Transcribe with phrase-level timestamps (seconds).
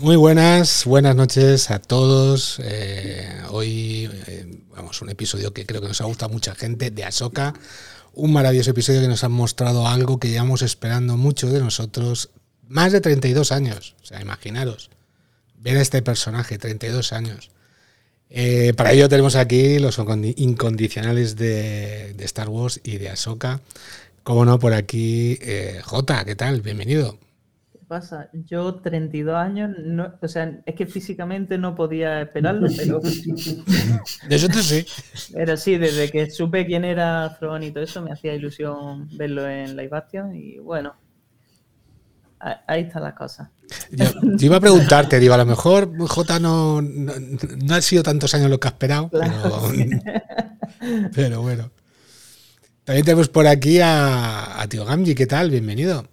[0.00, 2.60] Muy buenas, buenas noches a todos.
[2.62, 7.02] Eh, hoy, eh, vamos, un episodio que creo que nos ha gustado mucha gente de
[7.02, 7.54] Ahsoka.
[8.12, 12.30] Un maravilloso episodio que nos ha mostrado algo que llevamos esperando mucho de nosotros.
[12.68, 14.88] Más de 32 años, o sea, imaginaros.
[15.56, 17.50] Ver a este personaje, 32 años.
[18.30, 19.98] Eh, para ello tenemos aquí los
[20.36, 23.62] incondicionales de, de, Star Wars y de Ahsoka.
[24.22, 25.40] Como no, por aquí,
[25.82, 26.62] J, ¿qué tal?
[26.62, 27.18] Bienvenido
[27.88, 28.28] pasa?
[28.32, 33.00] Yo 32 años, no, o sea, es que físicamente no podía esperarlo, pero...
[33.00, 34.86] De eso sí.
[35.32, 39.48] Pero sí, desde que supe quién era Thrawn y todo eso, me hacía ilusión verlo
[39.48, 40.94] en Live Action y bueno,
[42.38, 43.50] ahí está la cosa.
[43.90, 44.06] Yo,
[44.38, 48.60] iba a preguntarte, digo, a lo mejor J no, no, ha sido tantos años lo
[48.60, 49.10] que ha esperado,
[51.14, 51.70] pero, bueno.
[52.84, 55.50] También tenemos por aquí a, a Tío Gamji, ¿qué tal?
[55.50, 56.06] Bienvenido.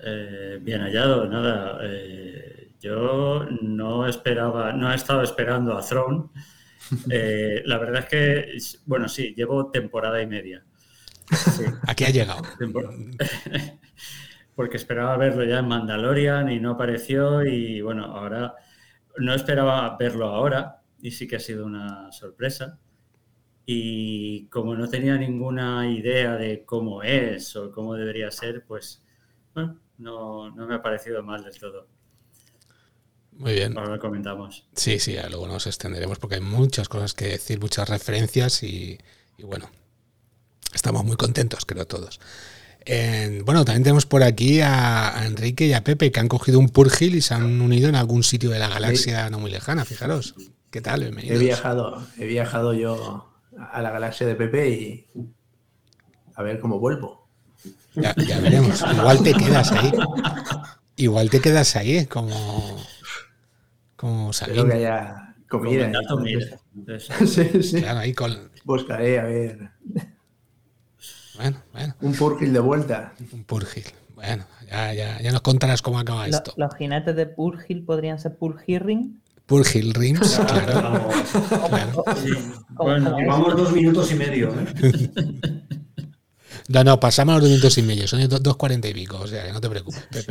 [0.00, 1.80] Eh, bien hallado, nada.
[1.82, 6.30] Eh, yo no esperaba, no he estado esperando a Throne.
[7.10, 10.64] Eh, la verdad es que, bueno, sí, llevo temporada y media.
[11.86, 12.42] Aquí ha llegado.
[14.54, 18.54] Porque esperaba verlo ya en Mandalorian y no apareció y bueno, ahora
[19.18, 22.78] no esperaba verlo ahora y sí que ha sido una sorpresa.
[23.66, 29.04] Y como no tenía ninguna idea de cómo es o cómo debería ser, pues
[29.52, 31.86] bueno, no, no me ha parecido mal del todo.
[33.32, 33.76] Muy bien.
[33.78, 34.66] Ahora lo comentamos.
[34.74, 38.98] Sí, sí, luego nos extenderemos porque hay muchas cosas que decir, muchas referencias y,
[39.38, 39.70] bueno,
[40.74, 42.18] estamos muy contentos, creo todos.
[43.44, 47.14] bueno, también tenemos por aquí a, Enrique y a Pepe que han cogido un Purgil
[47.14, 50.34] y se han unido en algún sitio de la galaxia no muy lejana, fijaros.
[50.72, 51.00] ¿Qué tal?
[51.00, 51.40] Bienvenidos.
[51.40, 55.06] He viajado, he viajado yo a la galaxia de Pepe y
[56.34, 57.17] a ver cómo vuelvo.
[58.00, 58.84] Ya, veremos.
[58.96, 59.92] Igual te quedas ahí.
[60.96, 62.84] Igual te quedas ahí, como.
[63.96, 64.68] Como sabiendo.
[64.68, 65.90] que haya comida.
[67.26, 67.80] sí, sí.
[67.82, 68.50] Claro, ahí con...
[68.64, 69.70] Buscaré, a ver.
[71.36, 71.94] Bueno, bueno.
[72.00, 73.12] Un Purgil de vuelta.
[73.32, 73.84] Un Purgil.
[74.14, 76.52] Bueno, ya, ya, ya nos contarás cómo acaba esto.
[76.56, 79.20] Los jinetes de Purgil podrían ser Purgirring.
[79.46, 81.08] Purgil Rings, claro.
[82.72, 84.52] Bueno, llevamos dos minutos y medio.
[84.52, 85.10] ¿eh?
[86.68, 89.46] No, no, pasamos los dos minutos y medio, son dos cuarenta y pico, o sea
[89.46, 90.26] que no te preocupes,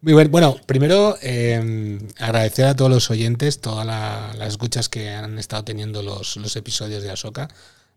[0.00, 0.30] Muy bueno.
[0.30, 6.02] Bueno, primero em, agradecer a todos los oyentes, todas las escuchas que han estado teniendo
[6.02, 7.48] los, episodios de Asoka.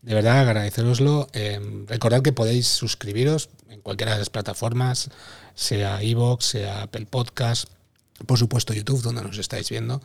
[0.01, 1.28] De verdad, agradeceroslo.
[1.34, 5.09] Eh, recordad que podéis suscribiros en cualquiera de las plataformas,
[5.53, 7.69] sea Evox, sea Apple Podcast,
[8.25, 10.01] por supuesto YouTube, donde nos estáis viendo.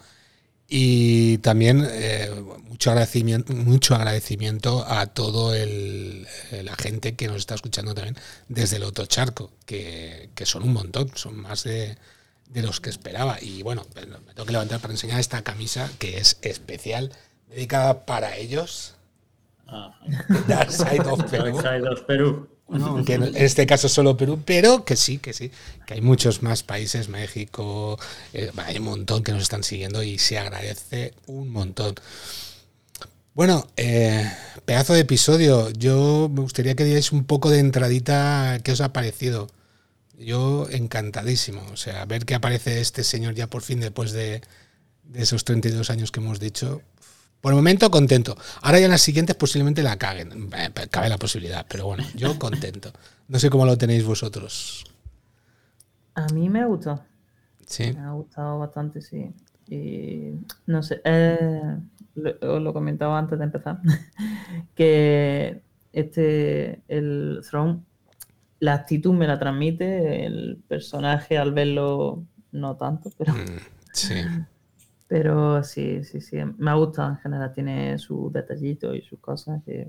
[0.74, 2.30] Y también eh,
[2.66, 6.26] mucho, agradecimiento, mucho agradecimiento a todo el,
[6.62, 8.16] la gente que nos está escuchando también
[8.48, 11.98] desde el otro charco, que, son un montón, son más de,
[12.54, 13.36] los que esperaba.
[13.38, 17.12] Y bueno, me tengo que levantar para enseñar esta camisa que es especial,
[17.50, 18.94] dedicada para ellos.
[19.66, 19.94] Ah.
[20.48, 22.48] Dark Side of Perú
[23.06, 25.50] que en este caso solo Perú, pero que sí, que sí,
[25.86, 27.98] que hay muchos más países, México,
[28.32, 31.94] eh, hay un montón que nos están siguiendo y se agradece un montón.
[33.34, 34.30] Bueno, eh,
[34.66, 35.70] pedazo de episodio.
[35.70, 38.60] Yo me gustaría que dierais un poco de entradita.
[38.62, 39.48] ¿Qué os ha parecido?
[40.18, 41.62] Yo encantadísimo.
[41.72, 44.42] O sea, ver que aparece este señor ya por fin después de,
[45.04, 46.82] de esos 32 años que hemos dicho.
[47.42, 48.36] Por el momento contento.
[48.62, 50.48] Ahora ya en las siguientes posiblemente la caguen.
[50.56, 52.92] Eh, cabe la posibilidad, pero bueno, yo contento.
[53.26, 54.84] No sé cómo lo tenéis vosotros.
[56.14, 57.04] A mí me ha gustado.
[57.66, 57.92] Sí.
[57.92, 59.32] Me ha gustado bastante, sí.
[59.68, 60.34] Y
[60.66, 61.76] no sé, eh,
[62.14, 63.80] lo, lo, comentaba antes de empezar,
[64.74, 65.62] que
[65.92, 67.80] este, el Throne,
[68.60, 73.32] la actitud me la transmite, el personaje al verlo no tanto, pero...
[73.32, 73.58] Mm,
[73.92, 74.14] sí.
[75.12, 76.38] Pero sí, sí, sí.
[76.56, 77.52] Me ha gustado en general.
[77.52, 79.86] Tiene sus detallitos y sus cosas que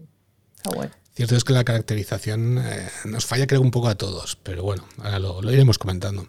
[0.53, 0.91] está bueno.
[1.13, 4.35] Cierto es que la caracterización eh, nos falla, creo, un poco a todos.
[4.43, 6.27] Pero bueno, ahora lo, iremos comentando.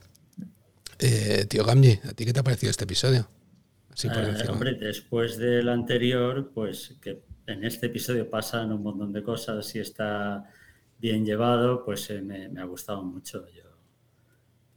[1.00, 3.28] Eh, tío Gamji, ¿a ti qué te ha parecido este episodio?
[3.92, 9.12] Así por eh, hombre, después del anterior, pues que en este episodio pasan un montón
[9.12, 10.48] de cosas y está
[11.00, 13.44] bien llevado, pues me, me, ha gustado mucho.
[13.48, 13.64] Yo,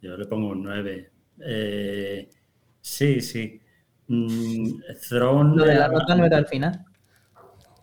[0.02, 1.12] yo le pongo un 9.
[2.81, 3.62] sí, sí.
[4.07, 4.80] Mm,
[5.12, 6.86] Lo de la rota no era al final.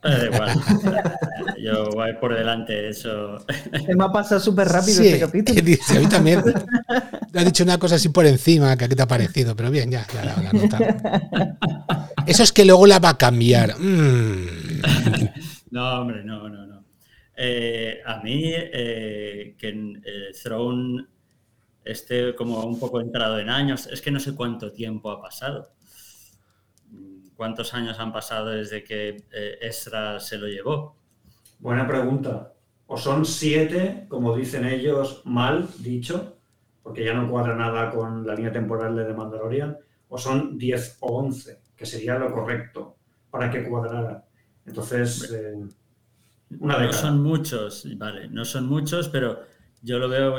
[0.03, 0.51] Da igual.
[1.63, 3.39] Yo voy por delante, eso.
[3.87, 5.61] Se me ha pasado súper rápido este capítulo.
[5.61, 6.43] a mí también.
[7.33, 9.71] Te has dicho una cosa así por encima, que a qué te ha parecido, pero
[9.71, 10.79] bien, ya, ya la, la nota.
[12.27, 13.77] Eso es que luego la va a cambiar.
[13.77, 14.47] Mm.
[15.71, 16.85] No, hombre, no, no, no.
[17.37, 21.07] Eh, a mí, eh, que eh, Throne
[21.85, 25.73] esté como un poco entrado en años, es que no sé cuánto tiempo ha pasado
[27.37, 30.97] ¿Cuántos años han pasado desde que eh, se lo llevó?
[31.59, 32.53] Buena pregunta.
[32.87, 36.39] O son siete, como dicen ellos, mal dicho,
[36.83, 39.77] porque ya no cuadra nada con la línea temporal de The Mandalorian,
[40.09, 42.97] o son diez o once, que sería lo correcto
[43.31, 44.25] para que cuadrara.
[44.67, 45.55] Entonces, eh,
[46.61, 49.41] una No son muchos, vale, no son muchos, pero
[49.83, 50.37] yo lo veo,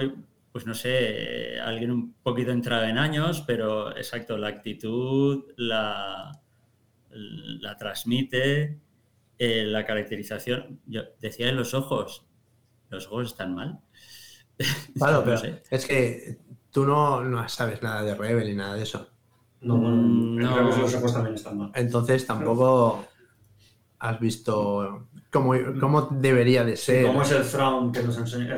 [0.51, 6.31] pues no sé, alguien un poquito entrado en años, pero exacto, la actitud, la,
[7.15, 8.79] la transmite,
[9.37, 10.79] eh, la caracterización.
[10.85, 12.25] Yo decía en los ojos,
[12.89, 13.79] los ojos están mal.
[14.97, 16.37] Claro, pero es que
[16.71, 19.09] tú no, no, sabes nada de Rebel ni nada de eso.
[19.61, 20.61] No, mm, no.
[20.61, 21.71] los ojos también están mal.
[21.75, 23.05] Entonces tampoco
[23.99, 27.07] has visto cómo, cómo, debería de ser.
[27.07, 28.55] ¿Cómo es el front que nos enseña?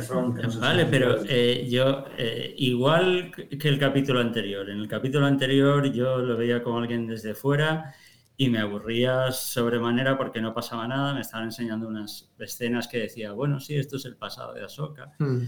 [0.59, 6.19] vale, pero eh, yo, eh, igual que el capítulo anterior, en el capítulo anterior yo
[6.19, 7.95] lo veía como alguien desde fuera
[8.39, 13.31] y me aburría sobremanera porque no pasaba nada, me estaban enseñando unas escenas que decía,
[13.31, 15.39] bueno, sí, esto es el pasado de Ahsoka, hmm.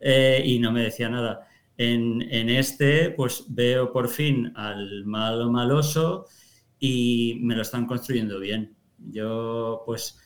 [0.00, 1.46] eh, y no me decía nada.
[1.76, 6.26] En, este, pues veo por fin al malo maloso
[6.80, 8.76] y me lo están construyendo bien.
[8.98, 10.18] Yo, pues,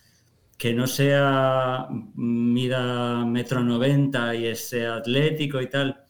[0.57, 6.05] que no sea mida metro 90 y sea atlético y tal,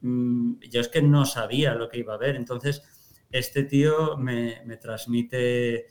[0.00, 2.82] mm, yo es que no sabía lo que iba a ver, entonces
[3.30, 5.86] este tío me, transmite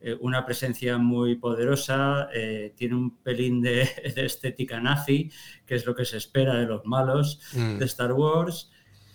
[0.00, 5.30] eh, una presencia muy poderosa, eh, tiene un pelín de, estética nazi,
[5.64, 7.78] que es lo que se espera de los malos mm.
[7.78, 8.70] de Star Wars.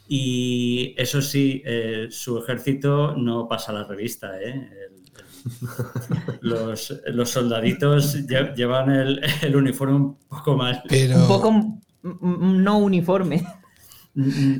[0.08, 4.32] Y eso sí, eh, su ejército no pasa la revista.
[6.42, 10.84] los, soldaditos llevan el, uniforme un poco más.
[10.84, 13.42] Un poco no uniforme.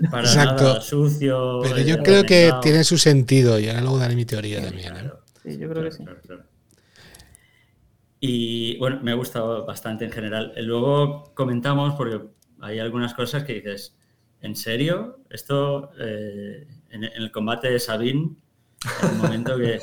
[0.10, 1.60] Para nada sucio.
[1.62, 4.96] Pero yo eh, creo que tiene su sentido y ahora luego daré mi teoría también.
[4.96, 5.12] ¿eh?
[5.44, 6.04] Sí, yo creo que sí.
[8.24, 10.54] Y bueno, me ha gustado bastante en general.
[10.58, 12.22] Luego comentamos, porque
[12.62, 13.98] hay algunas cosas que dices,
[14.42, 15.24] ¿en serio?
[15.30, 18.36] Esto eh, en, el combate de Sabine,
[19.02, 19.80] en un momento que,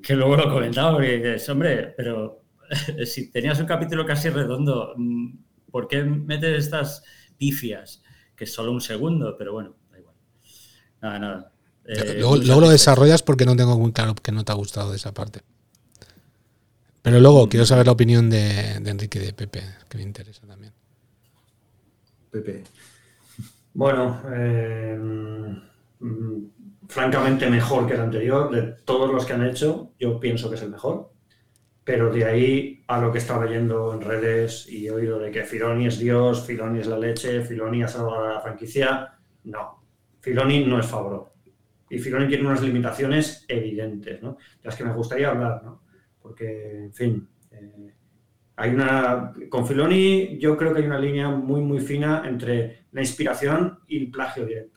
[0.00, 2.44] que luego lo comentamos, porque dices, hombre, pero
[3.04, 5.36] si tenías un capítulo casi redondo, mm,
[5.72, 7.02] ¿por qué metes estas
[7.36, 8.03] pifias?
[8.44, 10.14] Que es solo un segundo, pero bueno, da igual.
[11.00, 11.52] Nada, nada.
[11.86, 14.96] Eh, luego, lo desarrollas porque no tengo muy claro que no te ha gustado de
[14.96, 15.40] esa parte.
[17.00, 17.48] Pero luego mm.
[17.48, 20.72] quiero saber la opinión de, Enrique y de Pepe, que me interesa también.
[22.30, 22.64] Pepe.
[23.72, 26.44] Bueno, eh, mm,
[26.88, 28.50] francamente mejor que el anterior.
[28.50, 31.13] De todos los que han hecho, yo pienso que es el mejor.
[31.84, 35.44] Pero de ahí a lo que estaba leyendo en redes y he oído de que
[35.44, 39.84] Filoni es Dios, Filoni es la leche, Filoni ha salvado a la franquicia, no.
[40.20, 41.32] Filoni no es favor.
[41.90, 44.32] Y Filoni tiene unas limitaciones evidentes, ¿no?
[44.32, 45.82] De las que me gustaría hablar, ¿no?
[46.20, 47.94] Porque, en fin, eh,
[48.56, 49.34] hay una.
[49.50, 53.98] Con Filoni, yo creo que hay una línea muy, muy fina entre la inspiración y
[53.98, 54.73] el plagio directo.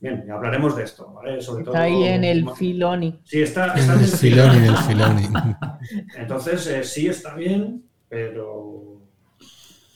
[0.00, 1.42] Bien, hablaremos de esto, ¿vale?
[1.42, 3.20] Sobre está ahí en el Filoni.
[3.24, 4.66] Sí, está, está en el Filoni.
[4.66, 5.28] el Filoni.
[6.16, 9.02] Entonces, eh, sí está bien, pero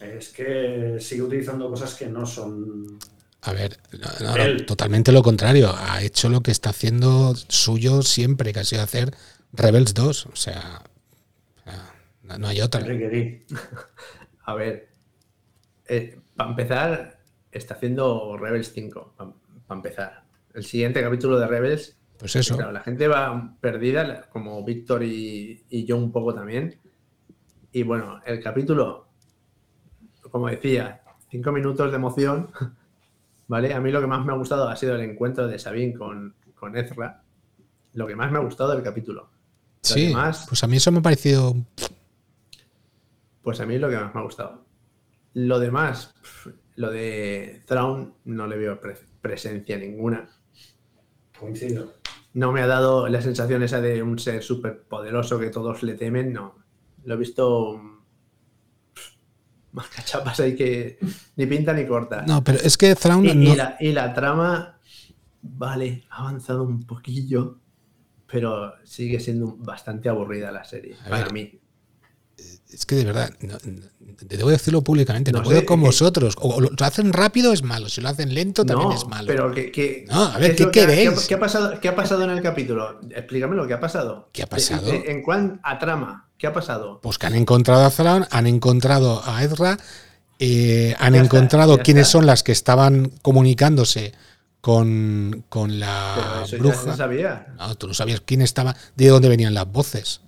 [0.00, 2.98] es que sigue utilizando cosas que no son...
[3.42, 3.78] A ver,
[4.66, 5.74] totalmente lo contrario.
[5.76, 9.14] Ha hecho lo que está haciendo suyo siempre, que ha sido hacer
[9.52, 10.26] Rebels 2.
[10.26, 10.82] O sea,
[12.38, 12.82] no hay otra.
[14.46, 14.88] A ver,
[15.86, 17.20] eh, para empezar,
[17.52, 19.14] está haciendo Rebels 5
[19.74, 20.24] para empezar.
[20.54, 21.96] El siguiente capítulo de Rebels.
[22.18, 22.56] Pues eso.
[22.70, 26.80] la gente va perdida, como Víctor y, yo un poco también.
[27.72, 29.08] Y bueno, el capítulo,
[30.30, 32.50] como decía, cinco minutos de emoción.
[33.46, 33.74] ¿Vale?
[33.74, 36.34] A mí lo que más me ha gustado ha sido el encuentro de Sabine con,
[36.54, 37.22] con Ezra.
[37.92, 39.28] Lo que más me ha gustado del capítulo.
[39.82, 40.14] sí,
[40.48, 41.54] pues a mí eso me ha parecido.
[43.42, 44.64] Pues a mí es lo que más me ha gustado.
[45.34, 46.14] Lo demás,
[46.76, 48.80] lo de Thrawn no le veo
[49.20, 50.28] presencia ninguna.
[51.38, 51.94] Coincido.
[52.32, 55.94] No me ha dado la sensación esa de un ser súper poderoso que todos le
[55.94, 56.56] temen, no.
[57.04, 57.80] Lo he visto
[59.72, 60.98] más cachapas ahí que
[61.36, 62.22] ni pinta ni corta.
[62.26, 63.24] No, pero es que Thrawn...
[63.24, 64.80] Y, la, trama,
[65.42, 67.60] vale, ha avanzado un poquillo,
[68.26, 71.60] pero sigue siendo bastante aburrida la serie, para mí.
[72.72, 73.56] Es que de verdad, no,
[74.22, 76.34] debo decirlo públicamente, no, No puedo sé, con que- vosotros.
[76.40, 79.26] O lo hacen rápido es malo, si lo hacen lento también no, es malo.
[79.26, 81.26] pero que, que- No, a ver, ¿qué queréis?
[81.28, 83.00] ¿qué, ha- pasado, ¿Qué ha pasado en el capítulo?
[83.10, 84.28] Explícame lo que ha pasado.
[84.32, 84.88] ¿Qué ha pasado?
[84.92, 87.00] En, en cuanto a trama, ¿qué ha pasado?
[87.02, 89.78] Pues que han encontrado a Thrawn, han encontrado a Ezra,
[90.40, 92.12] eh, han Ya encontrado ya quiénes está.
[92.12, 94.12] son las que estaban comunicándose
[94.60, 96.90] con, con Pero la eso ya bruja.
[96.92, 97.54] se sabía.
[97.58, 100.22] No, tú no sabías quién estaba, de dónde venían las voces.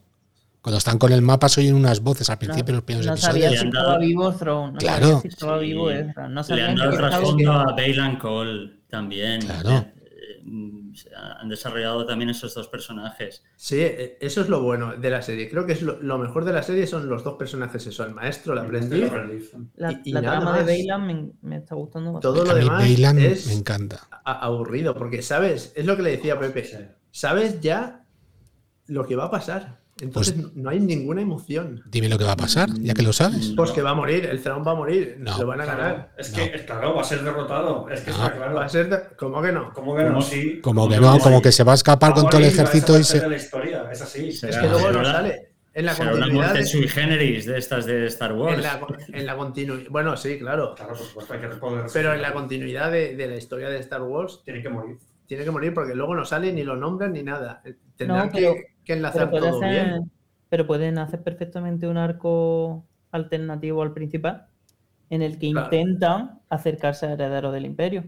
[0.67, 3.17] Cuando están con el mapa se oyen unas voces al principio de los primeros no
[3.17, 3.53] sabía episodios.
[3.53, 4.73] si Le han estaba dado- vivo Throne.
[4.73, 5.07] No Claro.
[5.07, 5.65] sabía si estaba Sí.
[5.67, 6.29] vivo Ezra.
[6.29, 9.41] No Le han dado estaba- trasfondo a Bailan Cole también.
[9.43, 9.71] Claro.
[9.71, 13.45] Eh, mm, se Han desarrollado también esos dos personajes.
[13.55, 15.49] Sí, e- eso es lo bueno de la serie.
[15.49, 18.13] Creo que es lo, lo mejor de la serie son los dos personajes, eso, el
[18.13, 19.53] maestro, el aprendiz.
[19.77, 20.67] La, y- y la nada trama de más.
[20.67, 22.39] Bailan me, me está gustando bastante.
[22.41, 24.01] Todo lo A mí demás Bailan es me encanta.
[24.25, 28.05] aburrido, porque sabes, es lo que le decía Pepe, sabes ya
[28.89, 29.86] lo que va a pasar.
[30.00, 31.83] Entonces Pues no- no hay ninguna emoción.
[31.87, 33.55] Dime lo que va a pasar, ya que lo sabes.
[33.57, 35.38] Pues que va a morir, el Thrawn va a morir, No.
[35.38, 36.12] lo van a ganar.
[36.19, 37.88] Es que, claro, va a ser derrotado.
[37.88, 38.17] Es que No.
[38.17, 38.55] está claro.
[38.57, 39.73] Va a ser, de- ¿cómo que no?
[39.73, 40.21] ¿Cómo que no?
[40.21, 40.61] Sí.
[40.61, 43.05] Como que no, no, como que se va a escapar con todo el ejército y
[43.05, 43.26] se.
[43.26, 43.88] La historia.
[43.91, 44.33] Es así.
[44.33, 44.47] Sí.
[44.49, 45.53] Es que luego no sale.
[45.73, 46.45] En la Será una continuidad.
[46.53, 48.55] muerte de- sui generis de estas de Star Wars.
[48.57, 48.81] en la,
[49.12, 50.75] en la continu- Bueno, sí, claro.
[50.75, 51.85] Claro, por supuesto, hay que poder.
[51.93, 54.97] Pero en la continuidad de, de la historia de Star Wars Tiene que morir.
[55.26, 57.62] Tiene que morir porque luego no sale ni lo nombran ni nada.
[57.97, 60.11] Tendrán No, pero- que, que enlazar Pero, todo hacer- bien.
[60.49, 64.47] pero pueden hacer perfectamente un arco alternativo al principal
[65.11, 65.66] en el que Claro.
[65.66, 68.04] intentan acercarse al heredero del imperio.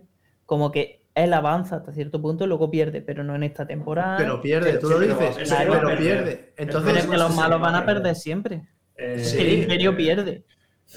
[0.46, 4.16] Como que él avanza hasta cierto punto y luego pierde, pero no en esta temporada.
[4.18, 6.52] Pero pierde, Pero- tú lo pero dices, pero pierde.
[6.56, 8.14] Pero Entonces, es que los malos van a perder.
[8.14, 8.62] siempre.
[8.96, 9.38] Eh, Sí.
[9.40, 10.44] El imperio pierde.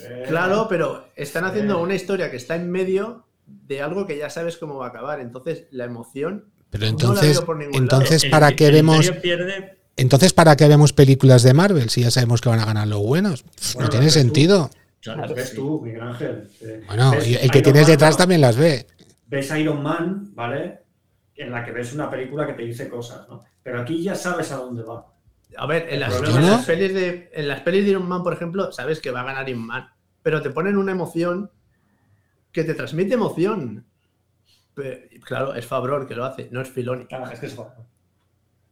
[0.04, 3.26] eh, claro, pero están haciendo una historia que está en medio
[3.68, 5.20] de algo que ya sabes cómo va a acabar.
[5.20, 6.46] Entonces, la emoción.
[6.70, 7.84] Pero No la entonces, veo por ningún lado.
[7.84, 11.90] entonces El- ¿para el- qué el vemos, pierde entonces para qué vemos películas de Marvel
[11.90, 13.44] si ya sabemos que van a ganar los buenos?
[13.74, 14.12] Bueno, no tiene tú.
[14.14, 14.70] sentido.
[15.02, 16.48] Que ves tú, Miguel Ángel.
[16.62, 17.30] eh, Bueno, el que
[17.60, 18.18] Iron tienes Man, detrás ¿no?
[18.18, 18.86] también las ve.
[19.28, 20.80] ves Iron Man, ¿vale?
[21.36, 23.44] En la que ves una película que te dice cosas, ¿no?
[23.64, 25.08] Pero aquí ya sabes a dónde va.
[25.58, 28.34] A ver, en las, en las pelis de, en las pelis de Iron Man, por
[28.34, 29.90] ejemplo, sabes que va a ganar Iron Man.
[30.24, 31.50] Pero te ponen una emoción
[32.52, 33.86] que te transmite emoción.
[35.26, 37.06] Claro, es Fabror que lo hace, no es Filoni.
[37.06, 37.58] Claro, es que es.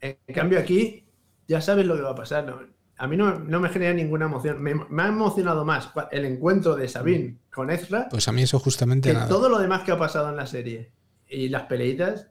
[0.01, 1.05] En cambio, aquí
[1.47, 2.45] ya sabes lo que va a pasar.
[2.45, 2.59] ¿no?
[2.97, 4.61] A mí no, no me genera ninguna emoción.
[4.61, 8.59] Me, me ha emocionado más el encuentro de Sabine con Ezra Pues a mí eso
[8.59, 9.27] justamente que nada.
[9.27, 10.91] todo lo demás que ha pasado en la serie.
[11.27, 12.27] Y las peleitas,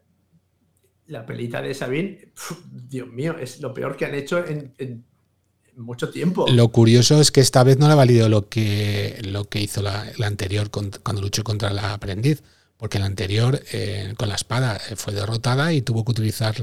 [1.07, 5.05] la pelita de Sabine, pf, Dios mío, es lo peor que han hecho en, en
[5.79, 6.47] mucho tiempo.
[6.49, 9.83] Lo curioso es que esta vez no le ha valido lo que, lo que hizo
[9.83, 12.43] la, la anterior con- cuando luchó contra la aprendiz,
[12.77, 16.55] porque la anterior eh, con la espada eh, fue derrotada y tuvo que utilizar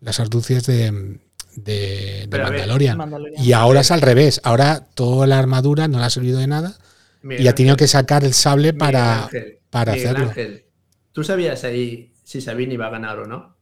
[0.00, 1.18] las arducias de,
[1.56, 2.96] de, ver, Mandalorian.
[2.98, 3.42] Mandalorian.
[3.44, 6.78] Y ahora es al revés, ahora toda la armadura no le ha servido de nada
[7.22, 10.28] Miguel y ha tenido Ángel, que sacar el sable Miguel para, Ángel, para Miguel hacerlo.
[10.28, 10.64] Ángel,
[11.12, 13.54] ¿Tú sabías ahí si Sabine iba a ganar o no?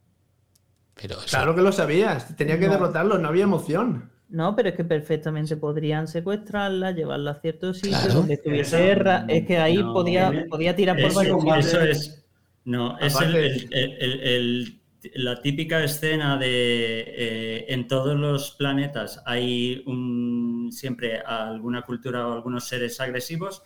[0.94, 2.36] Pero eso- Claro que lo sabías.
[2.36, 2.72] Tenía que No.
[2.72, 4.11] derrotarlo, no había emoción.
[4.32, 8.14] No, pero es que perfectamente podrían secuestrarla, llevarla a cierto sitio Claro.
[8.14, 9.24] donde estuviese Esa- Erra.
[9.28, 11.66] Es que ahí no, podía, tiene- podía tirar por varios sitios.
[11.66, 12.24] eso es.
[12.64, 14.78] No, es el- Aparte- el- el- el-
[15.16, 22.32] la típica escena de eh, en todos los planetas hay un, siempre alguna cultura o
[22.32, 23.62] algunos seres agresivos.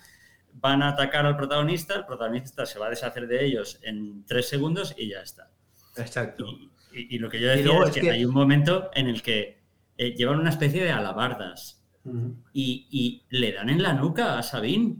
[0.54, 4.48] Van a atacar al protagonista, el protagonista se va a deshacer de ellos en tres
[4.48, 5.50] segundos y ya está.
[5.96, 6.46] Exacto.
[6.92, 9.06] Y, y- y lo que yo decía es es que, que- hay un momento en
[9.08, 9.64] el que
[9.98, 12.36] eh, llevan una especie de alabardas Ujú.
[12.52, 14.96] y, y le dan en la nuca a Sabine.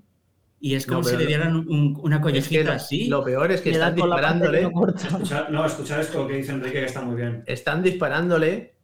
[0.59, 3.09] Y es No, como si le dieran un- una Es que collejita lo- así.
[3.09, 4.63] lo peor es que están disparándole.
[4.63, 4.71] no.
[4.89, 7.45] Escuchar- no, escuchar esto que dice Enrique, que está muy bien.
[7.47, 8.75] Están disparándole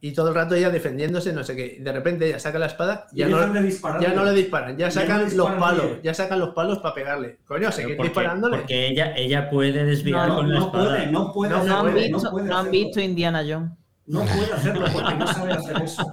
[0.00, 1.78] y todo el rato ella defendiéndose, no sé qué.
[1.80, 4.08] De repente ella saca la espada, Y ya no, ya no le disparan, ya
[4.76, 7.38] Ya no sacan los palos, ya sacan los palos para pegarle.
[7.46, 8.58] Coño, porque, disparándole.
[8.58, 10.84] porque ella, ella puede desviar No, con la espada.
[10.96, 13.70] puede, no puede, No, No han visto, no puede no han visto Indiana Jones.
[14.06, 16.06] No puede hacerlo porque no sabe hacer eso.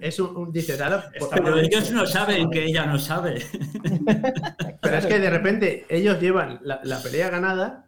[0.00, 1.60] Es un, un- dice, "Dara, por Está Pero favor".
[1.64, 3.42] ellos no saben que ella no sabe.
[4.80, 7.86] Pero es que de repente ellos llevan la, la pelea ganada,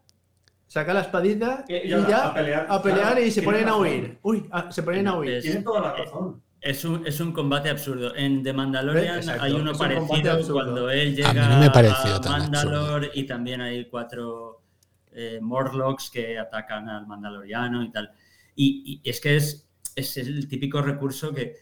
[0.66, 3.46] saca la espadita y, Y ya, ya a pelear, a pelear claro, y se tiene
[3.58, 4.18] ponen a huir.
[4.22, 5.34] Uy, ah, se ponen a huir.
[5.34, 6.42] Es- Tiene toda la razón.
[6.60, 8.14] Es un, es un combate absurdo.
[8.14, 12.20] En The Mandalorian Exacto, hay uno un parecido cuando él A llega no me a
[12.20, 14.60] tan Mandalore y también hay cuatro
[15.12, 18.12] eh, Morlocks que atacan al Mandaloriano y tal.
[18.62, 21.54] Y, y es que es, es el típico recurso que,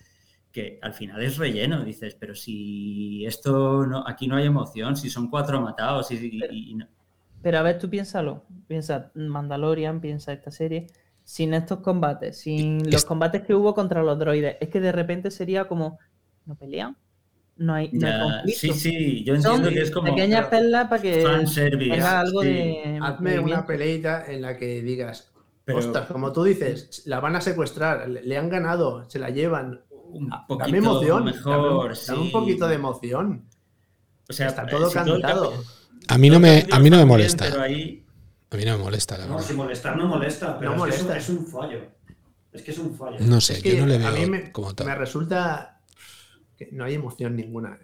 [0.50, 1.84] que al final es relleno.
[1.84, 6.70] Dices, pero si esto no, aquí no hay emoción, si son cuatro matados y, y-
[6.70, 6.88] y no-
[7.42, 8.44] Pero a ver, tú piénsalo.
[8.66, 10.86] Piensa Mandalorian, piensa esta serie.
[11.24, 14.92] Sin estos combates, sin los Es- combates que hubo contra los droides, es que de
[14.92, 15.98] repente sería como
[16.46, 16.96] no pelean.
[17.58, 18.60] No hay, no hay Ya, conflicto.
[18.60, 21.90] sí, sí, yo Son entiendo que es como pequeñas perlas para que fanservice.
[21.90, 22.48] tenga algo sí.
[22.48, 22.98] de.
[23.02, 23.44] Hazme movimiento.
[23.58, 25.30] una peleita en la que digas,
[25.68, 29.30] Pero ostras, como tú dices, la van a secuestrar, le, le han ganado, se la
[29.30, 29.82] llevan.
[30.10, 32.32] un Dame poquito emoción, mejor, dame, dame un sí.
[32.32, 33.44] poquito de emoción.
[34.28, 35.52] O sea, Está todo si todo cantado.
[36.08, 37.44] A mí no me, a mí no me bien, molesta.
[37.50, 38.06] Pero ahí
[38.50, 39.46] A mí no me molesta, la No, verdad.
[39.46, 41.16] si molestar no molesta, pero No es, que molesta.
[41.18, 41.80] es, un, es un fallo.
[42.52, 43.16] Es que es un fallo.
[43.20, 44.96] No sé, Es que yo no le a veo mí me, como me tal.
[44.98, 45.80] resulta
[46.56, 47.78] que no hay emoción ninguna.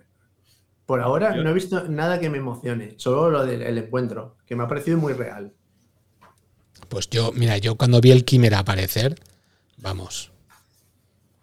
[0.87, 4.37] Por ahora Yo- no he visto nada que me emocione, solo lo del el encuentro,
[4.47, 5.53] que me ha parecido muy real.
[6.89, 9.17] Pues yo, mira, yo cuando vi el Quimera aparecer,
[9.79, 10.31] vamos.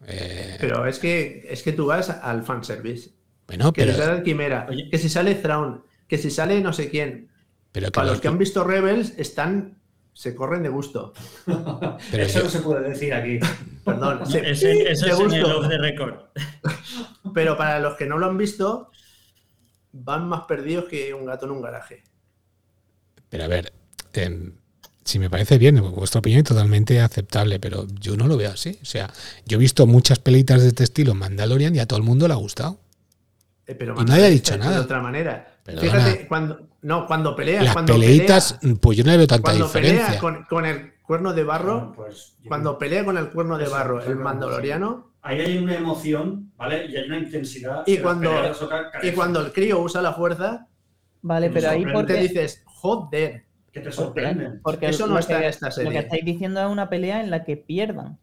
[0.07, 3.11] Eh, Pero es que es que tú vas al fanservice.
[3.47, 4.89] bueno, Que si pero, sale el Quimera, Oye.
[4.89, 7.29] que si sale Thrawn, que si sale no sé quién.
[7.71, 9.77] pero que Para los- que han visto Rebels, están.
[10.13, 11.13] se corren de gusto.
[11.45, 13.39] pero Eso yo- no se puede decir aquí.
[13.85, 14.25] Perdón.
[14.29, 15.59] se- Eso, eso de es en el gusto.
[15.59, 16.15] off the record.
[17.33, 18.91] Pero para los que no lo han visto,
[19.93, 22.03] van más perdidos que un gato en un garaje.
[23.29, 23.71] pero a ver,
[24.13, 24.53] em,
[25.03, 28.77] si me parece bien, vuestra opinión es totalmente aceptable, pero yo no lo veo así.
[28.81, 29.11] O sea,
[29.45, 32.27] yo he visto muchas pelitas de este estilo en Mandalorian y a todo el mundo
[32.27, 32.79] le ha gustado.
[33.67, 34.75] Eh, pero Y nadie ha dicho nada.
[34.75, 35.47] De otra manera.
[35.63, 35.87] Perdona.
[35.91, 36.67] Fíjate, cuando.
[36.83, 37.61] No, cuando pelea.
[37.61, 40.05] Las cuando peleitas, pelea- pues yo no le veo tanta cuando diferencia.
[40.07, 43.57] pelea con, con el cuerno de barro, Bueno, pues, yo- cuando pelea con el cuerno
[43.57, 46.87] de Eso, barro el mandaloriano, Ahí hay una emoción, ¿vale?
[46.87, 47.83] Y hay una intensidad.
[47.85, 48.31] Y cuando-
[49.03, 50.67] y cuando el crío usa la fuerza,
[51.21, 52.15] Vale, pero ahí porque.
[52.15, 54.59] dices, joder, Que te sorprenden.
[54.63, 55.99] porque Eso no está que- en esta Lo que serie.
[55.99, 58.17] estáis diciendo es una pelea en la que pierdan.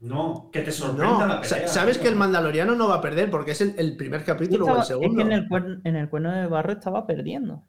[0.00, 1.68] No, que te sorprenda la No, pelea.
[1.68, 4.68] sabes que el mandaloriano no va a perder porque es el, el primer capítulo o
[4.70, 5.20] el es que segundo.
[5.22, 7.62] en el, cuerno, en el cuerno de barro estaba perdiendo.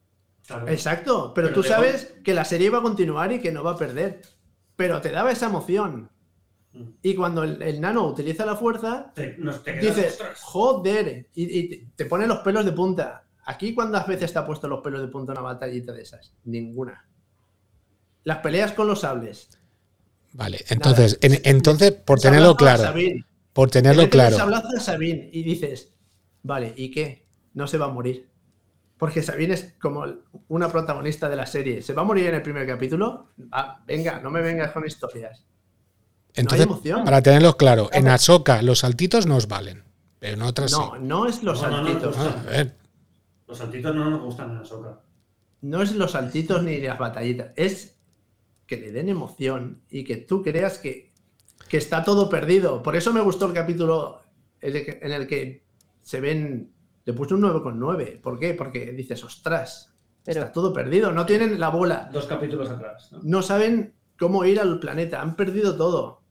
[0.67, 3.71] Exacto, pero, Pero tú sabes que la serie va a continuar y que no va
[3.71, 4.21] a perder.
[4.75, 6.09] Pero te daba esa emoción.
[6.73, 6.83] Mm.
[7.01, 10.39] Y cuando el, el nano utiliza la fuerza, Te, nos- te quedas, dices, "Ostras".
[10.41, 13.23] joder, y, y te- te pone los pelos de punta.
[13.45, 16.33] ¿Aquí cuántas veces te ha puesto los pelos de punta una batallita de esas?
[16.45, 17.05] Ninguna.
[18.23, 19.49] Las peleas con los sables.
[20.33, 22.93] Vale, entonces, en- entonces por tenerlo claro,
[23.53, 24.37] por Te tenerlo claro.
[24.37, 25.91] sablazo a Sabine y dices,
[26.43, 27.27] vale, ¿y qué?
[27.53, 28.29] No se va a morir.
[28.97, 30.05] Porque Sabine es como
[30.47, 31.81] una protagonista de la serie.
[31.81, 33.29] ¿Se va a morir en el primer capítulo?
[33.51, 35.43] Ah, venga, no me vengas con historias.
[36.35, 37.03] Entonces, emoción.
[37.03, 39.83] para tenerlo claro, en Ahsoka los saltitos nos valen,
[40.19, 40.99] pero en otras No, sí.
[41.01, 42.17] no es los No, no, no, saltitos.
[42.17, 42.77] no, Ah, a ver,
[43.51, 45.01] Los saltitos no nos gustan en Ahsoka.
[45.59, 47.51] No es los saltitos ni las batallitas.
[47.57, 47.99] Es
[48.65, 51.11] que le den emoción y que tú creas que,
[51.67, 52.81] que está todo perdido.
[52.81, 54.21] Por eso me gustó el capítulo
[54.61, 55.65] en el que,
[56.01, 56.71] se ven.
[57.03, 58.21] Le puse un 9,9.
[58.21, 58.53] ¿Por qué?
[58.53, 61.11] Porque dices, ostras, Pero está todo perdido.
[61.11, 62.09] No tienen la bola.
[62.13, 63.11] Dos capítulos atrás.
[63.11, 63.19] ¿no?
[63.21, 65.21] No saben cómo ir al planeta.
[65.21, 66.21] Han perdido todo.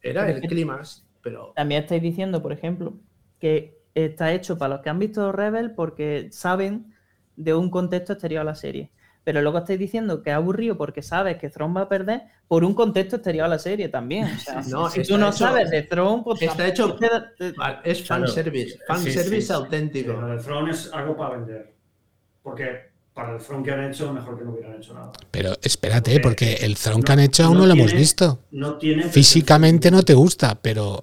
[0.00, 2.94] Era el clímax, pero también estáis diciendo, por ejemplo,
[3.38, 6.94] que está hecho para los que han visto Rebel porque saben
[7.36, 8.90] de un contexto exterior a la serie.
[9.24, 12.62] Pero luego estáis diciendo que es aburrido porque sabes que Throne va a perder por
[12.62, 14.24] un contexto exterior a la serie también.
[14.26, 16.98] O sea, No, si tú no hecho- sabes de Throne, pues está hecho-
[17.84, 18.72] es fanservice.
[18.74, 19.52] Sí, Fanservice sí, sí.
[19.52, 20.12] auténtico.
[20.12, 21.74] Lo del Throne es algo para vender.
[22.42, 25.12] Porque para el Throne que han hecho, mejor que no hubieran hecho nada.
[25.30, 27.92] pero espérate, Porque porque el Throne no- que han hecho aún no no, lo hemos
[27.94, 28.40] visto.
[28.50, 29.04] No tiene.
[29.04, 31.02] Físicamente no te gusta, pero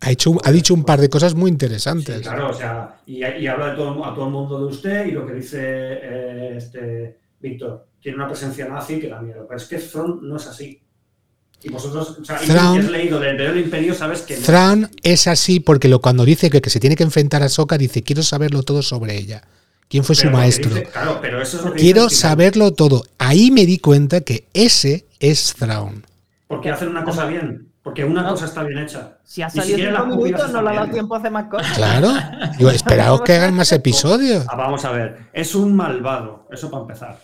[0.00, 2.20] ha, hecho, ha dicho un par de cosas muy Sí, interesantes.
[2.22, 5.10] claro, o sea, y, y habla de todo, a todo el mundo de usted y
[5.12, 7.86] lo que dice eh, este Víctor.
[8.02, 9.44] Tiene una presencia nazi que da miedo.
[9.46, 10.80] Pero es que Throne no es así.
[11.62, 14.42] Y vosotros, o sea, y Thrawn- que has leído del Imperio Imperio, sabes que no.
[14.42, 17.76] Thrawn es así porque lo, cuando dice que, que se tiene que enfrentar a Ahsoka,
[17.76, 19.42] dice, quiero saberlo todo sobre ella.
[19.88, 20.70] ¿Quién fue su Pero maestro?
[20.74, 23.04] dice- claro, pero eso es lo que Quiero saberlo todo.
[23.18, 26.04] Ahí me di cuenta que ese es Thrawn.
[26.46, 27.68] Porque hacen una cosa bien.
[27.82, 28.30] Porque una No.
[28.30, 29.18] cosa está bien hecha.
[29.24, 31.76] si ha salido cinco minutos, no le ha dado tiempo a hacer más cosas.
[31.76, 32.08] Claro.
[32.58, 34.44] Digo, esperaos que hagan más episodios.
[34.48, 37.18] Ah, vamos a ver, es un malvado, eso para empezar.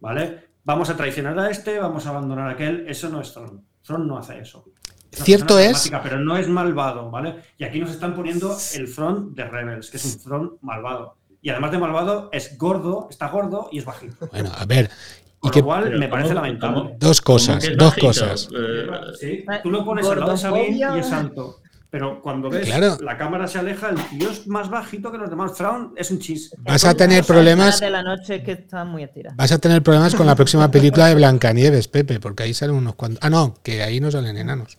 [0.00, 0.46] ¿Vale?
[0.64, 3.64] Vamos a traicionar a este, vamos a abandonar a aquel, eso no es Tron.
[3.82, 4.64] Tron no hace eso.
[4.66, 7.36] una Cierto es- Pero no es malvado, ¿vale?
[7.58, 11.16] Y aquí nos están poniendo el front de Rebels, que es un front malvado.
[11.40, 14.28] Y además de malvado, es gordo, está gordo y es bajito.
[14.30, 14.90] Bueno, a ver.
[15.36, 16.76] Y Con que, lo cual me parece ¿cómo- lamentable.
[16.80, 18.06] cómo- dos ¿Cómo cosas, dos bajito?
[18.06, 18.48] cosas.
[18.56, 18.86] Eh,
[19.20, 21.60] Sí, tú lo pones al lado de Sabine y es alto.
[21.88, 22.98] Pero cuando ves Claro.
[23.00, 25.54] la cámara se aleja, el tío es más bajito que los demás.
[25.54, 26.50] Thrawn es un chis.
[26.58, 27.78] Vas a tener problemas.
[27.80, 29.08] de la noche que están muy.
[29.36, 32.96] Vas a tener problemas con la próxima película de Blancanieves, Pepe, porque ahí salen unos
[32.96, 33.20] cuantos.
[33.22, 34.76] Ah, no, que ahí no salen enanos.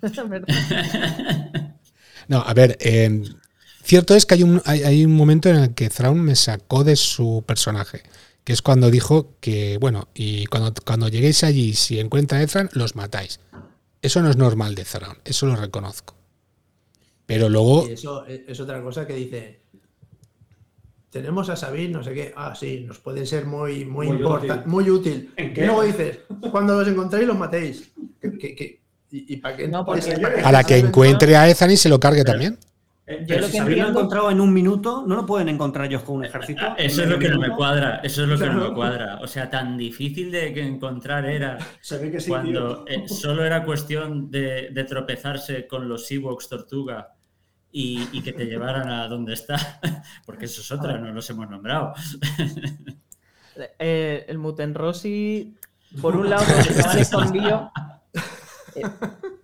[2.28, 3.22] No, a ver, eh,
[3.82, 6.84] cierto es que hay un, hay, hay un momento en el que Thrawn me sacó
[6.84, 8.02] de su personaje,
[8.44, 12.68] que es cuando dijo que, bueno, y cuando, cuando lleguéis allí, si encuentran a Ezran,
[12.74, 13.40] los matáis.
[14.02, 16.14] Eso no es normal de Thrawn, eso lo reconozco.
[17.26, 17.88] Pero luego.
[17.88, 19.60] Y eso es otra cosa que dice.
[21.10, 22.32] Tenemos a Sabine, no sé qué.
[22.36, 24.66] Ah, sí, nos puede ser muy, muy, Muy importante, útil.
[24.70, 25.32] muy útil.
[25.36, 25.64] ¿En Y qué?
[25.66, 26.18] luego dices,
[26.50, 27.92] cuando los encontréis, los matéis.
[28.20, 28.80] ¿Qué- qué- qué?
[29.12, 29.68] ¿Y, y para qué?
[29.68, 30.10] No, porque
[30.44, 32.58] A la que encuentre a Ethan y se lo cargue también.
[33.06, 35.14] Eh, Yo pero lo si que Sabine lo entiendo- ha encontrado en un minuto, ¿no
[35.16, 36.62] lo pueden encontrar ellos con un ejército?
[36.64, 39.18] Ah, Eso es lo que no me cuadra, eso es lo que no me cuadra.
[39.20, 43.44] O sea, tan difícil de que encontrar era Se ve que sí, cuando eh, solo
[43.44, 47.10] era cuestión de, de tropezarse con los Seawoks Tortuga
[47.70, 49.80] y, y que te llevaran a donde está,
[50.24, 51.92] porque eso es otra, no los hemos nombrado.
[53.78, 55.54] Eh, el Muten Rossi,
[56.00, 57.62] por un lado, porque estaban escondidos.
[58.76, 58.82] eh,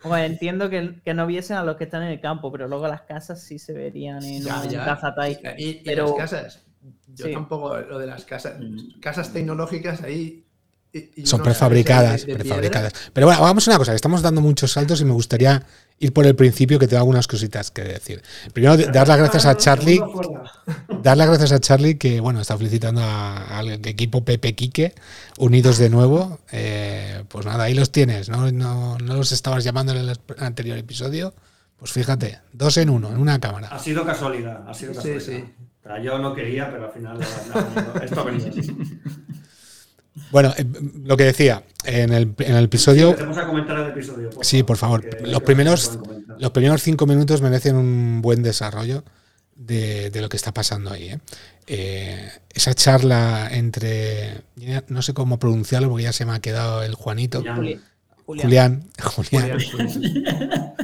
[0.05, 2.89] bueno, entiendo que, que no viesen a los que están en el campo, pero luego
[2.89, 4.85] las casas sí se verían en Ya, un ya.
[4.85, 5.39] Cazatai.
[5.59, 6.67] Y, y Pero- las casas.
[7.09, 7.33] Yo Sí.
[7.33, 8.59] tampoco, lo de las casas.
[8.61, 9.01] Mm.
[9.01, 10.47] Casas tecnológicas ahí.
[10.93, 12.93] Y- y Son prefabricadas, de- de prefabricadas.
[13.13, 15.63] Pero bueno, hagamos una cosa, que estamos dando muchos saltos y me gustaría
[16.03, 18.23] ir por el principio que tengo algunas cositas que decir.
[18.53, 20.01] Primero, de- dar las gracias a Charlie,
[21.03, 24.95] dar las gracias a Charlie que bueno, está felicitando a- al equipo Pepe Quique,
[25.39, 26.41] unidos de nuevo.
[26.53, 28.51] Eh, pues nada, ahí los tienes, ¿no?
[28.51, 31.35] No, no los estabas llamando en el anterior episodio.
[31.79, 33.69] Pues fíjate, dos en uno, en una cámara.
[33.69, 35.21] Ha sido casualidad, ha sido casualidad.
[35.25, 35.45] sí.
[35.83, 37.19] O sea, yo no quería, pero al final
[37.55, 38.77] ha venido- esto ha venido así.
[40.31, 40.65] Bueno, eh,
[41.05, 44.31] lo que decía, en el, en el episodio Empecemos a comentar el episodio.
[44.31, 45.05] por Sí, por favor.
[45.27, 45.99] Los primeros-.
[46.39, 49.05] Los primeros cinco minutos merecen un buen desarrollo
[49.57, 51.11] de, de lo que está pasando ahí.
[51.11, 51.19] ¿eh?
[51.67, 54.43] Eh, esa charla entre.
[54.89, 57.43] No sé cómo pronunciarlo porque ya se me ha quedado el Juanito.
[57.43, 57.81] Julián.
[58.25, 58.89] Julián.
[59.03, 59.59] Julián.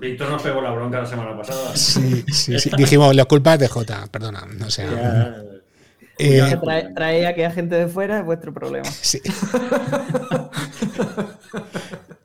[0.00, 1.76] Víctor nos pegó la bronca la semana pasada.
[1.76, 2.70] Sí, sí, sí.
[2.76, 4.46] Dijimos, la culpa es de J, perdona.
[4.58, 4.86] No sé.
[6.18, 8.88] Eh, trae, trae aquí a gente de fuera es vuestro problema.
[9.02, 9.20] Sí.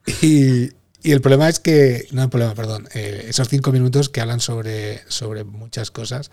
[0.21, 0.69] y,
[1.01, 4.39] y el problema es que, no el problema, perdón, eh, esos cinco minutos que hablan
[4.41, 6.29] sobre, sobre muchas cosas,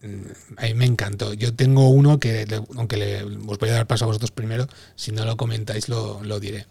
[0.00, 1.34] mm, a mí me encantó.
[1.34, 5.12] Yo tengo uno que, aunque le, os voy a dar paso a vosotros primero, si
[5.12, 6.66] no lo comentáis lo, lo diré.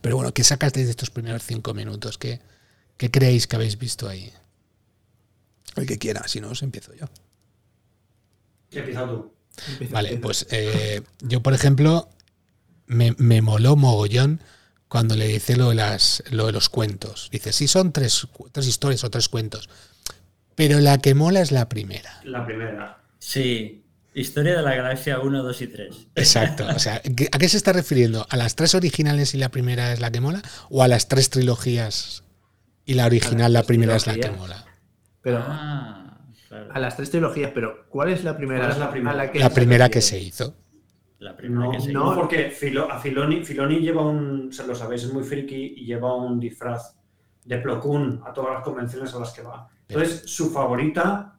[0.00, 2.18] Pero bueno, ¿qué sacasteis de estos primeros cinco minutos?
[2.18, 2.40] ¿Qué,
[2.96, 4.32] qué creéis que habéis visto ahí?
[5.76, 7.06] El que quiera, si no, os empiezo yo.
[8.74, 9.32] ¿Qué empieza tú?
[9.68, 12.08] Empieza, Vale, pues eh, yo, por ejemplo,
[12.86, 14.40] me, me moló mogollón
[14.88, 17.28] cuando le dice lo de, las, lo de los cuentos.
[17.32, 19.68] Dice, sí, son tres, tres historias o tres cuentos,
[20.54, 22.20] pero la que mola es la primera.
[22.24, 22.98] La primera.
[23.18, 23.84] Sí,
[24.14, 25.96] historia de la galaxia 1, 2 y 3.
[26.16, 26.66] Exacto.
[26.74, 28.26] O sea, ¿qué- ¿a qué se está refiriendo?
[28.30, 30.42] ¿A las tres originales y la primera es la que mola?
[30.68, 32.22] ¿O a las tres trilogías
[32.84, 34.64] y la original, la primera es la que mola?
[35.22, 36.13] Pero Ah,
[36.62, 36.72] claro.
[36.72, 38.60] a las tres trilogías, pero ¿cuál es la primera?
[38.60, 39.10] ¿Cuál es la primera?
[39.12, 40.54] a la que La se primera que se hizo.
[41.18, 42.10] La primera No, que se no.
[42.10, 45.84] no, porque Filo- a Filoni, Filoni lleva un, se lo sabéis, es muy friki y
[45.86, 46.96] lleva un disfraz
[47.44, 49.68] de Plo Koon a todas las convenciones a las que va.
[49.88, 51.38] Entonces, su favorita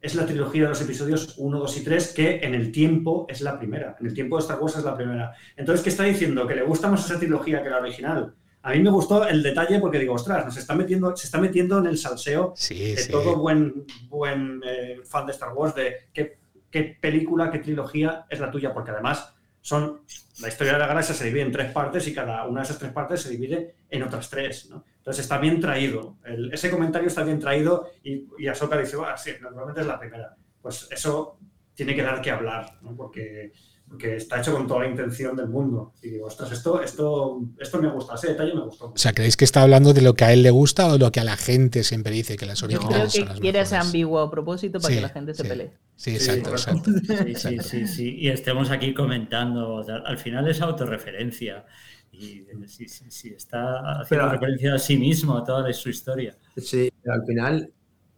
[0.00, 3.40] es la trilogía de los episodios 1, 2 y 3, que en el tiempo es
[3.40, 3.96] la primera.
[3.98, 5.32] En el tiempo de Star Wars es la primera.
[5.56, 6.46] Entonces, ¿qué está diciendo?
[6.46, 8.34] Que le gusta más esa trilogía que la original.
[8.66, 11.78] A mí me gustó el detalle porque digo, ostras, nos está metiendo, se está metiendo
[11.78, 13.12] en el salseo Sí, de sí.
[13.12, 16.38] todo buen, buen eh, fan de Star Wars, de qué,
[16.70, 20.00] qué película, qué trilogía es la tuya, porque además son
[20.40, 22.78] la historia de la galaxia se divide en tres partes y cada una de esas
[22.78, 24.68] tres partes se divide en otras tres.
[24.68, 24.84] ¿no?
[24.98, 26.16] Entonces está bien traído.
[26.24, 29.98] El- ese comentario está bien traído y, y Ahsoka dice, "Bueno, sí, normalmente es la
[29.98, 30.34] primera.
[30.60, 31.38] Pues eso
[31.74, 32.96] tiene que dar que hablar, ¿no?
[32.96, 33.52] porque,
[33.88, 35.92] porque está hecho con toda la intención del mundo.
[36.02, 38.86] Y digo, ostras, esto, esto, esto me gusta, ese detalle me gustó.
[38.86, 40.98] O sea, ¿creéis que está hablando de lo que a él le gusta o de
[40.98, 43.40] lo que a la gente siempre dice que las Yo creo originales son que las
[43.40, 43.86] quiere ser mejores?
[43.86, 45.48] ambiguo a propósito para Sí, que la gente se sí.
[45.48, 45.70] pelee.
[45.94, 46.90] Sí, Sí, exacto, correcto.
[47.26, 47.48] exacto.
[47.48, 48.16] Sí, sí, sí, sí.
[48.18, 49.74] Y estemos aquí comentando.
[49.74, 51.64] o sea, Al final es autorreferencia.
[52.12, 55.90] Y eh, sí, sí, sí, está haciendo Pero- referencia a sí mismo, a toda su
[55.90, 56.34] historia.
[56.56, 57.70] Sí, pero al final,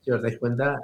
[0.05, 0.77] si os dais cuenta,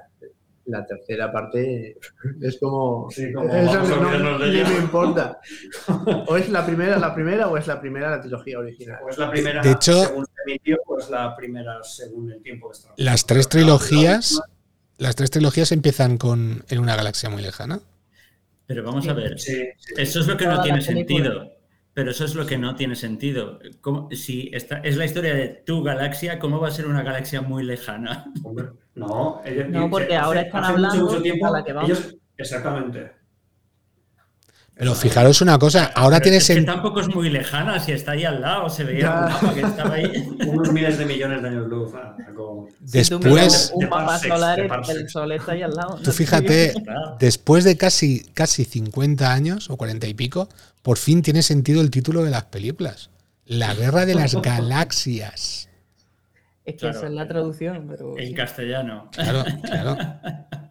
[0.67, 1.99] la tercera parte
[2.41, 3.09] es como.
[3.11, 5.39] Sí, como Eso no- de ni me importa.
[6.27, 8.99] O es la primera la primera o es la primera la trilogía original.
[9.05, 12.43] O es la primera De hecho- según se emitió, o es la primera según el
[12.43, 12.89] tiempo Wars.
[12.97, 14.41] Las tres trilogías,
[14.99, 17.81] las tres trilogías empiezan con en una galaxia muy lejana.
[18.67, 19.39] Pero vamos a ver.
[19.39, 19.95] Sí, sí.
[19.99, 21.53] Eso es lo que no tiene sentido.
[21.95, 23.61] Pero eso es lo que no tiene sentido.
[23.81, 27.41] ¿Cómo- si esta es la historia de tu galaxia, ¿cómo va a ser una galaxia
[27.41, 28.33] muy lejana?
[28.43, 31.65] Hombre, No, ellos- No, porque hace- ahora están hace hablando mucho, mucho tiempo, a la
[31.65, 31.91] que vamos.
[31.91, 33.11] ellos- exactamente.
[34.77, 38.13] Pero fijaros una cosa, ahora Pero tiene es que tampoco es muy lejana, si está
[38.13, 39.15] ahí al lado, se veía Ya.
[39.15, 40.29] un mapa que estaba ahí.
[40.49, 41.93] Unos miles de millones de años luz.
[41.95, 44.59] ah, como- Después, un mapa solar,
[44.89, 46.01] el sol está ahí al lado.
[46.03, 47.17] tú fíjate, Claro.
[47.21, 50.49] después de casi, casi 50 años o 40 y pico,
[50.83, 53.11] por fin tiene sentido el título de las películas.
[53.47, 55.69] La guerra de las galaxias.
[56.65, 58.19] Es que esa es la traducción, pero...
[58.19, 59.09] En castellano.
[59.13, 59.97] Claro, claro.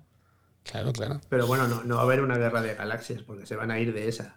[0.74, 1.22] Claro, claro.
[1.30, 3.80] Pero bueno, no, no va a haber una guerra de galaxias porque se van a
[3.80, 4.36] ir de esa.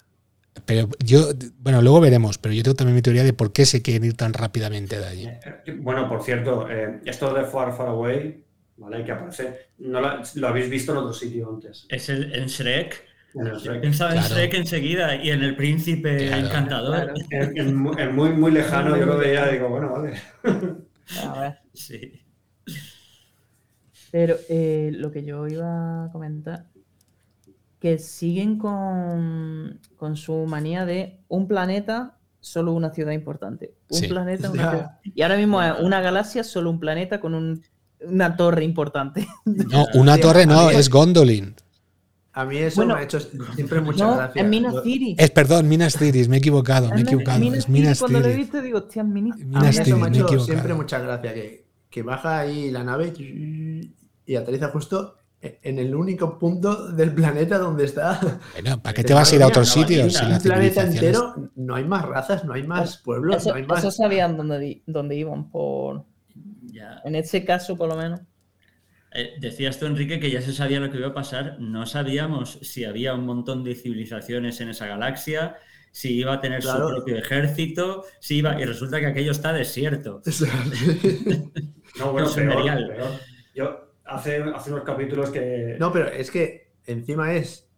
[0.64, 3.82] Pero yo, bueno, luego veremos, pero yo tengo también mi teoría de por qué se
[3.82, 5.26] quieren ir tan rápidamente de allí.
[5.26, 8.44] Eh, bueno, por cierto, eh, esto de Far Far Away,
[8.76, 9.04] ¿vale?
[9.04, 11.86] Que aparece, no lo, lo habéis visto en otro sitio antes.
[11.88, 13.04] Es el, en Shrek.
[13.34, 13.80] En el Shrek.
[13.82, 14.34] Pensaba en Claro.
[14.34, 16.46] Shrek enseguida y en el príncipe Claro.
[16.46, 16.96] encantador.
[16.96, 17.14] Claro.
[17.30, 20.14] En, en mu- en muy, muy lejano yo lo veía y digo, bueno, vale.
[21.22, 21.58] A ver.
[21.74, 22.22] Sí.
[24.16, 26.64] Pero eh, lo que yo iba a comentar,
[27.78, 33.74] que siguen con, con su manía de un planeta, solo una ciudad importante.
[33.90, 34.08] Un Sí.
[34.08, 34.90] planeta, una ciudad.
[35.04, 37.62] Y ahora mismo es una galaxia, solo un planeta con un-
[38.08, 39.28] una torre importante.
[39.44, 41.54] No, una torre no, es Gondolin.
[42.32, 43.20] A mí eso Bueno, me ha hecho
[43.54, 44.40] siempre mucha no, gracia.
[44.42, 44.74] es Minas
[45.34, 47.38] perdón, Minas Tirith, me he equivocado, me he equivocado.
[47.38, 48.44] Minas Es Minas Tirith, Cuando lo he Tirith.
[48.46, 50.98] visto digo, hostia, es Minas A mí Minas eso Tirith, me ha hecho siempre mucha
[51.00, 53.94] gracia, que, que baja ahí la nave y,
[54.26, 58.18] y aterriza justo en el único punto del planeta donde está.
[58.54, 61.74] Bueno, ¿para qué te vas a ir a otro sitio si la planeta entero, no
[61.76, 63.78] hay más razas, no hay más pueblos, Eso, no hay más.
[63.80, 66.04] eso sabían dónde, dónde iban, por
[66.64, 67.00] Ya.
[67.04, 68.20] en este caso por lo menos.
[69.12, 71.56] Eh, decías tú, Enrique, que ya se sabía lo que iba a pasar.
[71.60, 75.56] No sabíamos si había un montón de civilizaciones en esa galaxia,
[75.92, 76.88] si iba a tener Claro.
[76.88, 78.60] su propio ejército, si iba.
[78.60, 80.20] Y resulta que aquello está desierto.
[81.98, 82.88] No, bueno, Es un peor, serial.
[82.94, 83.10] peor.
[83.54, 85.76] Yo hace, hace unos capítulos que.
[85.78, 87.68] no, pero es que encima es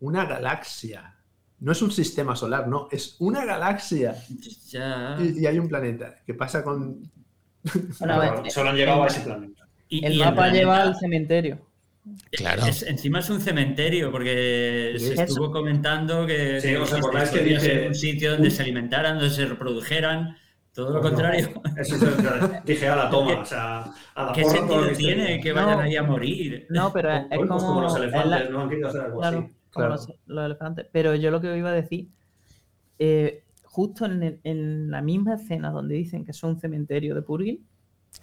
[0.00, 1.16] una galaxia.
[1.60, 4.16] No es un sistema solar, no, es una galaxia.
[4.68, 5.16] Ya.
[5.20, 6.16] Y, y hay un planeta.
[6.26, 7.00] ¿Qué pasa con.?
[8.00, 9.68] Bueno, a ver, solo han llegado a ese planeta.
[9.88, 11.66] Y- el y mapa planeta- lleva al cementerio.
[12.32, 12.66] Claro.
[12.66, 17.94] es- encima es un cementerio, porque se estuvo comentando que, Sí, ¿os acordáis que un
[17.94, 20.36] sitio donde se alimentaran, donde se reprodujeran.
[20.74, 21.18] Todo lo Pues no.
[21.18, 21.48] contrario.
[21.76, 25.52] Eso es- dije a la toma, o sea, a la ¿Qué porra sentido tiene que
[25.52, 25.80] vayan No.
[25.80, 26.66] ahí a morir?
[26.70, 29.18] No, pero es, es Pues como, como los la- elefantes, no han querido hacer algo
[29.20, 29.46] Claro, así.
[29.48, 29.90] como Claro.
[29.90, 30.86] los, los elefantes.
[30.90, 32.08] Pero yo lo que iba a decir,
[32.98, 37.22] eh, justo en, el- en la misma escena donde dicen que es un cementerio de
[37.22, 37.64] Purgil,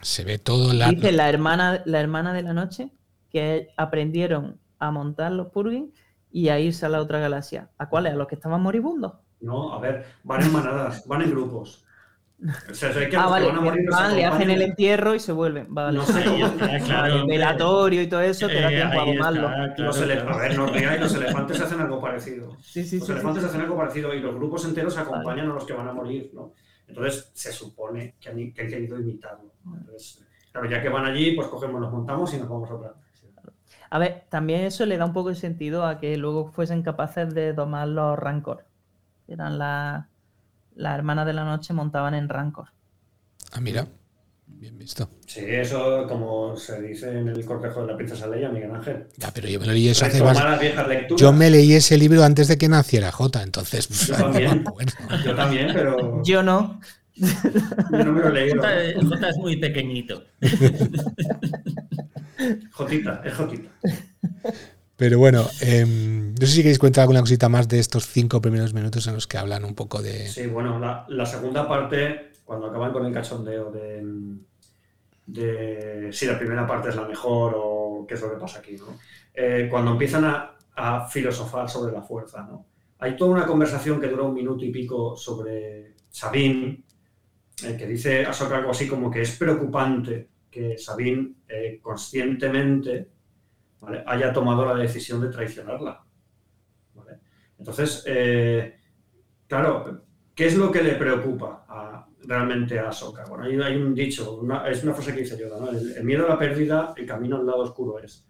[0.00, 0.88] Se ve todo la.
[0.90, 2.90] dice la hermana, la hermana de la noche
[3.30, 5.92] que aprendieron a montar los Purgil
[6.32, 7.70] y a irse a la otra galaxia.
[7.78, 8.12] ¿A cuáles?
[8.12, 9.12] ¿A los que estaban moribundos?
[9.40, 11.84] No, a ver, van en manadas, van en grupos.
[12.70, 14.50] O sea, sé que ah, los que vale, van a morir los van, le hacen
[14.50, 15.66] el entierro y se vuelven.
[15.68, 15.98] Vale.
[15.98, 18.94] No sé cómo- Ah, Vale, claro, el velatorio y todo eso te da Eh, tiempo
[19.00, 19.46] a está, domarlo.
[19.48, 20.34] claro, Los ele- claro.
[20.34, 22.56] A ver, no os riáis, los elefantes hacen algo parecido.
[22.62, 23.64] Sí, sí, Los sí, elefantes sí, hacen sí.
[23.64, 26.52] algo parecido y los grupos enteros acompañan a los que van a morir, ¿no?
[26.88, 29.52] Entonces se supone que han, que han querido imitarlo.
[30.52, 32.94] claro, ya que van allí, pues cogemos, nos montamos y nos vamos a otra.
[33.90, 37.34] A ver, también eso le da un poco de sentido a que luego fuesen capaces
[37.34, 38.64] de domar los Rancor.
[39.28, 40.06] Eran las
[40.80, 42.68] la hermanas de la noche montaban en Rancor.
[43.52, 43.86] Ah, mira.
[44.46, 45.08] Bien visto.
[45.26, 49.06] Sí, eso como se dice en el cortejo de la princesa Leia, Miguel Ángel.
[49.16, 50.36] Ya, pero yo me lo leí eso hace más.
[50.36, 50.60] las.
[51.16, 53.88] Yo me leí ese libro antes de que naciera Jota, entonces.
[54.08, 54.64] Yo también.
[54.74, 54.92] bueno.
[55.24, 56.80] Yo también, pero Yo no.
[57.14, 58.56] yo no me lo leído.
[58.56, 58.70] Jota,
[59.08, 60.24] Jota es muy pequeñito.
[62.72, 63.70] Jotita, es Jotita.
[65.00, 68.74] Pero bueno, em, no sé si queréis contar alguna cosita más de estos cinco primeros
[68.74, 70.28] minutos en los que hablan un poco de.
[70.28, 74.36] Sí, bueno, la, la segunda parte, cuando acaban con el cachondeo de,
[76.12, 78.98] si la primera parte es la mejor o qué es lo que pasa aquí, ¿no?
[79.32, 82.66] Eh, cuando empiezan a, a filosofar sobre la fuerza, ¿no?
[82.98, 86.84] Hay toda una conversación que dura un minuto y pico sobre Sabine,
[87.64, 93.19] eh, que dice Ahsoka algo así como que es preocupante que Sabine eh, conscientemente
[94.06, 96.04] haya tomado la decisión de traicionarla.
[97.58, 98.80] Entonces, eh,
[99.46, 100.02] claro,
[100.34, 101.66] ¿qué es lo que le preocupa
[102.24, 103.24] realmente a Ahsoka?
[103.26, 105.70] Bueno, hay, hay un dicho, una- es una frase que dice Yoda, ¿no?
[105.70, 108.26] El, el miedo a la pérdida, el camino al lado oscuro es.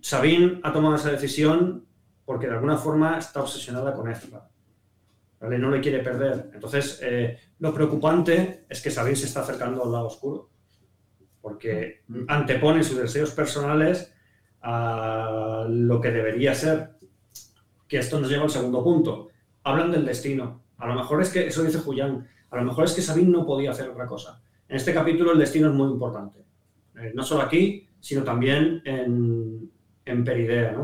[0.00, 1.86] Sabine ha tomado esa decisión
[2.24, 4.48] porque de alguna forma está obsesionada con Ezra.
[5.40, 5.58] ¿vale?
[5.58, 6.50] No le quiere perder.
[6.52, 10.50] Entonces, eh, lo preocupante es que Sabine se está acercando al lado oscuro.
[11.40, 14.12] Porque antepone sus deseos personales
[14.62, 16.90] a lo que debería ser.
[17.86, 19.28] Que esto nos lleva al segundo punto.
[19.64, 20.62] Hablan del destino.
[20.78, 23.46] A lo mejor es que, eso dice Julián, a lo mejor es que Sabine no
[23.46, 24.42] podía hacer otra cosa.
[24.68, 26.40] En este capítulo el destino es muy importante.
[27.00, 29.70] Eh, no solo aquí, sino también en,
[30.04, 30.76] en Peridea.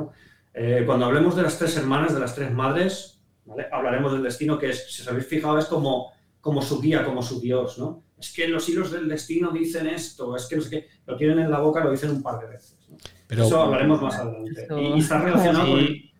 [0.52, 3.20] Eh, cuando hablemos de las tres hermanas, de las tres madres,
[3.72, 7.22] hablaremos del destino, que es, si os habéis fijado, es como, como su guía, como
[7.22, 7.78] su Dios.
[7.78, 8.04] ¿no?
[8.18, 11.40] Es que los hilos del destino dicen esto, es que no sé qué, lo tienen
[11.40, 12.78] en la boca, lo dicen un par de veces.
[13.34, 14.62] Pero Eso hablaremos más adelante.
[14.64, 15.78] Eso- Y, está relacionado con...
[15.80, 16.10] Sí.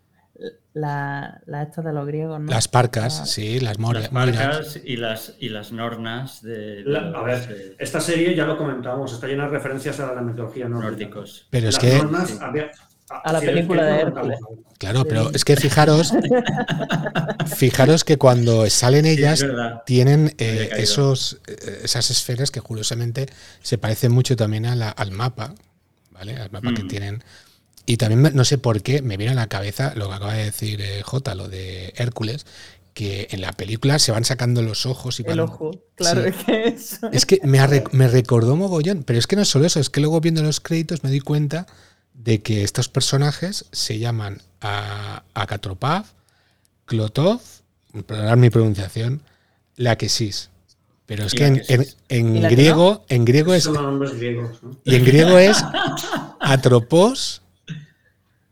[0.74, 2.50] la, la estas de los griegos, ¿no?
[2.50, 3.27] Las parcas, Ah.
[3.27, 4.05] sí, las morias.
[4.05, 8.35] Las marcas y las, y las nornas de, de La- a ver, eh, esta serie
[8.35, 10.90] ya lo comentábamos, está llena de referencias a la mitología nórdica.
[10.90, 11.46] nórdicos.
[11.50, 12.70] Pero es Las que, nornas había-
[13.09, 14.59] A la sí, película es de comentamos.
[14.79, 16.12] claro, pero es que fijaros,
[17.57, 19.83] fijaros que cuando salen Sí, ellas es verdad.
[19.87, 23.27] tienen eh, esos, eh, esas esferas que curiosamente
[23.62, 25.55] se parecen mucho también a la- al mapa,
[26.14, 26.35] ¿vale?
[26.74, 26.88] Que Mm.
[26.88, 27.24] tienen.
[27.87, 30.44] Y también no sé por qué me viene a la cabeza lo que acaba de
[30.44, 32.46] decir eh, J, lo de Hércules,
[32.94, 36.29] que en la película se van sacando los ojos y El van- ojo, claro, Sí.
[36.31, 37.11] es que eso.
[37.12, 37.59] Es que me,
[37.92, 40.61] me recordó mogollón, pero es que no es solo eso, es que luego viendo los
[40.61, 41.66] créditos me di cuenta
[42.14, 46.07] de que estos personajes se llaman a Akatropav,
[46.87, 47.40] Klotov,
[48.07, 49.22] perdonad mi pronunciación,
[49.77, 50.50] Laquesis.
[51.06, 51.96] Pero es que en, Laquesis.
[52.08, 54.76] en- ¿Y en la que griego, en griego es Son nombres griegos, ¿no?
[54.84, 55.62] y en griego es
[56.40, 57.42] Atropos,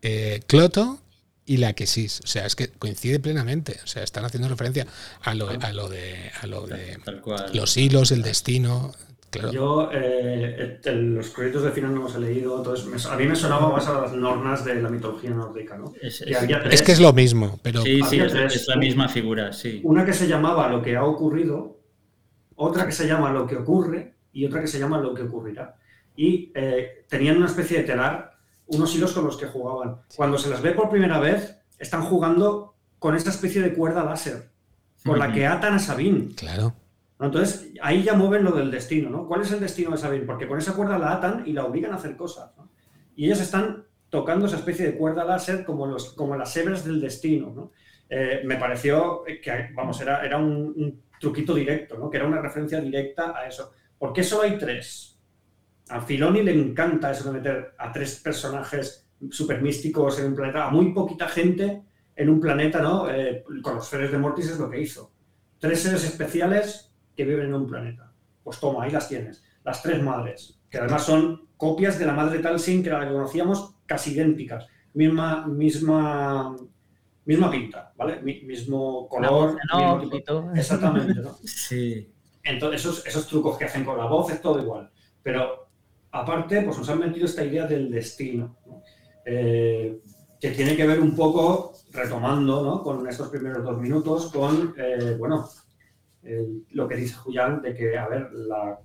[0.02, 0.98] eh, Cloto
[1.46, 2.20] y Laquesis.
[2.24, 3.78] O sea, es que coincide plenamente.
[3.82, 4.86] O sea, están haciendo referencia
[5.22, 6.98] a lo, a lo de a lo de
[7.54, 8.92] los hilos, el destino.
[9.30, 9.50] Claro.
[9.50, 13.24] Yo eh, el- los créditos de final no los he leído, entonces me- a mí
[13.26, 15.94] me sonaba más a las nornas de la mitología nórdica, ¿no?
[16.02, 16.74] Es, Que es- había tres.
[16.74, 18.56] Es que es lo mismo, pero sí, sí, había es, tres.
[18.56, 19.80] es la misma figura, sí.
[19.84, 21.80] Una que se llamaba lo que ha ocurrido,
[22.62, 25.76] otra que se llama lo que ocurre y otra que se llama lo que ocurrirá.
[26.14, 30.02] Y eh, tenían una especie de telar, unos hilos con los que jugaban.
[30.16, 34.50] Cuando se las ve por primera vez, están jugando con esta especie de cuerda láser,
[35.04, 36.34] con la que atan a Sabine.
[36.36, 36.74] claro.
[37.20, 39.28] Entonces, ahí ya mueven lo del destino, ¿no?
[39.28, 40.24] ¿Cuál es el destino de Sabine?
[40.24, 42.68] Porque con esa cuerda la atan y la obligan a hacer cosas, ¿no?
[43.14, 47.00] Y ellos están tocando esa especie de cuerda láser como, los, como las hebras del
[47.00, 47.70] destino, ¿no?
[48.08, 52.10] Eh, me pareció que, vamos, era, era un, un truquito directo, ¿no?
[52.10, 53.72] Que era una referencia directa a eso.
[53.96, 55.16] ¿Por qué solo hay tres?
[55.88, 60.66] A Filoni le encanta eso de meter a tres personajes súper místicos en un planeta,
[60.66, 61.84] a muy poquita gente
[62.16, 63.08] en un planeta, ¿no?
[63.08, 65.12] Eh, con los seres de Mortis es lo que hizo.
[65.58, 68.12] Tres seres especiales que viven en un planeta.
[68.42, 69.44] Pues toma, ahí las tienes.
[69.64, 73.76] Las tres madres, que además son copias de la madre Talsin, que la que conocíamos,
[73.86, 74.66] casi idénticas.
[74.94, 76.56] Misma, misma,
[77.24, 78.20] misma pinta, ¿vale?
[78.22, 79.50] Mi- mismo color.
[79.72, 80.52] en mismo y todo.
[80.54, 81.36] Exactamente, ¿no?
[81.44, 82.12] Sí.
[82.44, 84.90] Entonces, esos, esos trucos que hacen con la voz es todo igual.
[85.22, 85.68] Pero
[86.10, 88.82] aparte, pues nos han metido esta idea del destino, ¿no?
[89.24, 90.00] Eh,
[90.40, 92.82] que tiene que ver un poco, retomando, ¿no?
[92.82, 95.48] Con estos primeros dos minutos, con, eh, bueno,
[96.70, 98.78] lo que dice Julián de que, a ver, la,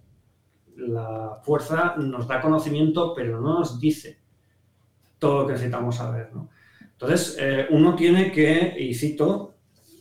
[0.75, 4.19] la fuerza nos da conocimiento, pero no nos dice
[5.17, 6.49] todo lo que necesitamos saber, ¿no?
[6.99, 9.53] Entonces, eh, uno tiene que, y cito,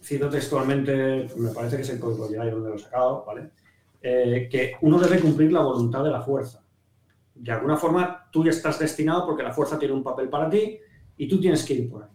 [0.02, 3.50] cito textualmente, me parece que es el código ya donde lo he sacado, ¿vale?
[4.00, 6.64] Eh, que uno debe cumplir la voluntad de la fuerza.
[7.34, 10.78] De alguna forma, tú ya estás destinado porque la fuerza tiene un papel para ti
[11.18, 12.10] y tú tienes que ir por ahí.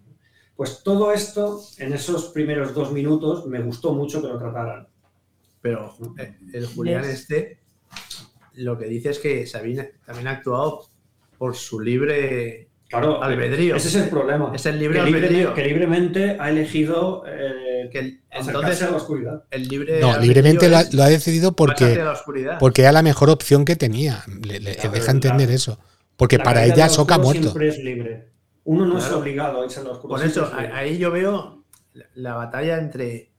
[0.56, 4.88] Pues todo esto, en esos primeros dos minutos, me gustó mucho que lo trataran.
[5.62, 7.12] Pero eh, el Julián Yes.
[7.12, 7.60] este
[8.56, 10.86] lo que dice es que Sabine también ha actuado
[11.38, 13.75] por su libre Claro, albedrío.
[13.75, 14.51] ese es el problema.
[14.54, 15.54] Es el libre que, libre- albedrío.
[15.54, 19.43] que libremente ha elegido eh, Que el- entonces a la oscuridad.
[19.49, 23.01] el libre No, libremente lo ha, es lo ha decidido porque, la porque era la
[23.01, 24.23] mejor opción que tenía.
[24.43, 25.80] Le, deja entender la- eso.
[26.17, 27.41] Porque La para ella oscuro muerto.
[27.43, 28.30] Siempre es libre.
[28.63, 30.17] Uno no es obligado a irse a la oscuridad.
[30.19, 31.63] Por eso, ahí yo veo
[32.13, 33.32] la batalla entre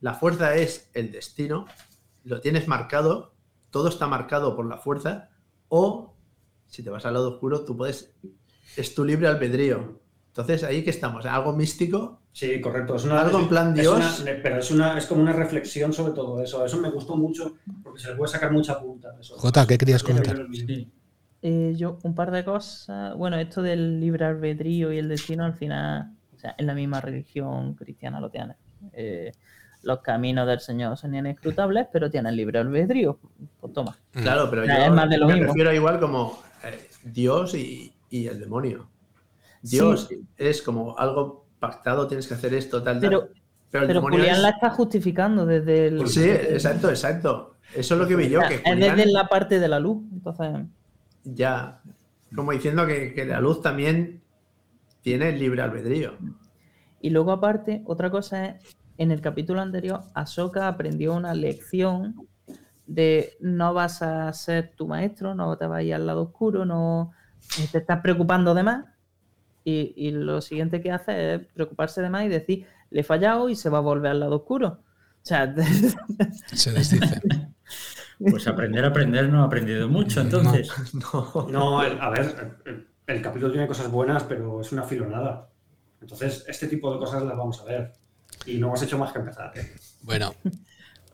[0.00, 1.66] la fuerza es el destino,
[2.24, 3.34] lo tienes marcado,
[3.70, 5.28] todo está marcado por la fuerza,
[5.68, 6.14] o
[6.66, 8.14] si te vas al lado oscuro, tú puedes,
[8.76, 9.98] es tu libre albedrío.
[10.28, 12.94] Entonces, ahí que estamos, algo místico, Sí, correcto.
[12.94, 14.20] Es una, Algo en plan es Dios.
[14.20, 16.64] una- pero es, una, es como una reflexión sobre todo eso.
[16.64, 19.08] Eso me gustó mucho porque se le puede sacar mucha punta.
[19.20, 19.34] Eso.
[19.36, 20.36] Jota, ¿qué querías comentar?
[21.42, 23.16] Eh, yo, un par de cosas.
[23.16, 27.00] Bueno, esto del libre albedrío y el destino, al final, o sea, en la misma
[27.00, 28.56] religión cristiana lo tienes.
[28.92, 29.32] Eh,
[29.82, 33.18] los caminos del Señor son inescrutables, pero tienen libre albedrío.
[33.60, 33.96] Pues toma.
[34.12, 35.48] Claro, pero yo es más de lo me mismo.
[35.48, 38.88] refiero igual como eh, Dios y, y el demonio.
[39.62, 40.22] Dios Sí.
[40.36, 43.08] es como algo pactado, tienes que hacer esto, tal, tal.
[43.10, 43.28] Pero,
[43.70, 46.06] Pero el pero demonio Julián es- la está justificando desde el.
[46.08, 47.54] Sí, exacto, exacto.
[47.74, 50.02] Eso es lo que vi yo, que es Julián- desde la parte de la luz.
[50.12, 50.66] Entonces,
[51.22, 51.80] Ya,
[52.34, 54.22] como diciendo que, que la luz también
[55.02, 56.14] tiene libre albedrío.
[57.00, 62.26] Y luego, aparte, otra cosa es, en el capítulo anterior, Ahsoka aprendió una lección
[62.86, 66.64] de no vas a ser tu maestro, no te vas a ir al lado oscuro,
[66.64, 67.12] no
[67.72, 68.84] te estás preocupando de más.
[69.64, 73.48] Y, y lo siguiente que hace es preocuparse de más y decir, le he fallado
[73.48, 74.68] y se va a volver al lado oscuro.
[75.22, 75.54] O sea,
[76.54, 77.20] Se desdice.
[78.18, 80.70] Pues aprender a aprender no ha aprendido mucho, entonces.
[80.94, 81.46] No.
[81.50, 85.48] No, el- a ver, el, el capítulo tiene cosas buenas, pero es una filonada.
[86.00, 87.92] Entonces, este tipo de cosas las vamos a ver.
[88.46, 89.52] Y no hemos hecho más que empezar.
[90.02, 90.34] Bueno.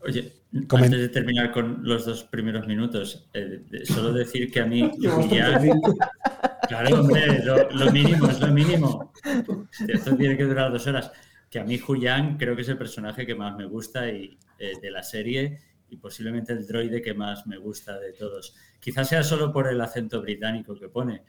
[0.07, 0.32] Oye,
[0.70, 4.88] antes de terminar con los dos primeros minutos, eh, solo decir que a mí
[6.68, 9.12] Claro, hombre, lo, mínimo, es lo mínimo.
[9.88, 11.11] Esto tiene que durar dos horas.
[11.50, 14.72] Que a mí Julián creo que es el personaje que más me gusta y, eh,
[14.80, 18.54] de la serie y posiblemente el droide que más me gusta de todos.
[18.80, 21.22] Quizás sea solo por el acento británico que pone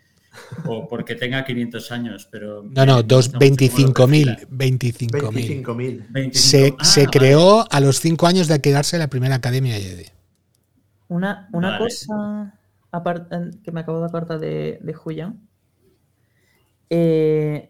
[0.65, 2.63] o porque tenga 500 años, pero...
[2.63, 4.47] No, no, 25.000.
[4.49, 6.34] 25.000.
[6.34, 10.05] Se, ah, se creó a los 5 años de quedarse la primera Academia Jedi.
[11.07, 12.53] Una, una cosa
[13.63, 15.47] que me acabo de acordar de, de Julian.
[16.89, 17.69] Eh,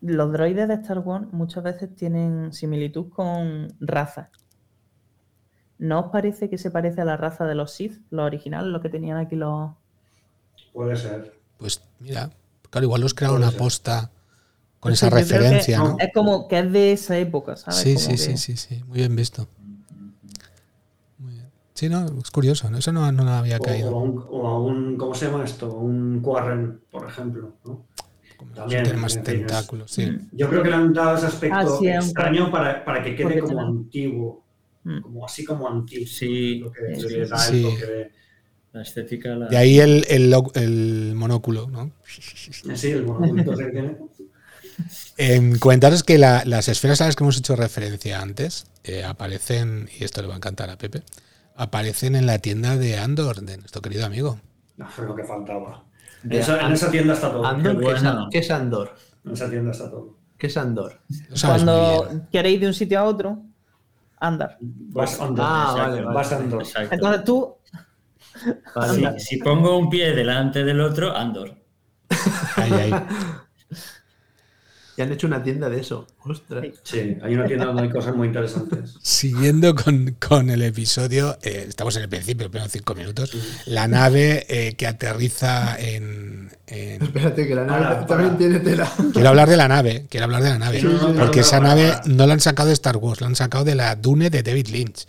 [0.00, 4.30] los droides de Star Wars muchas veces tienen similitud con razas.
[5.78, 8.82] ¿No os parece que se parece a la raza de los Sith, los originales, los
[8.82, 9.70] que tenían aquí los...
[10.72, 11.37] Puede ser.
[11.58, 12.30] Pues mira,
[12.70, 14.10] claro, igual los crearon a posta
[14.80, 15.96] con esa referencia, ¿no?
[15.98, 17.80] Es como que es de esa época, ¿sabes?
[17.80, 19.48] Sí, sí, sí, sí, sí, muy bien visto.
[21.18, 21.50] Muy bien.
[21.74, 22.78] Sí, no, es curioso, ¿no?
[22.78, 23.94] eso no, no había caído.
[23.94, 25.72] O a, un, ¿cómo se llama esto?
[25.74, 27.86] Un Quarren, por ejemplo, ¿no?
[28.54, 30.16] También tiene más tentáculos, sí.
[30.30, 33.60] Yo creo que le han dado ese aspecto ah, extraño para, para, que quede como
[33.60, 34.44] antiguo,
[34.84, 35.00] mm.
[35.00, 36.06] como así como antiguo.
[36.06, 38.12] Sí, lo que le da el toque de
[38.72, 39.34] la estética.
[39.34, 39.46] La...
[39.46, 41.90] De ahí el, el, el, monóculo, ¿no?
[42.06, 43.96] Sí, el monóculo que tiene.
[45.16, 49.88] Eh, comentaros que la, las esferas a las que hemos hecho referencia antes eh, aparecen,
[49.98, 51.02] y esto le va a encantar a Pepe,
[51.56, 54.38] aparecen en la tienda de Andor, de nuestro querido amigo.
[54.76, 55.84] No, es lo que faltaba.
[56.22, 57.44] En esa, tienda está todo.
[57.44, 58.94] Andor, ¿qué, es, Andor?
[59.24, 60.16] En esa tienda está todo.
[60.36, 61.00] ¿Qué es Andor?
[61.40, 63.42] Cuando queréis de un sitio a otro,
[64.20, 64.56] andar.
[64.60, 65.46] Vas Andor.
[65.48, 66.64] Ah, vale, Vas Andor.
[66.90, 67.56] Entonces tú
[69.18, 71.56] si, pongo un pie delante del otro, Andor.
[74.98, 76.08] Y han hecho una tienda de eso.
[76.24, 76.66] Ostras.
[76.82, 78.96] Sí, hay una tienda donde hay cosas muy interesantes.
[79.00, 83.30] Siguiendo con, el episodio, eh, estamos en el principio, pero en cinco minutos.
[83.66, 88.90] La nave eh, que aterriza en, Espérate, que la nave también tiene tela.
[89.12, 90.82] Quiero hablar de la nave, quiero hablar de la nave.
[91.16, 93.94] porque esa nave no la han sacado de Star Wars, la han sacado de la
[93.94, 95.06] Dune de David Lynch.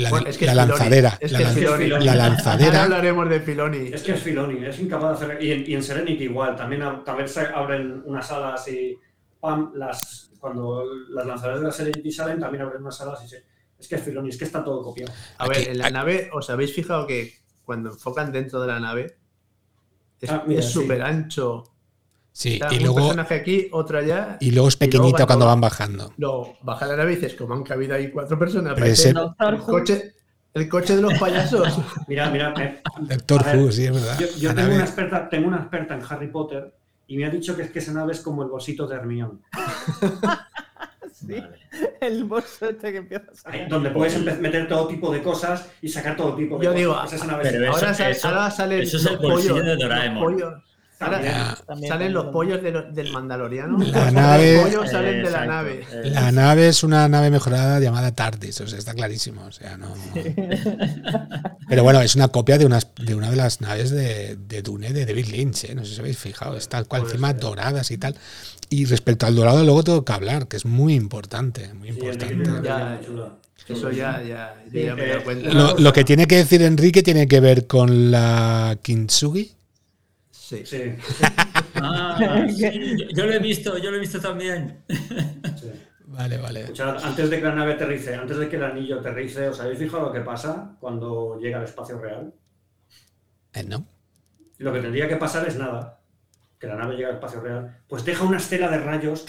[0.00, 1.18] La, lanzadera.
[1.20, 2.84] la, lanzadera.
[2.84, 3.90] hablaremos de Filoni.
[3.92, 5.42] Es que es Filoni, es incapaz de hacer.
[5.42, 8.96] Y en, Serenity igual, también, también se abren unas alas y.
[9.40, 13.44] Pam, las, cuando las lanzaderas de la Serenity salen, también abren unas alas y se.
[13.78, 15.12] Es que es Filoni, es que está todo copiado.
[15.38, 17.34] A ver, en la nave, ¿os habéis fijado que
[17.64, 19.18] cuando enfocan dentro de la nave
[20.20, 21.64] es súper ah, ancho
[22.38, 22.94] Sí, y luego.
[22.94, 24.36] personaje aquí, otro allá.
[24.38, 26.14] Y luego es pequeñito cuando, van bajando.
[26.18, 28.78] No, baja la nave y dices, como han cabido ahí cuatro personas.
[28.78, 30.14] el, coche,
[30.54, 31.76] el coche de los payasos.
[32.06, 32.54] mira, mira.
[33.00, 34.20] Doctor Who, sí, es verdad.
[34.38, 36.72] Yo, tengo, una experta, tengo una experta en Harry Potter
[37.08, 39.40] y me ha dicho que es que esa nave es como el bolsito de Hermione.
[41.12, 41.42] sí,
[42.00, 43.68] el bolso este que empieza a sacar.
[43.68, 46.76] donde puedes meter todo tipo de cosas y sacar todo tipo de yo cosas.
[46.76, 50.62] Digo, esa nave ahora, ahora sale eso es el bolsillo de Doraemon.
[50.98, 53.78] Salen los pollos del Mandaloriano.
[53.78, 55.86] La nave, los pollos salen de la nave.
[56.04, 59.44] La nave es una nave mejorada llamada TARDIS, o sea, está clarísimo.
[59.44, 59.94] O sea, no,
[61.68, 64.92] Pero bueno, es una copia de, unas, de una de las naves de, de Dune
[64.92, 65.74] de David Lynch, ¿eh?
[65.74, 68.16] no sé si habéis fijado, es tal cual, encima doradas y tal.
[68.70, 71.72] Y respecto al dorado, luego tengo que hablar, que es muy importante.
[71.74, 72.50] Muy importante.
[73.68, 75.50] Eso ya, ya, ya me doy cuenta.
[75.50, 79.57] Lo, lo, que tiene que decir Enrique tiene que ver con la Kintsugi.
[80.48, 80.64] Sí.
[80.64, 80.80] sí.
[81.80, 82.44] Ah,
[83.14, 84.82] Yo, lo he visto, yo lo he visto también.
[86.06, 86.72] Vale, vale.
[87.04, 90.06] antes de que la nave aterrice, antes de que el anillo aterrice, ¿os habéis fijado
[90.06, 92.34] lo que pasa cuando llega al espacio real?
[93.52, 93.86] Eh, no.
[94.56, 96.00] Lo que tendría que pasar es nada.
[96.58, 97.78] Que la nave llega al espacio real.
[97.86, 99.24] Pues deja una estela de rayos.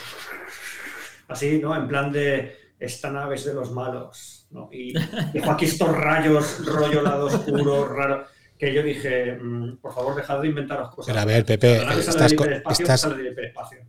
[1.27, 1.75] Así, ¿no?
[1.75, 2.57] En plan de.
[2.79, 4.47] Esta nave es de los malos.
[4.49, 4.69] ¿no?
[4.71, 4.93] Y
[5.33, 8.25] dejo aquí estos rayos, rollo lado oscuro, raro
[8.59, 11.07] que yo dije, mm, por favor, dejad de inventaros cosas.
[11.07, 12.33] Pero a ver, Pepe, estas,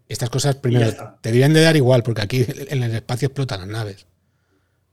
[0.09, 3.68] estas, cosas primero te deben de dar igual, porque aquí en el espacio explotan las
[3.68, 4.07] naves.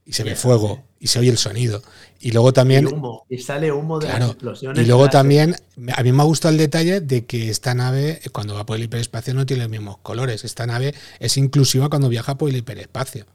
[0.04, 1.84] Y se ve fuego, y se oye el sonido.
[2.20, 2.88] Y luego también.
[3.30, 4.82] Y, sale humo de las explosiones.
[4.82, 5.56] Y luego también,
[5.96, 8.84] a mí me ha gustado el detalle de que esta nave, cuando va por el
[8.84, 10.44] hiperespacio, no tiene los mismos colores.
[10.44, 13.26] Esta nave es inclusiva cuando viaja por el hiperespacio.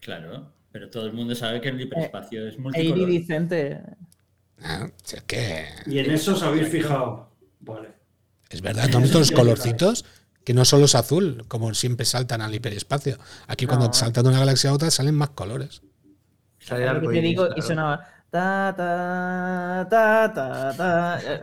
[0.00, 2.98] Claro, pero todo el mundo sabe que el hiperespacio es multicolor.
[2.98, 3.80] iridiscente.
[4.64, 4.88] Ah,
[5.26, 5.66] que...
[5.86, 7.30] Y en eso os habéis fijado.
[7.60, 7.90] Vale.
[8.48, 10.06] Es verdad, son estos colorcitos
[10.44, 13.18] que no solo es azul, como siempre saltan al hiperespacio.
[13.46, 15.82] Aquí cuando saltan de una galaxia a otra salen más colores.
[16.58, 21.20] Sale algo digo, y sonaba ta ta ta ta ta.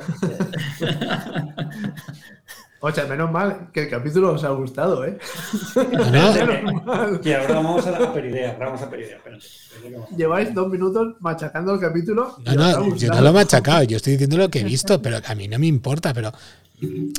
[2.84, 5.18] O sea, menos mal que el capítulo os ha gustado, ¿eh?
[5.76, 7.22] No, Menos mal.
[7.24, 9.18] Y ahora vamos a la peridea, ahora vamos a peridea.
[9.18, 9.46] espérate.
[10.18, 12.36] Lleváis dos minutos machacando el capítulo.
[12.46, 15.20] No, no, yo no lo he machacado, yo estoy diciendo lo que he visto, pero
[15.24, 16.32] a mí no me importa, pero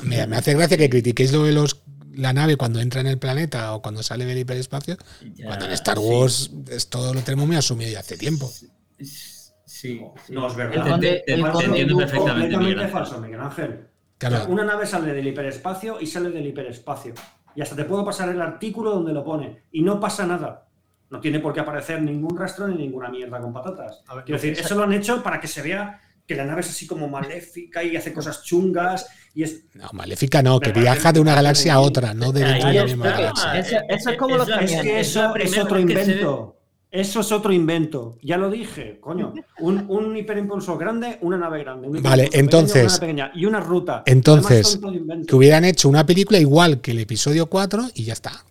[0.02, 1.80] me, me hace gracia que critiquéis lo de los
[2.14, 4.96] la nave cuando entra en el planeta o cuando sale del hiperespacio,
[5.34, 6.04] Ya, cuando en Star sí.
[6.04, 8.50] Wars esto lo tenemos muy asumido ya hace tiempo.
[8.98, 10.00] Sí, sí.
[10.28, 10.98] No es verdad.
[11.00, 12.90] Te- te- te entiendo perfectamente, Miguel Completamente Ángel.
[12.90, 13.80] falso, Miguel Ángel.
[14.28, 14.36] Claro.
[14.44, 17.14] O sea, una nave sale del hiperespacio y sale del hiperespacio.
[17.54, 19.64] Y hasta te puedo pasar el artículo donde lo pone.
[19.72, 20.66] Y no pasa nada.
[21.10, 24.02] No tiene por qué aparecer ningún rastro ni ninguna mierda con patatas.
[24.08, 26.60] A ver, Quiero decir, eso lo han hecho para que se vea que la nave
[26.62, 29.06] es así como maléfica y hace cosas chungas.
[29.34, 32.68] Y es, No, Maléfica no, que viaja de una galaxia a otra, no de dentro
[32.68, 33.58] de la misma galaxia.
[33.58, 36.56] Eso- eso es como que es eso es otro vez que se- invento.
[36.92, 38.18] Eso es otro invento.
[38.20, 39.32] Ya lo dije, coño.
[39.60, 41.88] Un, un hiperimpulsor grande, una nave grande.
[41.88, 44.02] un Vale, pequeño, entonces- una pequeña, y una ruta.
[44.04, 44.78] Entonces.
[45.26, 48.44] Que hubieran hecho una película igual que el episodio 4 y ya está.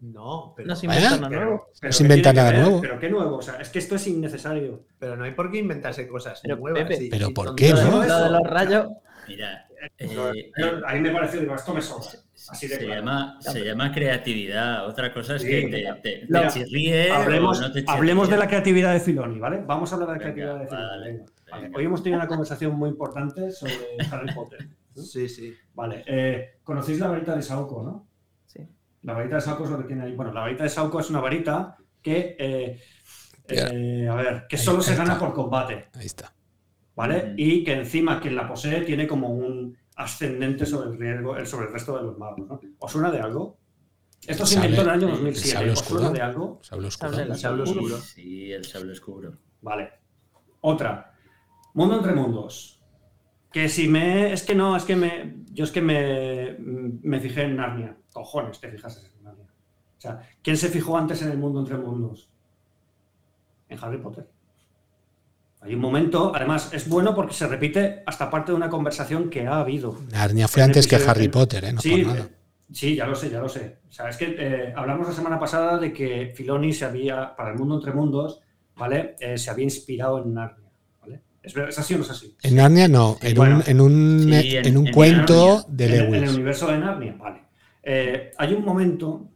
[0.00, 0.88] No, pero, No se ¿Eh?
[0.88, 1.66] inventan nada nuevo.
[1.80, 2.60] pero No se ¿qué inventa nada ver?
[2.60, 2.80] nuevo.
[2.80, 4.84] Pero qué nuevo, o sea, es que esto es innecesario.
[4.98, 6.82] pero no hay por qué inventarse cosas Pero, nuevas.
[6.84, 8.02] Pepe, y- Pero y ¿por qué, no?
[8.06, 8.88] lo de los rayos.
[9.28, 9.66] Mira,
[9.98, 10.50] eh,
[10.86, 12.08] a mí me pareció, digo, esto me sobra.
[12.50, 13.00] Así de se, claro.
[13.00, 14.86] llama, se llama creatividad.
[14.88, 15.48] Otra cosa es Sí.
[15.48, 19.62] que te, te, te chirríe Hablemos, no te hablemos de la creatividad de Filoni, ¿vale?
[19.66, 20.88] Vamos a hablar de la Venga, creatividad de Filoni.
[20.88, 21.24] vale, venga.
[21.50, 21.78] Vale, venga.
[21.78, 23.74] Hoy hemos tenido una conversación muy importante sobre
[24.10, 24.68] Harry Potter.
[24.94, 25.02] ¿no?
[25.02, 25.54] Sí, sí.
[25.74, 28.06] Vale, eh, conocéis la varita de Sauco, ¿no?
[28.46, 28.60] Sí.
[29.02, 30.12] La varita de Sauco es lo que tiene ahí.
[30.14, 32.80] Bueno, la varita de Sauco es una varita que, eh,
[33.48, 35.04] eh, a ver, que Ahí solo se está.
[35.04, 36.32] gana por combate, Ahí está.
[36.96, 37.34] ¿vale?
[37.36, 41.66] Y que encima quien la posee tiene como un ascendente sobre el riesgo, el- sobre
[41.66, 42.60] el resto de los magos, ¿no?
[42.78, 43.58] ¿Os suena de algo?
[44.26, 45.52] Esto se inventó en el año el 2007.
[45.54, 46.58] sable ¿Os suena de algo?
[46.62, 47.12] Sable oscuro.
[47.12, 47.96] Sable El sable oscuro.
[47.98, 49.36] Sí, el sable oscuro.
[49.60, 49.90] Vale.
[50.60, 51.12] Otra.
[51.74, 52.80] Mundo entre mundos.
[53.52, 54.32] Que si me.
[54.32, 55.36] Es que no, es que me.
[55.52, 57.96] Yo es que me, me fijé en Narnia.
[58.12, 59.46] Cojones, te fijaste en Narnia.
[59.46, 62.30] O sea, ¿quién se fijó antes en el mundo entre mundos?
[63.68, 64.28] En Harry Potter.
[65.64, 69.46] Hay un momento, además, es bueno porque se repite hasta parte de una conversación que
[69.46, 69.96] ha habido.
[70.12, 71.72] Narnia fue antes que Harry Potter, ¿eh?
[71.72, 72.20] No sí, por nada.
[72.26, 72.28] eh,
[72.70, 73.78] sí, ya lo sé, ya lo sé.
[73.88, 77.50] O sea, es que eh, hablamos la semana pasada de que Filoni se había, para
[77.52, 78.40] el mundo entre mundos,
[78.76, 79.16] ¿vale?
[79.18, 80.68] Eh, se había inspirado en Narnia,
[81.00, 81.22] ¿vale?
[81.42, 82.36] ¿Es, ver- ¿es así o no es así?
[82.42, 83.56] En Narnia no, en Bueno.
[83.56, 85.64] un, en un, Sí, en en- un en cuento Narnia.
[85.68, 86.34] de En, el- en el Lewis.
[86.34, 87.40] universo de Narnia, vale.
[87.82, 89.28] Eh, hay un momento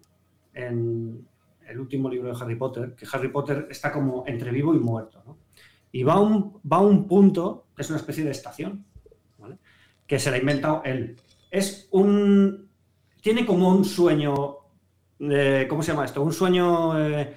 [0.52, 1.26] en
[1.68, 5.22] el último libro de Harry Potter que Harry Potter está como entre vivo y muerto,
[5.26, 5.37] ¿no?
[5.92, 8.84] Y va a un, va a un punto, que es una especie de estación,
[9.38, 9.58] ¿vale?
[10.06, 11.16] Que se la ha inventado él.
[11.50, 12.68] Es un...
[13.22, 14.34] Tiene como un sueño...
[15.20, 16.22] eh, ¿Cómo se llama esto?
[16.22, 16.98] Un sueño...
[16.98, 17.34] eh,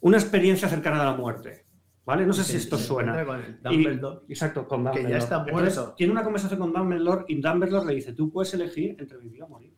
[0.00, 1.66] una experiencia cercana a la muerte,
[2.04, 2.24] ¿vale?
[2.26, 3.24] No sé si esto suena.
[3.24, 4.20] Con el Y- Dumbledore.
[4.28, 5.18] exacto, con Que ya Dumbledore.
[5.18, 5.94] está Entonces, muerto.
[5.96, 9.48] tiene una conversación con Dumbledore y Dumbledore le dice, tú puedes elegir entre vivir o
[9.48, 9.74] morir.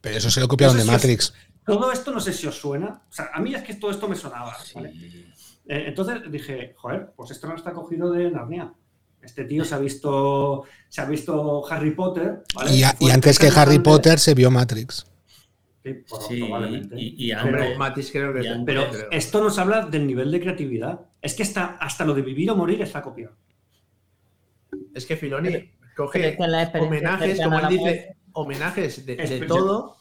[0.00, 1.34] Pero eso se lo copiaron No de sé os- Matrix.
[1.64, 3.02] Todo esto no sé si os suena.
[3.08, 4.56] O sea, a mí es que todo esto me sonaba.
[4.74, 4.92] ¿vale?
[5.68, 8.72] Eh, entonces dije, joder, pues esto no está cogido de Narnia.
[9.20, 12.42] Este tío se ha visto, se ha visto Harry Potter.
[12.54, 12.74] ¿vale?
[12.74, 13.78] Y, a- y Fue antes que Harry.
[13.78, 15.06] Potter se vio Matrix.
[15.84, 16.94] Sí, por- Sí, probablemente.
[16.98, 19.08] y, y Pero Matis creo que es Pero creo.
[19.10, 21.00] esto nos habla del nivel de creatividad.
[21.20, 23.34] Es que está, hasta lo de vivir o morir está copiado.
[24.94, 29.16] Es que Filoni coge homenajes, como él dice, homenajes de,
[29.46, 29.96] todo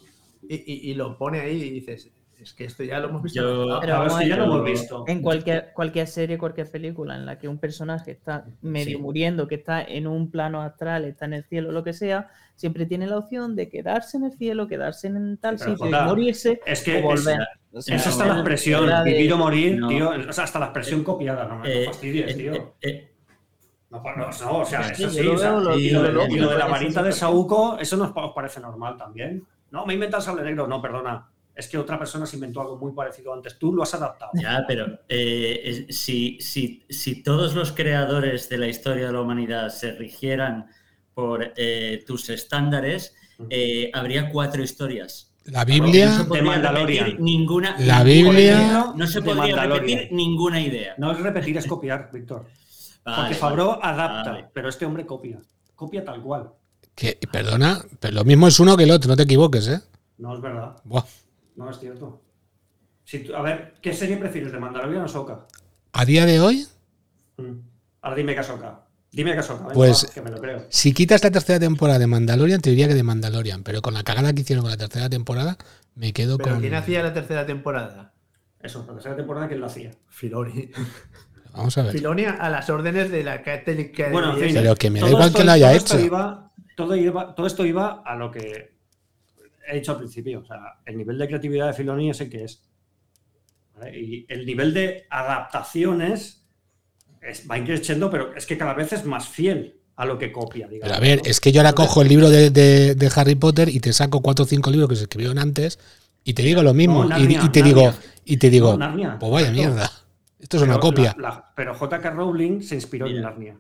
[0.48, 2.12] y, y- y lo pone ahí y dices,
[2.42, 3.80] es que esto ya lo hemos visto.
[3.82, 5.04] Pero vamos ya lo hemos visto.
[5.08, 9.02] En cualquier, cualquier serie, cualquier película en la que un personaje está medio Sí.
[9.04, 12.86] muriendo, que está en un plano astral, está en el cielo, lo que sea, siempre
[12.86, 16.62] tiene la opción de quedarse en el cielo, quedarse en tal Pero, sitio y morirse
[16.66, 17.40] Es que o volver.
[17.42, 19.88] es- O sea, esa está la expresión, de- vivir o morir, No.
[19.88, 20.10] tío.
[20.30, 22.54] O sea, hasta la expresión copiada, no me eh, fastidies, eh, tío.
[22.54, 23.12] eh, eh,
[23.90, 25.24] No, no, no, o sea, eso sí.
[25.24, 27.12] lo o sea, veo, lo- y, lo, lo y lo de la varita de.
[27.14, 29.46] Saúco, ¿eso nos os parece normal también?
[29.72, 30.68] No, me inventa el sable negro.
[30.68, 31.30] No, perdona.
[31.58, 33.58] Es que otra persona se inventó algo muy parecido antes.
[33.58, 34.32] Tú lo has adaptado.
[34.36, 39.70] Ya, pero eh, si, si, si todos los creadores de la historia de la humanidad
[39.70, 40.68] se rigieran
[41.14, 43.16] por eh, tus estándares,
[43.50, 45.34] eh, habría cuatro historias.
[45.46, 47.06] La No Biblia, se podría Mandalorian.
[47.06, 47.76] repetir ninguna.
[47.80, 50.94] La Biblia- No se podría repetir ninguna idea.
[50.98, 52.46] No es repetir, es copiar, Víctor.
[53.06, 54.46] Vale, Porque Fabro vale, adapta, vale.
[54.54, 55.40] pero este hombre copia.
[55.76, 56.50] Copia tal cual.
[56.94, 59.80] que, perdona, pero lo mismo es uno que el otro, no te equivoques, ¿eh?
[60.18, 60.76] No es verdad.
[60.84, 61.04] Buah.
[61.58, 62.22] No es cierto.
[63.04, 65.46] Si tú- a ver, ¿qué serie prefieres, de Mandalorian o Soca?
[65.94, 66.66] A día de hoy,
[68.02, 68.84] Ahora dime que Ahsoka.
[69.12, 70.66] Dime que venga, Pues- va, que me lo creo.
[70.70, 74.04] si quitas la tercera temporada de Mandalorian, te diría que de Mandalorian, pero con la
[74.04, 75.58] cagada que hicieron con la tercera temporada,
[75.96, 76.62] me quedo Pero con.
[76.62, 78.14] ¿quién hacía la tercera temporada?
[78.60, 79.92] Eso, la tercera temporada, ¿quién lo hacía?
[80.10, 80.70] Filoni.
[81.54, 81.94] Vamos a ver.
[81.94, 84.12] Filoni a las órdenes de la Catholic.
[84.12, 84.56] Bueno, en fin.
[84.56, 86.06] Pero que me da igual esto- que lo haya todo esto hecho.
[86.06, 88.77] iba- todo, iba, todo esto iba a lo que
[89.68, 90.40] he dicho al principio.
[90.40, 92.64] O sea, el nivel de creatividad de Filoni es el que es.
[93.94, 96.48] Y el nivel de adaptaciones
[97.22, 100.68] es, va increciendo, pero es que cada vez es más fiel a lo que copia.
[100.68, 103.80] Digamos, pero a ver, es que yo ahora cojo el libro de, Harry Potter y
[103.80, 105.80] te saco cuatro o cinco libros que se escribieron antes
[106.24, 107.06] y te digo lo mismo.
[107.18, 107.94] y, te digo,
[108.26, 108.78] y te digo,
[109.20, 109.92] pues vaya mierda.
[110.40, 111.16] Esto es una copia.
[111.56, 112.10] pero J.K.
[112.12, 113.58] Rowling se inspiró en Narnia.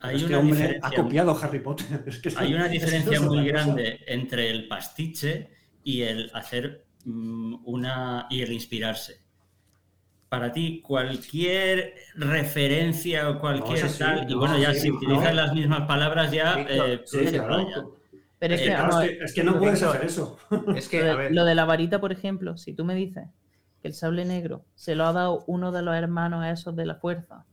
[0.00, 2.04] Hay este una hombre ha copiado Harry Potter.
[2.36, 5.50] hay una diferencia muy grande entre el pastiche
[5.82, 9.20] y el hacer mm, una y el inspirarse.
[10.28, 16.30] Para ti cualquier referencia o cualquier tal, y bueno, ya si utilizas las mismas palabras
[16.30, 16.56] ya...
[16.68, 17.02] Eh,
[18.40, 20.38] pero es, que, es, que, no puedes hacer eso.
[20.76, 23.24] Es que, lo de la varita, por ejemplo, si tú me dices
[23.82, 26.94] que el sable negro se lo ha dado uno de los hermanos esos de la
[26.94, 27.46] fuerza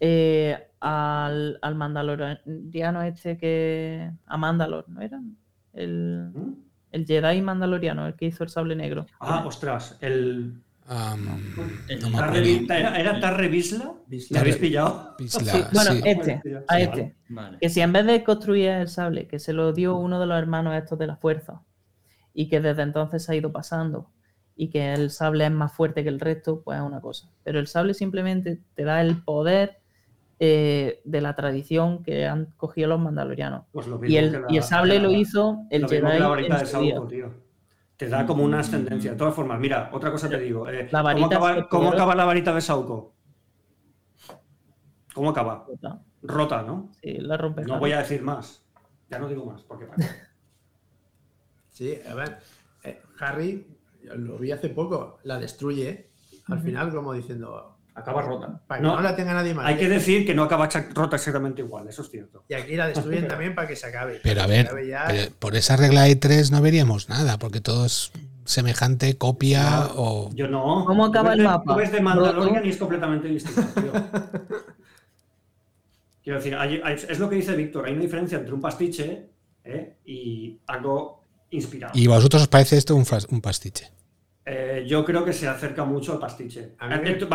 [0.00, 4.10] eh, al, al, mandaloriano este que...
[4.26, 5.20] a Mandalor, ¿no era?
[5.72, 6.54] El, ¿Mm?
[6.92, 9.06] el Jedi mandaloriano, el que hizo el sable negro.
[9.20, 10.60] Ah, ostras, el...
[11.88, 13.94] ¿Era, Tarre Bisla?
[14.30, 15.14] ¿La habéis pillado?
[15.72, 17.14] bueno, este, a este.
[17.60, 20.36] Que si en vez de construir el sable, que se lo dio uno de los
[20.36, 21.62] hermanos estos de la fuerza,
[22.34, 24.10] y que desde entonces ha ido pasando,
[24.56, 27.30] y que el sable es más fuerte que el resto, pues es una cosa.
[27.44, 29.78] Pero el sable simplemente te da el poder
[30.42, 33.66] eh, de la tradición que han cogido los mandalorianos.
[33.72, 36.16] Pues y, el, y, el, sable lo hizo el Jedi.
[36.16, 37.50] En
[38.00, 39.10] te da como una ascendencia.
[39.10, 40.66] De todas formas, mira, otra cosa te digo.
[40.66, 40.88] Eh,
[41.68, 43.14] ¿cómo, acaba, la varita de Sauco?
[45.12, 45.66] ¿Cómo acaba?
[46.22, 46.90] Rota, ¿no?
[47.02, 47.62] Sí, la rompe.
[47.64, 48.64] No voy a decir más.
[49.10, 49.88] Ya no digo más, porque
[51.68, 52.38] Sí, a ver.
[52.84, 53.66] Eh, Harry,
[54.16, 56.08] lo vi hace poco, la destruye.
[56.46, 58.60] Al final, como diciendo, acaba rota.
[58.66, 59.66] Para que no, la tenga nadie más.
[59.66, 62.44] Hay que decir que no acaba rota exactamente igual, eso es cierto.
[62.48, 64.20] Y aquí la destruyen también para que se acabe.
[64.22, 64.68] Pero a ver,
[65.38, 68.12] por esa regla de tres no veríamos nada, porque todo es
[68.44, 70.30] semejante, copia o.
[70.34, 70.84] Yo no.
[70.84, 71.72] ¿Cómo acaba el mapa?
[71.72, 73.62] Tú ves de Mandalorian y es completamente distinto,
[76.22, 76.56] Quiero decir,
[77.08, 79.30] es lo que dice Víctor, hay una diferencia entre un pastiche
[79.64, 79.96] ¿eh?
[80.04, 81.92] y algo inspirado.
[81.98, 83.90] ¿Y vosotros os parece esto un, un pastiche?
[84.52, 86.74] Eh, yo creo que se acerca mucho al pastiche.
[86.80, 86.88] A,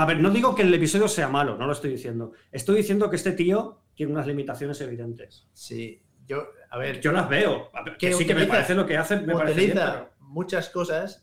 [0.06, 2.34] ver, no digo que el episodio sea malo, no lo estoy diciendo.
[2.52, 5.48] Estoy diciendo que este tío tiene unas limitaciones evidentes.
[5.54, 7.00] Sí, yo, a ver.
[7.00, 7.72] Yo las veo.
[7.98, 11.22] que sí que me parece lo que hace, me utiliza muchas cosas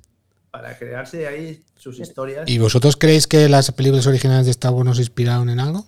[0.51, 2.49] para crearse ahí sus historias.
[2.49, 5.85] ¿Y vosotros creéis que las películas originales de Star Wars nos inspiraron en algo?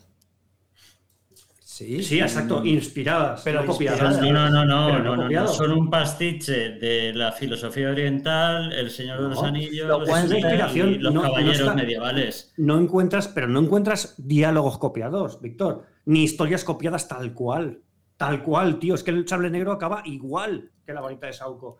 [1.75, 4.21] Sí, sí, exacto, inspiradas, pero copiadas.
[4.21, 9.21] No, no, no, no, no, no, son un pastiche de la filosofía oriental, el Señor
[9.21, 12.55] de los Anillos, inspiración, y los caballeros medievales.
[12.59, 17.81] No encuentras, pero no encuentras diálogos copiados, Víctor, ni historias copiadas tal cual,
[18.17, 21.79] tal cual, tío, es que el sable negro acaba igual que la varita de Sauco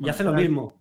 [0.00, 0.72] y hace lo mismo.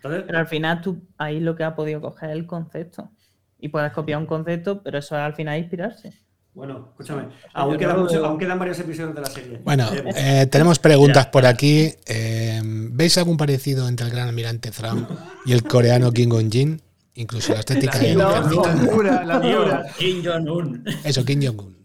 [0.00, 3.10] pero al final tú ahí lo que has podido coger es el concepto
[3.58, 6.27] y puedes copiar un concepto, pero eso es al final inspirarse.
[6.54, 9.60] Bueno, escúchame, aún, quedan varios episodios de la serie.
[9.62, 11.94] Bueno, eh, tenemos preguntas por aquí.
[12.04, 15.06] Eh, ¿Veis algún parecido entre el gran almirante Thrawn
[15.46, 16.80] y el coreano Kim Jong-jin?
[17.14, 19.86] Incluso la estética de la altura, la altura.
[19.96, 20.84] Kim Jong-un.
[21.04, 21.76] Eso, Kim Jong-un.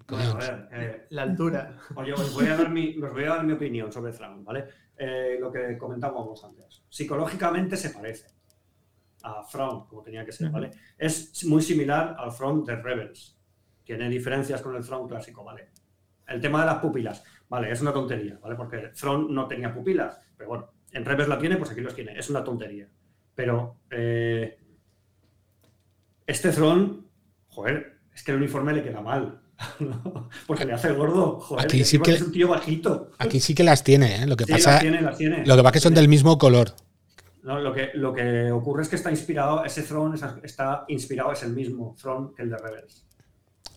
[0.72, 1.78] Eh, la altura.
[1.96, 4.66] Oye, os voy, a dar mi, voy a dar mi opinión sobre Thrawn, ¿vale?
[5.40, 6.82] lo que comentábamos antes.
[6.90, 8.28] Psicológicamente se parece
[9.24, 10.72] a Thrawn, como tenía que ser, ¿vale?
[10.98, 13.33] Es muy similar al Thrawn de Rebels
[13.84, 15.70] tiene diferencias con el Throne clásico, ¿vale?
[16.28, 18.56] El tema de las pupilas, vale, es una tontería, ¿vale?
[18.56, 22.18] Porque Throne no tenía pupilas, pero bueno, en Rebels la tiene, pues aquí los tiene,
[22.18, 22.88] es una tontería.
[23.36, 24.58] Pero eh,
[26.26, 27.02] este Throne,
[27.48, 29.40] joder, es que el uniforme le queda mal.
[30.48, 33.12] Porque le hace el gordo, joder, aquí sí que, es un tío bajito.
[33.18, 34.28] Aquí sí que las tiene, ¿eh?
[34.28, 35.12] Lo que pasa, tiene, Lo
[35.56, 36.72] que pasa es que son del mismo color.
[37.44, 41.44] No, lo, que, lo que ocurre es que está inspirado, ese Throne está inspirado, es
[41.44, 43.06] el mismo Throne que el de Rebels.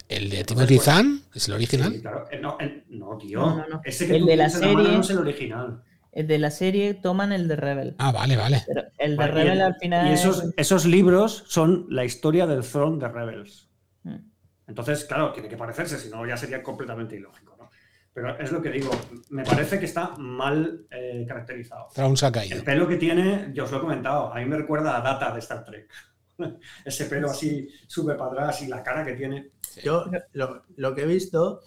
[0.08, 1.22] ¿El de Timothy Zahn?
[1.34, 1.92] ¿Es el original?
[1.92, 2.26] Sí, claro.
[2.30, 2.56] Eh, no,
[2.88, 3.40] no, tío.
[3.40, 5.82] No, no, Ese que el de la serie no es el original.
[6.12, 7.94] El de la serie toman el de Rebel.
[7.98, 8.62] Ah, vale, vale.
[8.66, 10.08] Pero el de Rebel al final.
[10.08, 13.68] Y esos, esos libros son la historia del Throne de Rebels.
[14.02, 14.30] Hmm.
[14.66, 17.56] Entonces, claro, tiene que parecerse, si no ya sería completamente ilógico.
[17.58, 17.68] ¿no?
[18.14, 18.90] Pero es lo que digo,
[19.28, 21.88] me parece que está mal eh, caracterizado.
[21.94, 22.56] Thrawn se ha caído.
[22.56, 25.32] El pelo que tiene, yo os lo he comentado, a mí me recuerda a Data
[25.32, 25.90] de Star Trek.
[26.84, 29.50] Ese pelo así sube para atrás y la cara que tiene.
[29.82, 31.62] Yo lo, que he visto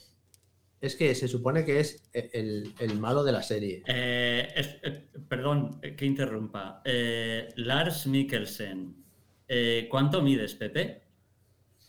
[0.82, 3.84] es que se supone que es el, malo de la serie.
[3.86, 6.82] Eh, eh, perdón que interrumpa.
[6.86, 8.96] Eh, Lars Mikkelsen.
[9.90, 11.02] ¿Cuánto mides, Pepe?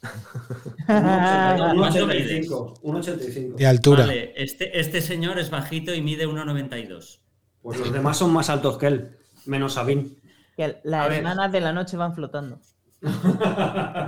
[0.03, 2.81] 1,85.
[2.81, 3.57] 1,85.
[3.57, 4.07] De altura.
[4.07, 7.19] Vale, este, este señor es bajito y mide 1,92.
[7.61, 9.11] Pues los demás son más altos que él,
[9.45, 10.13] menos Sabine.
[10.61, 11.19] Que A las ver.
[11.21, 12.61] hermanas de la noche van flotando.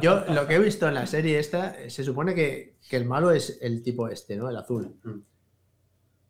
[0.02, 3.06] Yo lo que he visto en la serie esta, eh, se supone que, que el
[3.06, 4.50] malo es el tipo este, ¿no?
[4.50, 4.94] El azul.
[5.02, 5.20] Mm.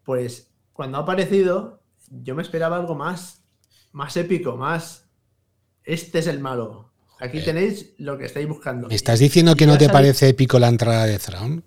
[0.05, 3.43] Pues cuando ha aparecido, yo me esperaba algo más,
[3.91, 5.09] más épico, más...
[5.83, 6.93] Este es el malo.
[7.19, 8.87] Aquí tenéis lo que estáis buscando.
[8.87, 11.65] ¿Me estás diciendo que Y no te parece épico la entrada de Thrawn?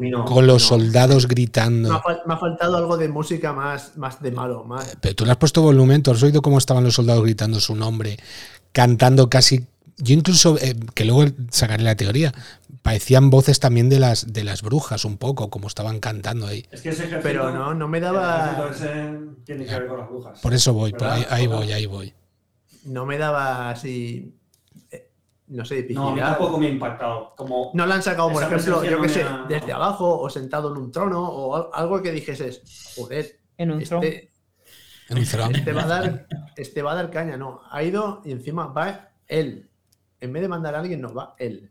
[0.00, 0.24] No.
[0.24, 0.68] Con los no.
[0.68, 1.92] soldados Me gritando.
[1.92, 4.96] ha, me ha faltado algo de música más, más de malo, más...
[5.00, 7.74] Pero tú le has puesto volumen, tú has oído cómo estaban los soldados gritando su
[7.74, 8.16] nombre,
[8.72, 9.66] cantando casi.
[9.96, 12.34] Yo incluso, eh, que luego sacaré la teoría,
[12.82, 16.64] parecían voces también de las, de las brujas un poco, como estaban cantando ahí.
[16.70, 18.52] Es que ese ejército, Pero no, no me daba...
[18.52, 20.40] ejército ese tiene que ver con las brujas.
[20.40, 21.16] Por eso voy, por ¿Verdad?
[21.16, 22.12] ahí, ahí voy, ahí voy.
[22.84, 24.34] No me daba así...
[25.46, 27.34] No sé, No, a mí tampoco me ha impactado.
[27.36, 30.18] Como, No la han sacado, por ejemplo, yo qué no sé, me ha- desde abajo
[30.18, 32.62] o sentado en un trono o al- algo que dijeses,
[32.96, 34.30] joder, En un este,
[35.10, 35.54] En un Thrawn.
[35.54, 36.26] este va a dar,
[36.56, 37.60] este va a dar caña, no.
[37.70, 39.68] Ha ido y encima va él.
[40.20, 41.70] En vez de mandar a alguien, no va él.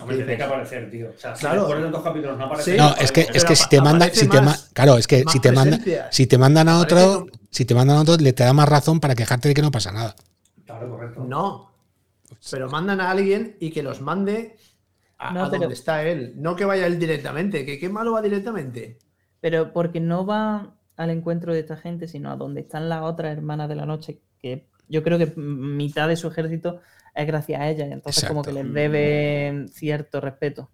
[0.00, 1.10] hombre, tiene que aparecer, tío.
[1.14, 1.68] O sea, si Claro.
[1.68, 2.72] de tantos capítulos no aparece.
[2.72, 2.76] Sí.
[2.78, 5.38] No, es que, es que si te mandan, si te más- claro, es que si
[5.38, 8.52] te mandan, si te mandan a otro, si te mandan a otro, le te da
[8.54, 10.16] más razón para quejarte de que no pasa nada.
[10.64, 11.22] Claro, correcto.
[11.28, 11.70] No.
[12.50, 14.56] Pero mandan a alguien y que los mande
[15.18, 16.34] a, No, a pero- donde está él.
[16.36, 17.64] No que vaya él directamente.
[17.64, 18.98] ¿Que qué malo va directamente?
[19.40, 23.36] Pero porque no va al encuentro de esta gente, sino a donde están las otras
[23.36, 26.80] hermanas de la noche, que yo creo que mitad de su ejército
[27.14, 30.70] es gracias a ellas, y entonces como que les debe cierto respeto.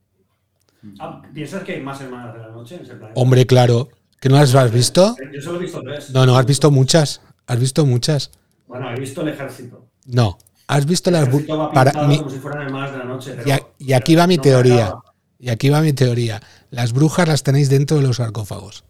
[0.99, 3.21] Ah, ¿Piensas que hay más hermanas de la noche en ese planeta?
[3.21, 3.89] Hombre, claro.
[4.21, 5.17] ¿Que no las has visto?
[5.33, 6.11] Yo solo he visto tres.
[6.11, 7.21] No, no, has visto muchas.
[7.47, 8.31] Has visto muchas.
[8.69, 9.89] Bueno, he visto el ejército.
[10.07, 10.39] No.
[10.73, 11.29] Has visto El las
[11.75, 13.35] para mi- como si fueran de la noche.
[13.37, 14.95] pero- y, a- y aquí va mi no teoría.
[15.39, 16.41] Y aquí va mi teoría.
[16.71, 18.85] Las brujas las tenéis dentro de los sarcófagos.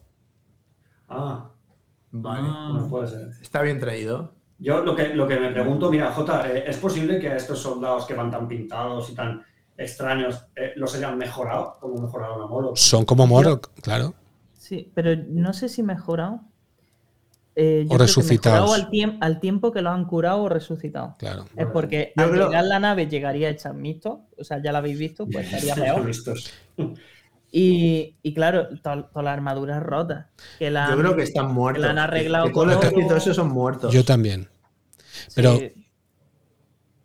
[1.08, 1.50] Ah,
[2.12, 2.42] Vale.
[2.72, 3.28] bueno, puede ser.
[3.40, 4.34] Está bien traído.
[4.58, 7.58] Yo lo que, lo que me pregunto, mira, Jota, eh, ¿es posible que a estos
[7.58, 9.42] soldados que van tan pintados y tan
[9.76, 11.78] extraños eh, los hayan mejorado?
[11.80, 12.76] Como mejoraron a Molo.
[12.76, 14.14] Son como Morok, claro.
[14.56, 16.42] Sí, pero no sé si mejorado.
[17.54, 18.72] Eh, yo O que resucitados.
[18.74, 21.16] al, tiemp- al tiempo que lo han curado o resucitado.
[21.18, 21.44] Claro.
[21.54, 24.78] Es porque Yo al creo- llegar la nave llegaría hecha mixto, o sea, ya la
[24.78, 26.10] habéis visto, pues estaría peor.
[27.54, 30.26] Y, y claro, to- todas las armaduras rotas.
[30.58, 31.84] Que la Yo han- creo que están muertos.
[31.84, 33.92] la han arreglado Que todo con son muertos.
[33.92, 34.48] Yo también.
[35.34, 35.72] Pero, Sí.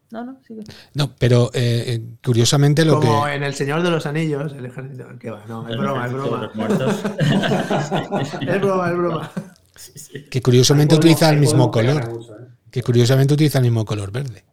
[0.09, 0.61] No, no, sigue.
[0.93, 3.33] no, pero eh, eh, curiosamente lo Como que.
[3.33, 5.05] en El Señor de los Anillos, el ejército.
[5.19, 5.43] ¿Qué va?
[5.49, 6.51] No, es broma, es broma.
[8.41, 9.31] Es broma, es broma.
[9.77, 10.23] Sí, sí.
[10.29, 12.03] Que curiosamente utiliza el mismo color.
[12.03, 12.47] ¿eh?
[12.71, 14.43] Que curiosamente utiliza el mismo color verde.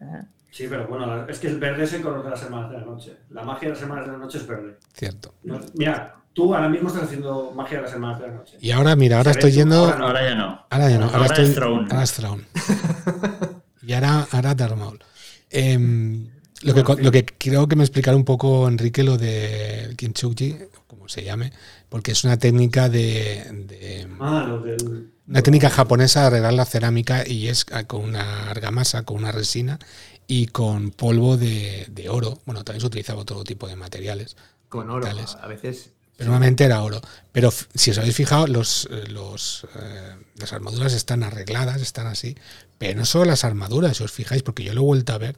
[0.00, 0.26] Ajá.
[0.50, 2.84] Sí, pero bueno, es que el verde es el color de las hermanas de la
[2.86, 3.16] noche.
[3.30, 4.78] La magia de las hermanas de la noche es verde.
[4.94, 5.34] Cierto.
[5.44, 8.56] No- mira, tú ahora mismo estás haciendo magia de las hermanas de la noche.
[8.60, 9.84] Y ahora, mira, ahora estoy tú, yendo.
[9.84, 10.06] ahora no.
[10.06, 10.66] Ahora ya no.
[10.70, 11.44] Ahora ya no, ahora, Ahora estoy.
[11.44, 11.58] es.
[11.58, 12.42] Ahora
[13.86, 14.98] y ahora, ahora Darth Maul.
[15.50, 16.26] Em,
[16.62, 21.08] lo, que, lo que creo que me explicara un poco, Enrique, lo de Kinchuji, como
[21.08, 21.52] se llame,
[21.88, 23.46] porque es una técnica de.
[23.66, 25.12] de- Ah, lo del.
[25.26, 29.78] una técnica japonesa de arreglar la cerámica y es con una argamasa, con una resina
[30.26, 32.40] y con polvo de, de oro.
[32.46, 34.36] Bueno, también se utilizaba otro tipo de materiales.
[34.68, 35.06] Con oro.
[35.06, 35.36] Tales.
[35.40, 35.90] A veces.
[36.16, 37.00] Pero normalmente era oro.
[37.30, 42.36] Pero si os habéis fijado, los, eh, los, eh, las armaduras están arregladas, están así.
[42.78, 45.36] Pero no solo las armaduras, si os fijáis, porque yo lo he vuelto a ver.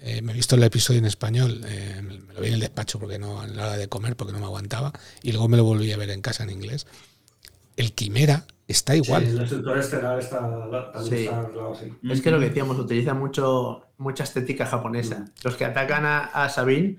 [0.00, 2.98] Eh, me he visto el episodio en español, eh, me lo vi en el despacho
[2.98, 4.92] porque no, a la hora de comer, porque no me aguantaba.
[5.22, 6.86] Y luego me lo volví a ver en casa en inglés.
[7.76, 9.24] El quimera está igual.
[9.24, 10.40] Sí, el instructor estelar está,
[11.08, 11.24] Sí.
[11.26, 11.50] está.
[12.12, 15.26] Es que lo que decíamos, utiliza mucho, mucha estética japonesa.
[15.44, 16.98] Los que atacan a, a Sabine,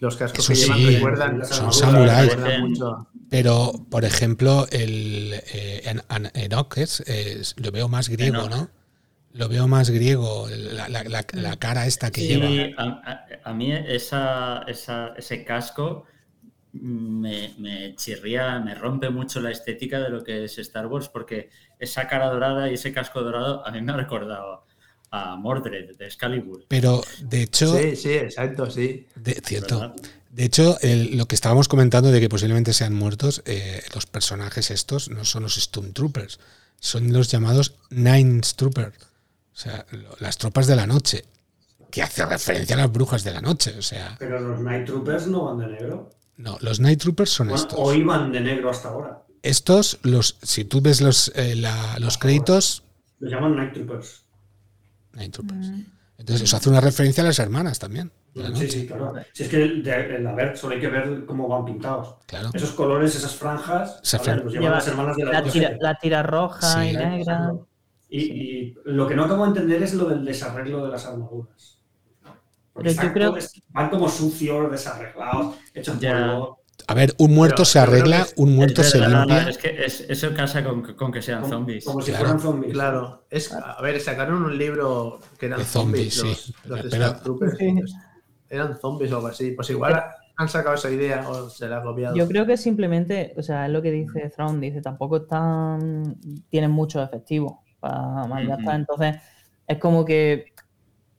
[0.00, 2.32] los cascos Eso que llevan recuerdan, son samuráis.
[3.30, 8.50] Pero, por ejemplo, el eh, en- en- Enoch es, es- lo veo más griego, Enoch.
[8.50, 8.70] ¿no?
[9.34, 12.48] Lo veo más griego, la, la- la- la cara esta que Sí, lleva.
[12.78, 12.84] a,
[13.42, 16.06] a- a mí esa, esa- ese casco
[16.72, 21.50] me, me chirría, me rompe mucho la estética de lo que es Star Wars, porque
[21.78, 24.64] esa cara dorada y ese casco dorado a mí me ha recordado
[25.10, 26.64] a Mordred de Excalibur.
[26.68, 29.06] Pero, de hecho, Sí, sí, exacto, sí.
[29.14, 29.80] de, cierto.
[29.80, 29.96] ¿verdad?
[30.30, 34.70] De hecho, el- lo que estábamos comentando de que posiblemente sean muertos, eh, los personajes
[34.72, 36.40] estos no son los Stormtroopers,
[36.80, 38.94] son los llamados Nine Troopers,
[39.54, 41.24] o sea, lo- las tropas de la noche,
[41.90, 43.74] que hace referencia a las brujas de la noche.
[43.78, 46.10] O sea, Pero los Night Troopers no van de negro.
[46.38, 47.78] no, los Night Troopers son Bueno, estos.
[47.80, 49.22] o iban de negro hasta ahora.
[49.42, 52.82] Estos, los, si tú ves los, eh, la- los créditos,
[53.20, 54.24] Los llaman Night Troopers.
[55.12, 55.68] Night Troopers.
[56.18, 58.10] Entonces, eso hace una referencia a las hermanas también.
[58.56, 59.12] Sí, sí, claro.
[59.32, 62.16] Si es que el, de- el- a ver, solo hay que ver cómo van pintados.
[62.26, 62.50] Claro.
[62.52, 65.42] Esos colores, esas franjas, a ver, fran- los llevan Lleva las hermanas de la, La
[65.44, 66.88] tira, la tira roja Sí.
[66.88, 67.52] y negra.
[68.16, 71.80] Y, y lo que no acabo de entender es lo del desarreglo de las armaduras.
[72.72, 73.36] Porque Pero yo creo-
[73.70, 76.12] van como sucios, desarreglados, hechos Ya.
[76.36, 76.60] polvo.
[76.86, 79.48] A ver, un muerto Pero se arregla, un muerto Es se limpia.
[79.48, 81.84] Es que es- eso casa con, con que sean zombies.
[81.84, 82.24] como si Claro.
[82.24, 82.72] fueran zombies.
[82.72, 86.54] Claro, es, a ver, sacaron un libro que eran De zombies, zombies, sí.
[86.66, 87.56] los, los Pero- pues,
[88.48, 89.52] eran zombies o algo así.
[89.52, 90.02] Pues igual
[90.36, 92.14] han sacado esa idea o se la ha copiado.
[92.16, 96.16] Yo creo que simplemente, o sea, es lo que dice Thrawn, dice, tampoco están,
[96.48, 99.16] tienen muchos efectivos para malgastar, entonces
[99.66, 100.46] es como que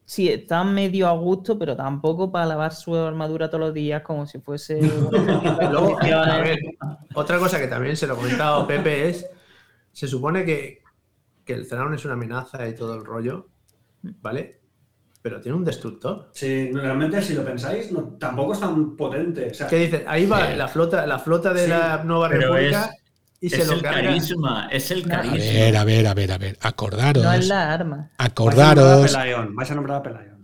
[0.03, 4.25] sí, están medio a gusto, pero tampoco para lavar su armadura todos los días como
[4.25, 4.81] si fuese
[5.71, 6.59] Luego, ver,
[7.13, 9.27] otra cosa que también se lo he comentado Pepe es,
[9.91, 10.81] se supone que,
[11.43, 13.47] que el Thrawn es una amenaza y todo el rollo,
[14.01, 14.61] ¿vale?
[15.21, 16.29] Pero tiene un destructor.
[16.33, 19.49] Sí, realmente, si lo pensáis, no, tampoco es tan potente.
[19.49, 20.03] O sea, ¿Qué dices?
[20.05, 22.91] Ahí va la flota, la flota de sí, la Nueva República
[23.45, 24.01] y se Es lo el carga.
[24.03, 25.37] carisma, es el No, a carisma.
[25.37, 26.57] ver, a ver, a ver, a ver.
[26.61, 27.23] Acordaros.
[27.23, 28.11] No es la arma.
[28.17, 29.13] Acordaros.
[29.13, 30.35] Vais a nombrar a Pelayon.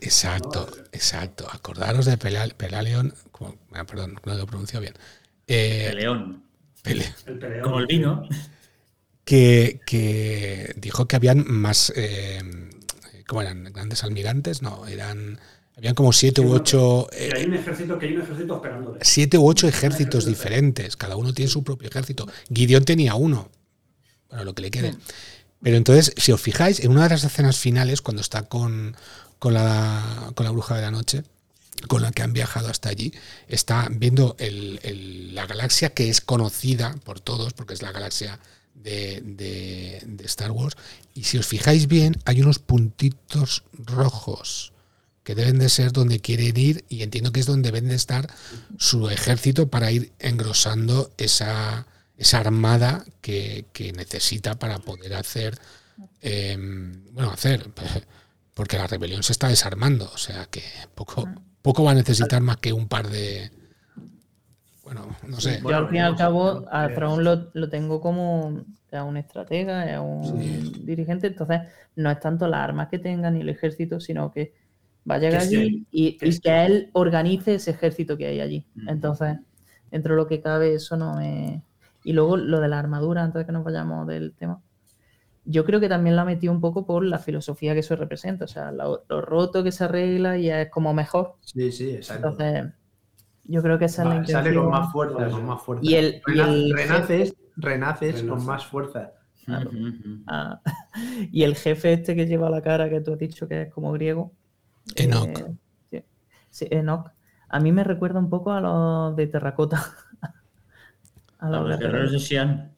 [0.00, 1.46] Exacto, exacto.
[1.50, 3.14] Acordaros de Pelal- Pelaleon.
[3.30, 4.94] como- ah, perdón, no lo pronuncio bien.
[5.46, 6.42] Eh, El león.
[6.82, 7.62] Pele- El peleón.
[7.62, 8.28] Como el vino.
[9.24, 11.92] que, que dijo que habían más.
[11.96, 12.42] Eh,
[13.26, 13.64] ¿Cómo eran?
[13.72, 14.62] ¿Grandes almirantes?
[14.62, 15.38] No, eran.
[15.78, 17.08] Habían como siete u ocho.
[17.12, 18.98] Eh, hay un ejército, que hay un ejército esperándole.
[19.02, 20.96] siete u ocho ejércitos diferentes.
[20.96, 22.26] Cada uno tiene su propio ejército.
[22.52, 23.48] Gideon tenía uno.
[24.28, 24.94] Bueno, lo que le quede.
[25.62, 28.96] Pero entonces, si os fijáis, en una de las escenas finales, cuando está con,
[29.38, 31.22] con, la, con la bruja de la noche,
[31.86, 33.12] con la que han viajado hasta allí,
[33.46, 38.40] está viendo el- el- la galaxia que es conocida por todos, porque es la galaxia
[38.74, 40.76] de, de- de Star Wars.
[41.14, 44.72] Y si os fijáis bien, hay unos puntitos rojos
[45.28, 48.30] que deben de ser donde quieren ir y entiendo que es donde deben de estar
[48.78, 55.58] su ejército para ir engrosando esa, esa armada que, que necesita para poder hacer,
[56.22, 56.56] eh,
[57.12, 57.68] bueno, hacer,
[58.54, 60.62] porque la rebelión se está desarmando, o sea que
[60.94, 61.28] poco,
[61.60, 63.50] poco va a necesitar más que un par de,
[64.82, 66.88] bueno, no sé, Yo al fin y al cabo a.
[66.88, 71.60] Thrawn lo, lo tengo como a un estratega, a un dirigente, entonces
[71.96, 74.54] no es tanto las armas que tenga ni el ejército, sino que
[75.10, 76.48] va a llegar Que esté- allí y, que y esté.
[76.48, 78.66] que él organice ese ejército que hay allí.
[78.86, 79.38] Entonces,
[79.90, 81.60] dentro de lo que cabe, eso no es...
[82.04, 84.60] Y luego lo de la armadura, antes de que nos vayamos del tema,
[85.44, 88.48] yo creo que también la metió un poco por la filosofía que eso representa, o
[88.48, 91.36] sea, lo, lo roto que se arregla y es como mejor.
[91.40, 92.28] Sí, sí, exacto.
[92.28, 92.72] Entonces,
[93.44, 94.44] yo creo que esa es la intención.
[94.44, 95.82] sale con más fuerza, con más fuerza.
[95.84, 99.12] Y el- y Rena- el- renaces, renaces con más fuerza.
[99.46, 99.70] Claro.
[100.26, 100.60] Ah,
[101.32, 103.90] y el jefe este que lleva la cara que tú has dicho que es como
[103.92, 104.32] griego.
[104.96, 105.38] Enoch.
[105.38, 105.54] eh,
[105.90, 106.04] sí,
[106.50, 107.10] sí, Enoch.
[107.48, 109.94] A mí me recuerda un poco a los de terracota.
[111.38, 112.72] A los los guerreros de Xi'an.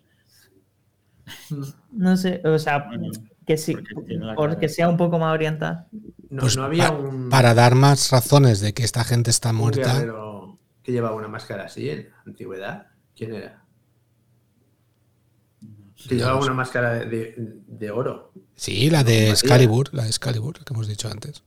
[1.92, 3.08] No sé, o sea, Bueno,
[3.46, 3.76] que sí,
[4.36, 5.86] porque sea un poco más oriental.
[6.28, 9.52] No, Pues no había pa- un, para dar más razones de que esta gente está
[9.52, 10.04] muerta,
[10.82, 12.86] que llevaba una máscara así en la antigüedad.
[13.16, 13.64] ¿Quién era?
[16.08, 17.34] Que llevaba una máscara de, de-
[17.66, 18.32] de oro.
[18.54, 19.30] sí, la de.
[19.30, 21.42] Excalibur, la de Excalibur, que hemos dicho antes,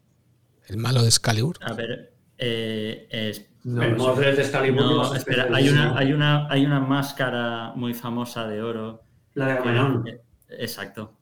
[0.67, 3.95] el malo de Excalibur, A ver, eh, es- No, el.
[3.95, 4.81] Mordred de Excalibur.
[4.81, 5.97] no, espera, hay una, ¿no?
[5.97, 9.03] hay, una, hay una máscara muy famosa de oro.
[9.35, 10.07] La de Agamenón.
[10.07, 10.21] Eh,
[10.59, 11.13] Exacto.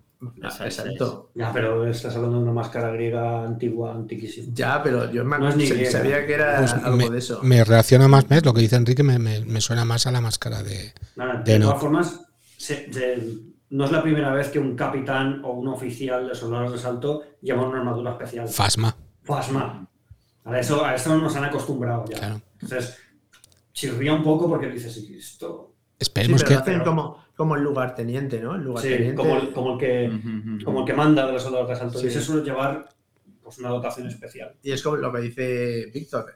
[0.44, 1.32] Ah, esa Exacto.
[1.34, 4.50] Ya, pero estás hablando de una máscara griega antigua, antiquísima.
[4.54, 5.92] Ya, pero yo me No es ni se- griega.
[5.92, 7.40] sabía que era Pues algo me, de eso.
[7.42, 8.46] me reacciona más, ¿ves?
[8.46, 10.94] Lo que dice Enrique me, me- me suena más a la máscara de...
[11.16, 11.68] Nada, De de no.
[11.68, 12.22] todas formas,
[12.58, 13.24] se- se-
[13.72, 17.24] no es la primera vez que un capitán o un oficial de soldados de salto
[17.42, 18.48] lleva una armadura especial.
[18.48, 18.96] Fasma.
[19.24, 19.88] Fasma.
[20.44, 22.18] A eso, a eso nos han acostumbrado ya.
[22.18, 22.42] Claro.
[22.54, 22.98] Entonces,
[23.74, 25.74] chirría un poco porque dices, "¿Y esto.
[26.00, 26.54] Sí, Esperemos pero que...
[26.56, 28.56] lo hacen como, como el lugarteniente, ¿no?
[28.56, 31.76] El Sí, como el, como el que, como el que manda de los soldados de
[31.76, 32.00] salto.
[32.00, 32.08] Sí.
[32.08, 32.90] Y se suele llevar
[33.44, 34.56] pues, una dotación especial.
[34.64, 36.34] Y es como lo que dice Víctor.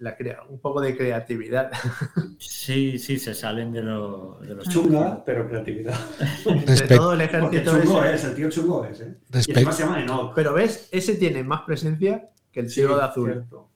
[0.00, 1.70] La crea, un poco de creatividad.
[2.40, 5.98] Sí, sí, se salen de lo, de los Chunga, pero creatividad.
[6.46, 8.14] Entre Respe- todo el ejército chungo ese.
[8.14, 9.16] es, el tío chungo es, ¿eh?
[9.28, 10.32] Y Respe- encima se llama Enoch.
[10.36, 13.32] Pero ves, ese tiene más presencia que el Sí, tío de azul.
[13.32, 13.68] cierto.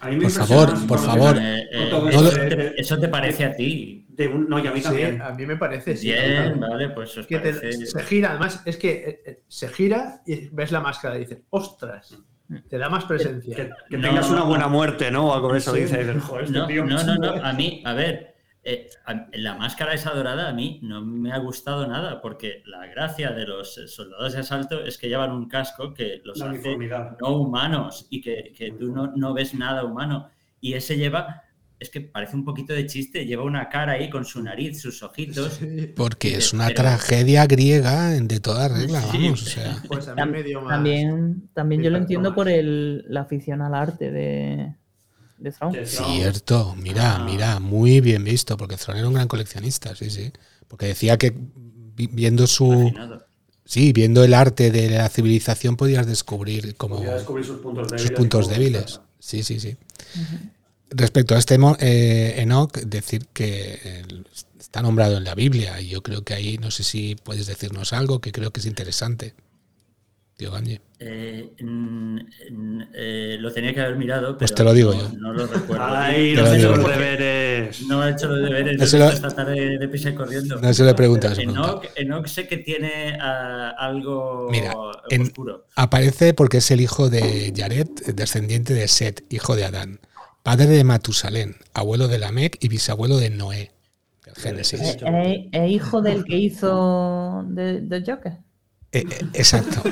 [0.00, 1.36] A mí me Por favor, por favor.
[1.38, 4.06] Eh, eh, eso, te, eso te parece a ti.
[4.10, 5.22] De un, no, y a mí Sí, también.
[5.22, 5.96] a mí me parece.
[5.96, 6.66] sí, Bien, totalmente.
[6.68, 10.48] vale, pues os Que te- se gira, además, es que eh, eh, se gira y
[10.50, 12.14] ves la máscara y dices, ostras,
[12.68, 13.54] te da más presencia.
[13.56, 14.08] Que, que No.
[14.08, 15.28] tengas una buena muerte, ¿no?
[15.28, 15.80] O algo de eso Sí.
[15.80, 17.40] dices, joder, este No, tío no, no, no, ¿eh?
[17.42, 18.88] A mí, a ver, eh,
[19.34, 23.46] la máscara esa dorada a mí no me ha gustado nada, porque la gracia de
[23.46, 26.76] los soldados de asalto es que llevan un casco que los hace
[27.20, 30.30] no humanos y que, que tú no, no, ves nada humano.
[30.60, 31.44] Y ese lleva
[31.78, 35.02] es que parece un poquito de chiste, lleva una cara ahí con su nariz, sus
[35.02, 35.60] ojitos.
[35.94, 39.56] Porque es una tragedia griega de toda regla, vamos.
[39.86, 44.74] Pues también, también yo lo entiendo por el, la afición al arte de,
[45.38, 45.52] de
[45.84, 47.24] Cierto, mira, ah.
[47.24, 50.32] mira, muy bien visto, porque Thrawn era un gran coleccionista, sí, sí.
[50.68, 51.34] Porque decía que
[51.94, 52.92] viendo su...
[53.68, 57.02] Sí, viendo el arte de la civilización podías descubrir como
[57.42, 58.02] sus puntos débiles.
[58.02, 59.00] Sus puntos débiles.
[59.18, 59.76] Sí, sí, sí.
[60.90, 64.04] Respecto a este eh, Enoch, decir que
[64.58, 67.92] está nombrado en la Biblia y yo creo que ahí no sé si puedes decirnos
[67.92, 69.34] algo que creo que es interesante.
[70.36, 70.82] Tío Ganje.
[70.98, 71.50] Eh,
[72.94, 75.18] eh, lo tenía que haber mirado, pues pero pues te lo digo yo.
[75.18, 75.86] No lo recuerdo.
[75.86, 77.82] Ahí no he hecho los deberes.
[77.86, 78.78] No he hecho los deberes.
[78.78, 80.60] No se lo, esta tarde de pisa corriendo.
[80.60, 81.38] No se le preguntas.
[81.38, 85.66] Enoch, Enoch, sé que tiene uh, algo Mira, oscuro.
[85.74, 90.00] aparece porque es el hijo de Jared, descendiente de Set, hijo de Adán
[90.46, 93.72] padre de Matusalén, abuelo de Lamec y bisabuelo de Noé.
[94.24, 94.80] Del Génesis.
[94.80, 98.34] ¿Es, eh, eh, hijo del que hizo de, Joker?
[98.92, 99.82] Eh, exacto.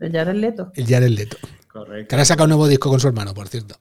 [0.00, 0.72] de Jared Leto.
[0.74, 1.36] El Jared Leto.
[1.72, 2.08] Correcto.
[2.08, 3.76] Que ahora saca un nuevo disco con su hermano, por cierto.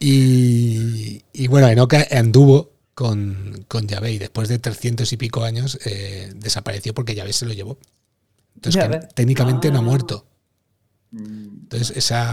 [0.00, 5.78] Y, bueno, Enoch anduvo con, con Yahvé y después de 300 y pico años
[6.34, 7.78] desapareció porque Yahvé se lo llevó.
[8.56, 8.84] Entonces,
[9.14, 10.26] técnicamente no ha muerto.
[11.12, 11.60] Mm.
[11.62, 12.32] Entonces, esa,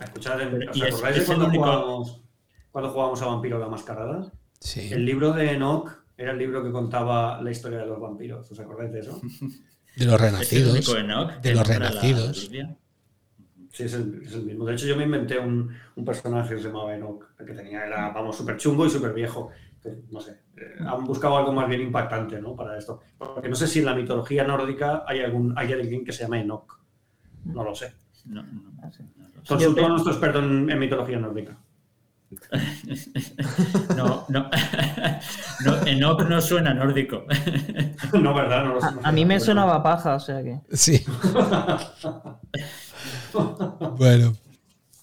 [0.00, 0.40] Escuchad,
[0.70, 2.20] ¿os acordáis de cuando, jugábamos,
[2.70, 4.32] cuando jugábamos a Vampiro la Mascarada?
[4.60, 4.92] Sí.
[4.92, 8.50] El libro de Enoch era el libro que contaba la historia de los vampiros.
[8.50, 9.20] ¿Os acordáis de eso?
[9.96, 10.94] De los renacidos.
[11.42, 12.48] de los renacidos.
[13.72, 14.64] Sí, es el, es el, mismo.
[14.64, 18.10] De hecho, yo me inventé un, un personaje que se llamaba Enoch, que tenía, era,
[18.10, 19.50] vamos, súper chungo y súper viejo.
[20.10, 22.54] No sé, eh, han buscado algo más bien impactante, ¿no?
[22.54, 23.00] Para esto.
[23.16, 26.40] Porque no sé si en la mitología nórdica hay, algún, hay alguien que se llama
[26.40, 26.80] Enoch.
[27.44, 27.94] No lo sé.
[28.24, 28.92] No, no, no,
[29.48, 31.56] Consultó a nuestro experto en, mitología nórdica.
[33.96, 34.50] no, no.
[35.64, 37.24] no, Enoch no suena nórdico.
[38.12, 38.64] no, ¿verdad?
[38.64, 40.60] No a, mí me sonaba paja, o sea que.
[40.72, 41.02] Sí.
[43.96, 44.36] bueno.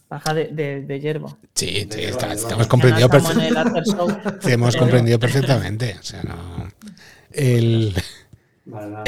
[0.07, 1.35] Paja de, de, de hierba.
[1.55, 4.53] Sí, sí está, hemos comprendido perfectamente.
[4.53, 5.95] hemos comprendido perfectamente.
[5.99, 6.67] O sea, no.
[7.31, 7.95] El.
[8.65, 9.03] Vale, nada,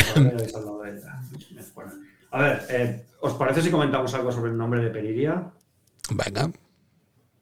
[2.32, 5.52] a ver, eh, ¿os parece si comentamos algo sobre el nombre de Peridia?
[6.12, 6.52] Venga.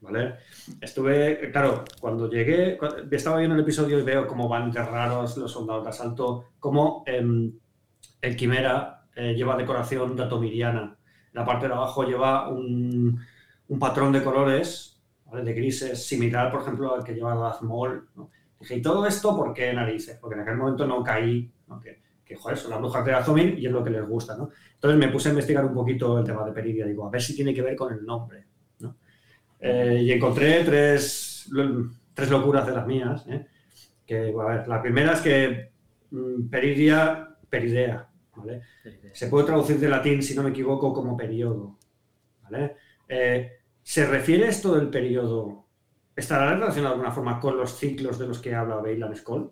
[0.02, 0.36] ¿Vale?
[0.82, 2.78] Estuve, claro, cuando llegué,
[3.10, 7.04] estaba viendo el episodio y veo cómo van de raros los soldados de asalto, cómo
[7.08, 7.52] em,
[8.22, 10.96] el Quimera eh, lleva decoración datomiriana.
[11.34, 13.20] La parte de abajo lleva un,
[13.80, 18.08] patrón de colores, de grises, similar, por ejemplo, al que lleva Darth Maul.
[18.60, 20.18] Dije, ¿y todo esto por qué narices?
[20.20, 21.80] Porque en aquel momento no caí, ¿no?
[21.82, 24.50] que, que joder, son las brujas de Azomir y es lo que les gusta, ¿no?
[24.74, 27.36] Entonces me puse a investigar un poquito el tema de Peridia, digo, a ver si
[27.36, 28.46] tiene que ver con el nombre.
[29.60, 31.50] Eh, y encontré tres,
[32.14, 33.26] tres locuras de las mías.
[33.28, 33.48] ¿eh?
[34.06, 35.72] Que, a ver, la primera es que
[36.12, 38.62] mm, Peridia, Peridea, ¿vale?
[39.14, 41.78] Se puede traducir de latín, si no me equivoco, como periodo.
[42.44, 42.76] ¿vale?
[43.08, 43.52] Eh,
[43.82, 45.66] ¿Se refiere esto del periodo?
[46.16, 49.52] ¿Estará relacionado de alguna forma con los ciclos de los que habla Bailan Skoll?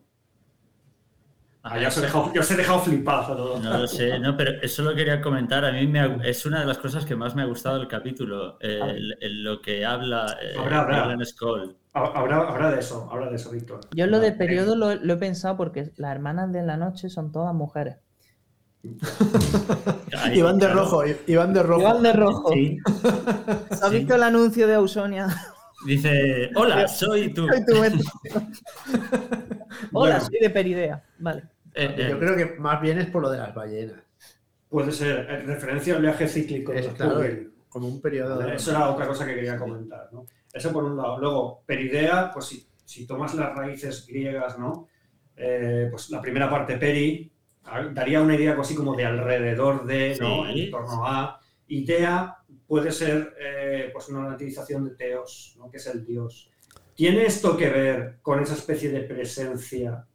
[1.66, 3.58] Ah, ya, os he dejado, os he dejado flipado.
[3.58, 5.64] No lo sé, no, pero eso lo quería comentar.
[5.64, 8.58] A mí me es una de las cosas que más me ha gustado del capítulo,
[8.60, 11.04] lo que habla eh, habrá, habrá.
[11.94, 13.80] Habrá, de eso, habrá de eso, Víctor.
[13.94, 17.56] Yo lo de periodo lo, he pensado porque las hermanas de la noche son todas
[17.56, 17.96] mujeres.
[20.34, 21.82] Iván de rojo, Iván de rojo.
[21.82, 22.52] Iván de rojo.
[23.70, 25.30] ¿Has visto el anuncio de Ausonia?
[25.86, 27.48] Dice, hola, soy tú.
[27.48, 27.74] Soy tu
[29.94, 31.02] Hola, soy de Peridea.
[31.20, 31.53] Vale.
[31.74, 32.20] Eh, Yo eh.
[32.20, 34.02] creo que más bien es por lo de las ballenas.
[34.70, 36.74] Puede ser, en referencia al viaje cíclico.
[36.74, 37.22] Es, claro,
[37.70, 38.38] como un periodo.
[38.40, 38.56] de...
[38.56, 40.10] Eso era otra cosa que quería comentar.
[40.12, 40.26] ¿no?
[40.52, 41.20] Eso por un lado.
[41.20, 44.88] Luego, peridea, pues si, si tomas las raíces griegas, ¿no?
[45.36, 47.32] Eh, pues la primera parte, peri,
[47.92, 50.48] daría una idea así como de alrededor de, ¿no?
[50.48, 51.40] En torno a.
[51.68, 53.34] Idea puede ser
[53.92, 55.72] pues una utilización de teos, ¿no?
[55.72, 56.52] que es el dios.
[56.94, 60.06] ¿Tiene esto que ver con esa especie de presencia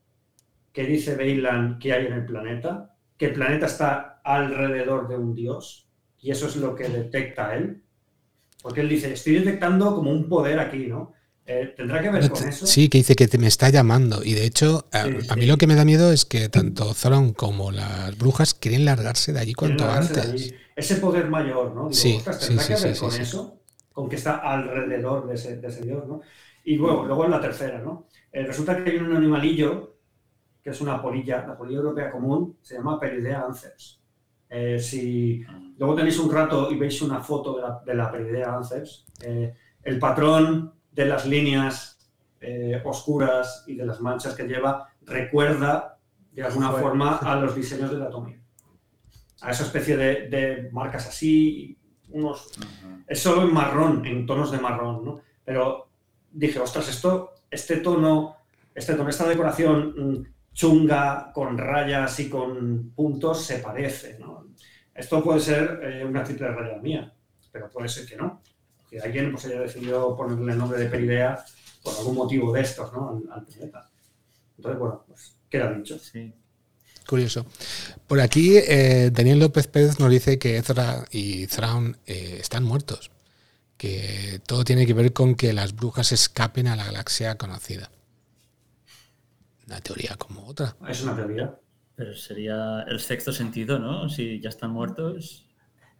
[0.73, 5.35] que dice Beilan que hay en el planeta, que el planeta está alrededor de un
[5.35, 5.89] dios
[6.21, 7.83] y eso es lo que detecta él.
[8.63, 11.13] Porque él dice, estoy detectando como un poder aquí, ¿no?
[11.47, 12.67] Eh, ¿Tendrá que ver con eso?
[12.67, 14.23] Sí, que dice que te me está llamando.
[14.23, 17.71] Y de hecho, a, mí lo que me da miedo es que tanto Zoron como
[17.71, 20.55] las brujas quieren largarse de allí cuanto antes.
[20.77, 21.91] Ese poder mayor, ¿no?
[21.91, 23.61] sí, ¿tendrá que ver con eso?
[23.93, 26.21] Con que está alrededor de ese, de ese dios, ¿no?
[26.65, 28.09] Y luego, luego en la tercera, ¿no?
[28.31, 29.98] Eh, resulta que hay un animalillo,
[30.69, 34.03] que es una polilla, la polilla europea común, se llama Peridea anceps.
[34.51, 35.43] Eh, si
[35.79, 39.55] luego tenéis un rato y veis una foto de la, de la Peridea anceps, eh,
[39.83, 41.95] el patrón de las líneas
[42.85, 45.99] oscuras y de las manchas que lleva recuerda
[46.33, 48.41] de alguna forma a los diseños de la atomía.
[49.41, 51.79] A esa especie de, de marcas así,
[52.11, 52.51] unos...
[53.07, 55.21] Es solo en marrón, en tonos de marrón, ¿no?
[55.47, 55.89] Pero
[56.31, 58.37] dije, ostras, esto, este tono,
[58.75, 64.49] este tono, esta decoración mm, chunga, con rayas y con puntos, se parece, ¿no?
[64.93, 67.15] Esto puede ser eh, una triple raya mía,
[67.53, 68.43] pero puede ser que no.
[68.91, 71.45] Que alguien pues, haya decidido ponerle el nombre de Peridea
[71.81, 73.23] por algún motivo de estos, ¿no?
[73.31, 73.89] Al, planeta.
[74.57, 75.97] Entonces, bueno, pues queda dicho.
[75.97, 76.35] Sí.
[77.07, 77.47] Curioso.
[78.09, 83.13] Por aquí, eh, Daniel López Pérez nos dice que Ezra y Thrawn eh, están muertos
[83.77, 87.93] que todo tiene que ver con que las brujas escapen a la galaxia conocida.
[89.69, 90.75] Una teoría como otra.
[90.89, 91.55] Es una teoría.
[91.95, 94.09] Pero sería el sexto sentido, ¿no?
[94.09, 95.47] Si ya están muertos.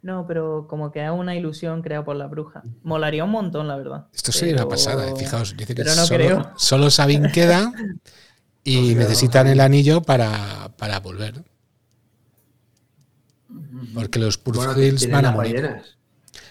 [0.01, 2.63] No, pero como que es una ilusión creada por la bruja.
[2.83, 4.07] Molaría un montón, la verdad.
[4.11, 5.13] Esto sería una pasada, ¿eh?
[5.15, 5.55] fijaos.
[5.55, 7.71] Dice que solo, solo, Sabin queda
[8.63, 11.43] y necesitan el anillo para, para volver.
[13.93, 15.81] Porque los Purgils van a morir.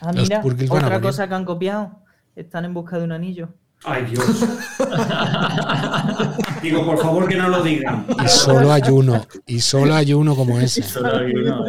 [0.00, 0.40] Ah, mira,
[0.70, 2.00] otra cosa que han copiado.
[2.36, 3.48] Están en busca de un anillo.
[3.84, 4.26] Ay, Dios.
[6.62, 8.04] Digo, por favor que no lo digan.
[8.24, 9.24] Y solo hay uno.
[9.46, 10.82] Y solo hay uno como ese.
[10.82, 11.64] solo hay uno.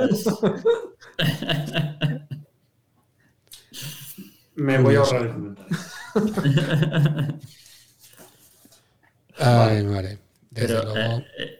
[4.55, 5.77] Me voy a ahorrar el comentario.
[9.37, 10.17] Ay, madre.
[10.49, 10.99] Desde Pero, luego...
[10.99, 11.59] Eh, eh,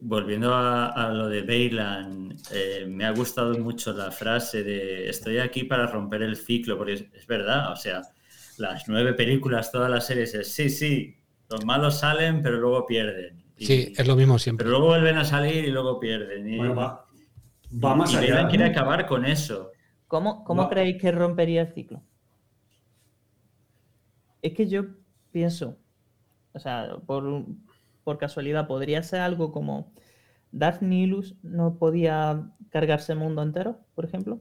[0.00, 5.64] volviendo a, lo de Bailan, eh, me ha gustado mucho la frase de estoy aquí
[5.64, 8.02] para romper el ciclo, porque es, verdad, o sea,
[8.58, 11.16] las nueve películas, todas las series es sí, sí,
[11.48, 13.44] los malos salen, pero luego pierden.
[13.56, 14.64] sí, es lo mismo siempre.
[14.64, 16.48] Pero luego vuelven a salir y luego pierden.
[16.48, 17.06] Y, va,
[17.84, 18.48] va, más y allá.
[18.48, 19.70] quiere acabar con eso.
[20.06, 22.02] ¿Cómo, cómo creéis que rompería el ciclo?
[24.42, 24.84] Es que yo
[25.32, 25.76] pienso,
[26.52, 27.44] o sea, por,
[28.04, 29.92] por casualidad, podría ser algo como
[30.52, 34.40] Darth Nihilus no podía cargarse el mundo entero, por ejemplo.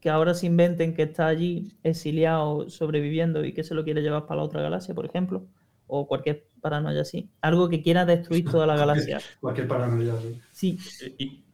[0.00, 4.26] Que ahora se inventen que está allí exiliado, sobreviviendo y que se lo quiere llevar
[4.26, 5.46] para la otra galaxia, por ejemplo.
[5.86, 7.30] O cualquier paranoia así.
[7.40, 9.20] Algo que quiera destruir toda la galaxia.
[9.40, 10.14] cualquier, paranoia
[10.52, 10.78] Sí.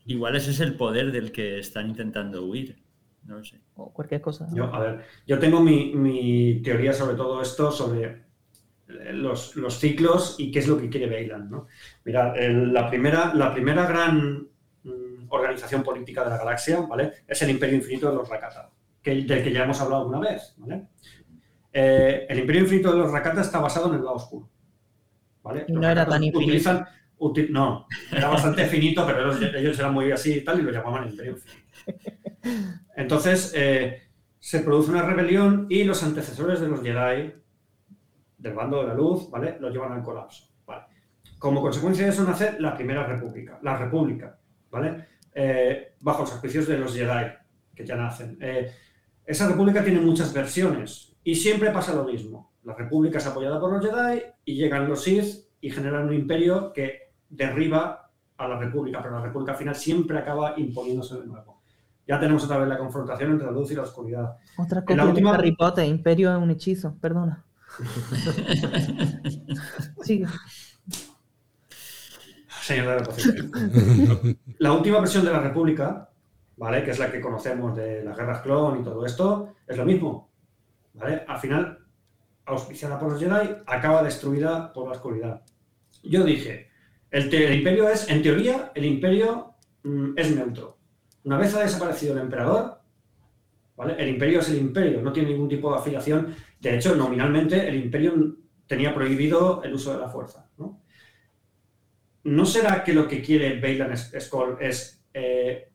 [0.06, 2.76] igual ese es el poder del que están intentando huir.
[3.24, 3.60] No sé.
[3.76, 4.46] O cualquier cosa.
[4.52, 8.24] Yo, a ver, yo tengo mi, mi teoría sobre todo esto, sobre
[8.86, 11.50] los, ciclos y qué es lo que quiere Bailan.
[11.50, 11.66] ¿no?
[12.04, 12.34] Mirad,
[12.72, 14.48] la, primera, la primera gran
[15.28, 17.12] organización política de la galaxia ¿vale?
[17.26, 18.70] es el Imperio Infinito de los Rakata,
[19.02, 20.54] que, del que ya hemos hablado alguna vez.
[20.56, 20.88] ¿vale?
[21.72, 24.48] Eh, el Imperio Infinito de los Rakata está basado en el lado oscuro.
[25.42, 25.66] ¿vale?
[25.68, 26.86] no era tan infinito.
[27.50, 31.32] no, era bastante finito, pero ellos, eran muy así y tal, y lo llamaban Imperio
[31.32, 31.64] Infinito.
[32.96, 34.02] Entonces, eh,
[34.44, 37.32] se produce una rebelión y los antecesores de los Jedi
[38.36, 39.56] del bando de la luz, ¿vale?
[39.58, 40.84] Lo llevan al colapso, ¿vale?
[41.38, 44.38] Como consecuencia de eso nace la Primera República, la República,
[44.70, 45.06] ¿vale?
[45.34, 47.32] Eh, bajo los auspicios de los Jedi,
[47.74, 48.38] que ya nacen.
[48.40, 48.70] Eh,
[49.24, 52.52] esa república tiene muchas versiones y siempre pasa lo mismo.
[52.62, 56.72] La república es apoyada por los Jedi y llegan los Sith y generan un imperio
[56.72, 61.62] que derriba a la república, pero la república al final siempre acaba imponiéndose de nuevo.
[62.06, 64.36] Ya tenemos otra vez la confrontación entre la luz y la oscuridad.
[64.58, 65.32] Otra cosa última...
[65.32, 67.44] de Harry Potter, imperio es un hechizo, perdona.
[74.58, 76.08] la última versión de la República,
[76.56, 76.82] ¿vale?
[76.84, 80.30] Que es la que conocemos de las guerras clon y todo esto, es lo mismo.
[80.94, 81.24] ¿Vale?
[81.26, 81.78] Al final,
[82.46, 85.42] auspiciada por los Jedi, acaba destruida por la oscuridad.
[86.02, 86.70] Yo dije,
[87.10, 90.78] el, imperio es, en teoría, el imperio mm, es neutro.
[91.24, 92.80] Una vez ha desaparecido el emperador,
[93.76, 93.96] ¿vale?
[93.98, 96.34] El imperio es el imperio, no tiene ningún tipo de afiliación
[96.64, 98.36] de hecho, nominalmente el imperio
[98.66, 100.48] tenía prohibido el uso de la fuerza.
[100.56, 100.80] ¿No,
[102.46, 105.68] será que lo que quiere Bailan Skoll es eh,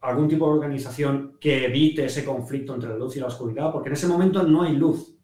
[0.00, 3.70] algún tipo de organización que evite ese conflicto entre la luz y la oscuridad?
[3.72, 5.14] Porque en ese momento no hay luz,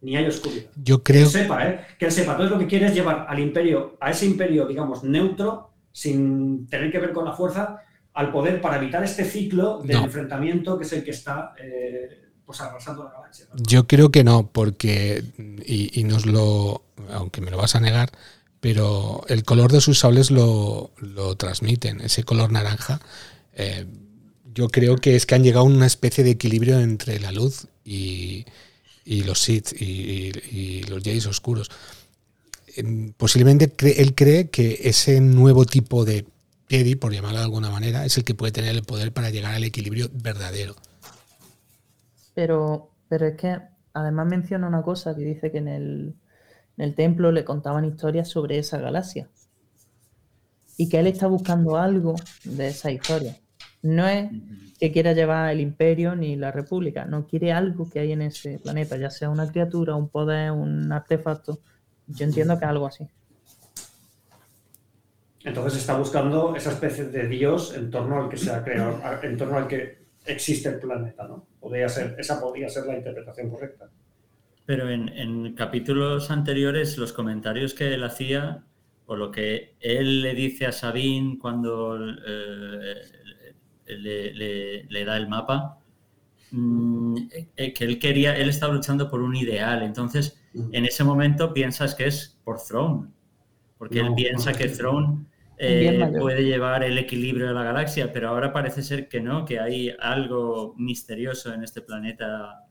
[0.00, 0.70] ni hay oscuridad.
[0.76, 1.24] Yo creo...
[1.24, 1.80] Que sepa, ¿eh?
[1.98, 2.32] Que él sepa.
[2.32, 6.90] Entonces lo que quiere es llevar al imperio, a ese imperio, digamos, neutro, sin tener
[6.90, 7.80] que ver con la fuerza,
[8.12, 11.54] al poder para evitar este ciclo de enfrentamiento que es el que está...
[11.60, 13.46] Eh, pues arrasando la galaxia.
[13.54, 15.24] Yo creo que no, porque,
[15.64, 18.10] y, nos lo, aunque me lo vas a negar,
[18.64, 20.90] pero el color de sus sables lo,
[21.36, 22.98] transmiten, ese color naranja.
[23.52, 23.84] Eh,
[24.54, 27.66] yo creo que es que han llegado a una especie de equilibrio entre la luz
[27.84, 28.46] y,
[29.04, 31.70] y los Sith y, los Jays oscuros.
[33.18, 33.70] Posiblemente
[34.00, 36.24] él cree que ese nuevo tipo de
[36.70, 39.52] Jedi, por llamarlo de alguna manera, es el que puede tener el poder para llegar
[39.52, 40.74] al equilibrio verdadero.
[42.32, 43.58] Pero, pero es que
[43.92, 46.14] además menciona una cosa que dice que en el,
[46.76, 49.28] en el templo le contaban historias sobre esa galaxia
[50.76, 53.36] y que él está buscando algo de esa historia.
[53.82, 54.30] No es
[54.80, 58.58] que quiera llevar el imperio ni la república, no quiere algo que hay en ese
[58.58, 61.60] planeta, ya sea una criatura, un poder, un artefacto.
[62.06, 63.06] Yo entiendo que es algo así.
[65.44, 69.36] Entonces está buscando esa especie de dios en torno al que se ha creado, en
[69.36, 71.46] torno al que existe el planeta, ¿no?
[71.60, 73.90] Podría ser, esa podría ser la interpretación correcta.
[74.66, 78.64] Pero en, en capítulos anteriores, los comentarios que él hacía
[79.06, 82.94] o lo que él le dice a Sabine cuando eh,
[83.86, 85.78] le, da el mapa,
[86.50, 87.16] mm,
[87.56, 89.82] eh, que él quería, él estaba luchando por un ideal.
[89.82, 93.08] Entonces, en ese momento piensas que es por Throne,
[93.76, 95.26] porque él piensa que Throne
[95.58, 99.58] eh, puede llevar el equilibrio de la galaxia, pero ahora parece ser que no, que
[99.58, 102.64] hay algo misterioso en este planeta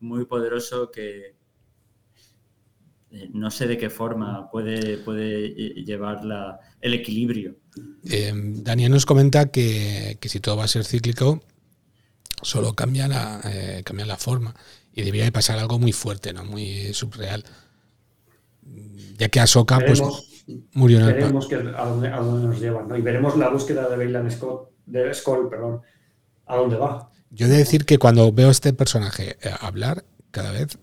[0.00, 1.38] muy poderoso que,
[3.10, 6.20] eh, no sé de qué forma puede, puede eh, llevar
[6.80, 7.56] el equilibrio.
[8.04, 11.40] Eh, Daniel nos comenta que, si todo va a ser cíclico,
[12.42, 13.40] solo cambia la,
[13.84, 14.54] cambia la forma.
[14.92, 16.44] Y debería de pasar algo muy fuerte, ¿no?
[16.44, 17.44] muy subreal.
[19.16, 20.02] Ya que Ahsoka pues,
[20.72, 22.96] murió en el Veremos que a, dónde, nos llevan, ¿no?
[22.96, 25.80] Y veremos la búsqueda de Bailan Scott, de Skull, perdón,
[26.46, 27.07] a dónde va.
[27.30, 30.78] Yo he de decir que cuando veo a este personaje hablar, cada vez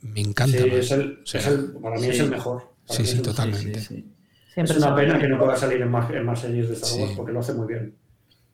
[0.00, 0.58] me encanta.
[1.82, 2.72] para mí es el mejor.
[2.88, 3.78] sí, sí, totalmente.
[4.56, 7.12] es una pena que no pueda salir en más, en más series de Star Wars
[7.16, 7.94] porque lo hace muy bien.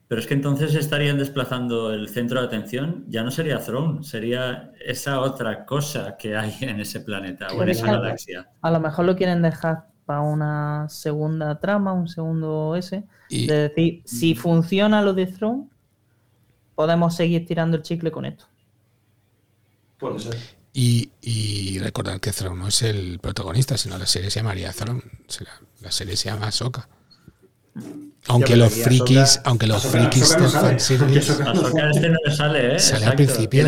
[0.08, 4.72] Pero es que entonces estarían desplazando el centro de atención, ya no sería Throne, sería
[4.84, 8.48] esa otra cosa que hay en ese planeta o en esa galaxia.
[8.60, 13.04] A lo mejor lo quieren dejar para una segunda trama, un segundo ese.
[13.28, 14.36] De decir, si mm.
[14.36, 15.68] funciona lo de Throne,
[16.76, 18.44] podemos seguir tirando el chicle con esto.
[19.98, 20.36] Puede ser.
[20.72, 25.02] Y, recordar que Thrawn no es el protagonista, sino la serie se llamaría Thrawn.
[25.80, 26.86] La serie se llama Ahsoka.
[28.28, 31.30] Aunque los frikis, aunque los frikis de fan series.
[31.30, 32.78] Ahsoka este no sale, ¿eh?
[32.78, 33.66] Sale al principio,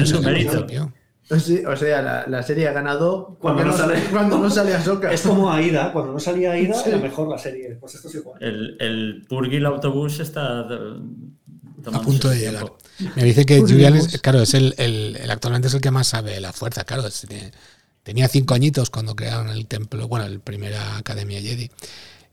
[1.31, 5.13] o sea, la, serie ha ganado cuando, no, sale, cuando no sale Ahsoka.
[5.13, 7.77] Es como Aida, cuando no salía Aida era mejor la serie.
[7.81, 8.43] Pues esto es igual.
[8.43, 12.71] El, el Purgil autobús está a punto de llegar.
[13.17, 16.53] Me dice que Julian es, claro, es el, actualmente es el que más sabe la
[16.53, 17.05] fuerza, claro.
[18.03, 21.71] tenía cinco añitos cuando crearon el templo, bueno, la primera academia Jedi.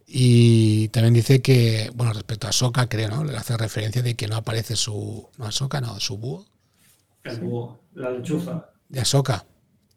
[0.07, 3.23] Y también dice que, bueno, respecto a Soka, creo, ¿no?
[3.23, 5.27] Le hace referencia de que no aparece su.
[5.37, 6.45] No, Soka, no, su búho.
[7.23, 8.69] El búho, la lechuza.
[8.87, 9.45] De Ahsoka.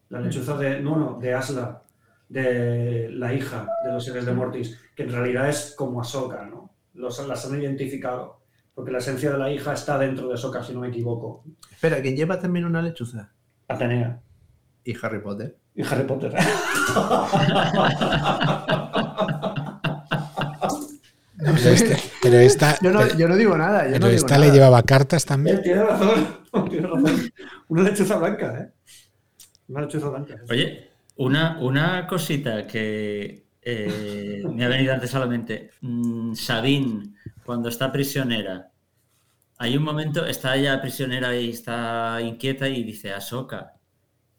[0.08, 0.80] La lechuza de.
[0.80, 1.82] No, no, de Asla,
[2.28, 6.74] de la hija de los seres de Mortis, que en realidad es como Ahsoka, ¿no?
[6.94, 8.37] Los, las han identificado
[8.78, 11.42] porque la esencia de la hija está dentro de Soka, si no me equivoco.
[11.68, 13.32] Espera, ¿quién lleva también una lechuza?
[13.66, 14.20] Atenea.
[14.84, 15.58] ¿Y Harry Potter?
[15.74, 16.32] Y Harry Potter.
[21.64, 22.92] Este, pero, esta, yo,
[23.28, 23.84] no, digo nada.
[23.90, 25.60] pero esta le llevaba cartas también.
[25.60, 26.38] Tiene razón,
[26.70, 27.32] tiene razón.
[27.66, 28.72] Una lechuza blanca, ¿eh?
[29.66, 30.36] Una lechuza blanca.
[30.48, 35.72] Oye, una, una cosita que eh, me ha venido antes solamente.
[35.82, 37.12] Mm, Sabine
[37.44, 38.70] cuando está prisionera,
[39.58, 43.74] hay un momento, está ella prisionera y está inquieta y dice Ahsoka.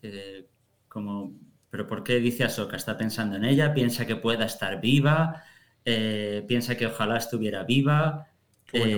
[0.01, 0.47] Eh,
[0.87, 1.33] como,
[1.69, 2.77] ¿pero por qué dice Ahsoka?
[2.77, 5.43] Está pensando en ella, piensa que pueda estar viva,
[5.85, 8.27] eh, piensa que ojalá estuviera viva.
[8.73, 8.97] Eh,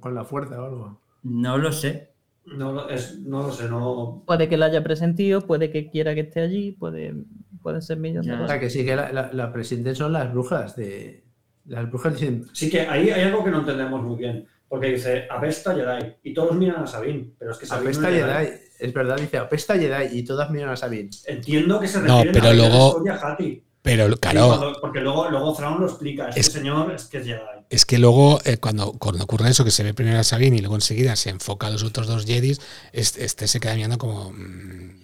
[0.00, 1.00] con la fuerza o algo.
[1.22, 2.12] No lo sé.
[2.44, 4.24] No, lo sé, no.
[4.26, 7.14] Puede que la haya presentido, puede que quiera que esté allí, puede,
[7.62, 8.44] puede ser millones de cosas.
[8.44, 11.24] O sea, que sí, que la, la, son las brujas de,
[11.66, 12.46] las brujas dicen.
[12.52, 14.46] Sí, que ahí hay algo que no entendemos muy bien.
[14.68, 18.58] Porque dice Apesta Jedi y todos miran a Sabine, pero es que Sabine Apesta Jedi.
[18.78, 21.10] es verdad, dice Apesta Jedi y todas miran a Sabine.
[21.26, 23.62] Entiendo que se refiere no, pero a luego, Hati.
[23.82, 24.72] Pero claro.
[24.80, 26.28] porque luego, luego Thrawn lo explica.
[26.28, 27.40] Este señor es que es Jedi.
[27.68, 30.60] Es que luego, eh, cuando, cuando, ocurre eso, que se ve primero a Sabine y
[30.60, 32.60] luego enseguida se enfoca a los otros dos Jedis,
[32.92, 34.32] este, este se queda mirando como.
[34.32, 35.02] Mmm,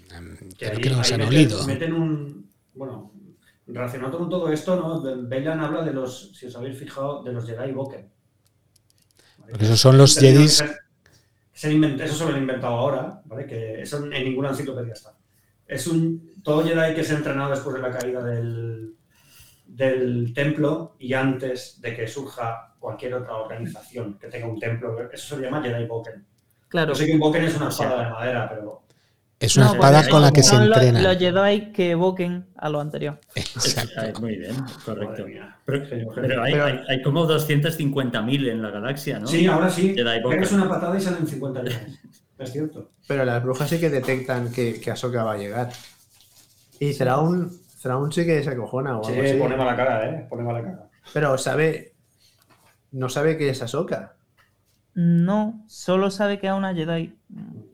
[0.59, 1.67] creo que no se han olido.
[1.67, 2.48] Meten un.
[2.79, 3.13] Bueno,
[3.69, 5.29] Relacionado con todo esto, ¿no?
[5.29, 8.11] Bailan habla de los, si os habéis fijado, de los Jedi Boken.
[9.37, 10.45] Porque esos son los Jedi.
[10.45, 10.73] Eso
[11.53, 13.47] se lo han inventado ahora, ¿vale?
[13.47, 15.15] Que eso en ninguna enciclopedia está.
[15.67, 16.33] Es un.
[16.43, 18.97] Todo Jedi que se ha entrenado después de la caída del,
[19.67, 25.37] del templo y antes de que surja cualquier otra organización que tenga un templo, eso
[25.37, 26.27] se llama Jedi Boken.
[26.69, 26.93] Claro.
[26.93, 28.85] Yo sé que un Boken es una espada de madera, pero
[29.41, 31.01] Es una No, espada con la que se son los- entrena.
[31.01, 33.21] Los Jedi que evoquen a lo anterior.
[33.37, 34.21] Exacto.
[34.21, 35.25] Muy bien, correcto.
[35.65, 35.85] Pero,
[36.15, 39.27] pero hay, hay- hay como 250.000 en la galaxia, ¿no?
[39.29, 39.95] Sí, ahora sí.
[39.95, 41.75] Pegas una patada y salen 50 años.
[42.39, 42.93] Es cierto.
[43.09, 45.71] Pero las brujas sí que detectan que, que Ahsoka va a llegar.
[46.79, 47.51] Y Thrawn,
[47.83, 49.35] Thrawn sí que se acojona o Sí, algo así.
[49.39, 50.27] pone mala cara, ¿eh?
[50.31, 50.89] Pone mala cara.
[51.13, 51.95] Pero sabe.
[52.93, 54.15] No sabe que es Ahsoka.
[54.95, 57.13] No, solo sabe que es una Jedi.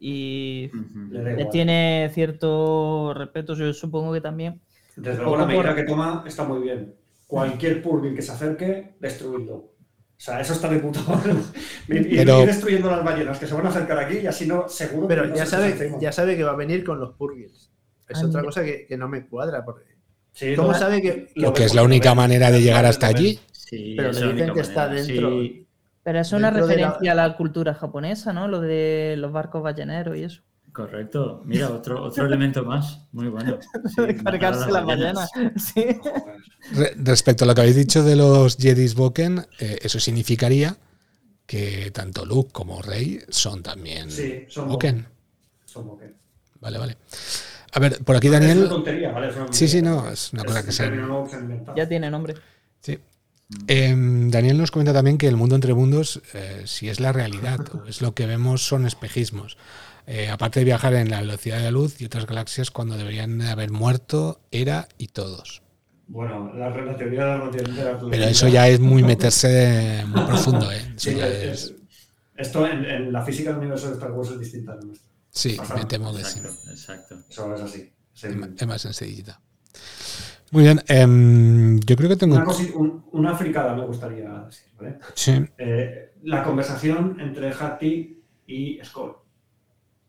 [0.07, 0.71] Y
[1.13, 1.49] igual.
[1.51, 4.61] tiene cierto respeto, yo supongo que también.
[4.97, 6.95] Desde luego, la medida por- que toma está muy bien.
[7.27, 9.55] Cualquier purgil que se acerque, destruirlo.
[9.55, 9.71] O
[10.19, 11.33] sea, eso está de puta madre.
[11.89, 14.47] Y, y- Pero- ir destruyendo las ballenas que se van a acercar aquí y así
[14.47, 17.15] no, seguro que Pero no ya sabe, ya sabe que va a venir con los
[17.15, 17.71] Purgils.
[18.07, 18.45] Es Ah, otra mira.
[18.45, 19.65] cosa que, que no me cuadra.
[19.65, 19.85] Porque...
[20.33, 21.29] Sí, ¿Cómo sabe que.?
[21.37, 23.39] lo Porque es la única manera de llegar hasta allí.
[23.53, 25.31] Sí, Pero le dicen que está dentro.
[25.41, 25.64] Sí,
[26.05, 28.47] Pero es una la- referencia a la cultura japonesa, ¿no?
[28.47, 30.43] Lo de los barcos balleneros y eso.
[30.73, 31.43] correcto.
[31.45, 33.01] Mira, otro, otro elemento más.
[33.13, 33.59] Muy bueno.
[33.97, 35.31] Sí, cargarse las ballenas.
[35.57, 35.87] Sí.
[36.73, 40.77] Re- respecto a lo que habéis dicho de los Jedis Boken, eh, eso significaría
[41.47, 45.07] que tanto Luke como Rey son también Sí, son Boken.
[45.65, 46.15] Son Boken.
[46.61, 46.97] Vale, vale.
[47.73, 48.69] A ver, por aquí Es una Daniel.
[48.69, 49.29] tontería, ¿vale?
[49.29, 50.91] Es una Sí, sí, no, es una cosa que se.
[51.77, 52.35] Ya tiene nombre.
[52.81, 52.99] Sí.
[53.67, 57.61] Em, Daniel nos comenta también que el mundo entre mundos, eh, si es la realidad
[57.75, 59.57] o es lo que vemos, son espejismos.
[60.07, 63.39] Eh, aparte de viajar en la velocidad de la luz y otras galaxias cuando deberían
[63.39, 65.63] de haber muerto, era y todos.
[66.07, 70.05] Bueno, la, la teoría de la relatividad de la Pero eso ya es muy meterse
[70.07, 70.93] muy profundo, ¿eh?
[70.97, 71.75] Sí, ya es- es- es-
[72.37, 75.09] esto en, en la física del universo de Star Wars es distinta a la nuestra.
[75.31, 76.41] sí, Ajá, me temo que sí.
[76.69, 77.23] Exacto.
[77.31, 77.91] Eso es así.
[78.57, 79.41] Es más sencillita.
[80.55, 82.37] Muy bien, em, yo creo que tengo.
[82.37, 84.99] Una, cosi- un- una fricada me gustaría decir, ¿vale?
[85.15, 89.17] Sí, Eh, la conversación entre Hattie y Skoll.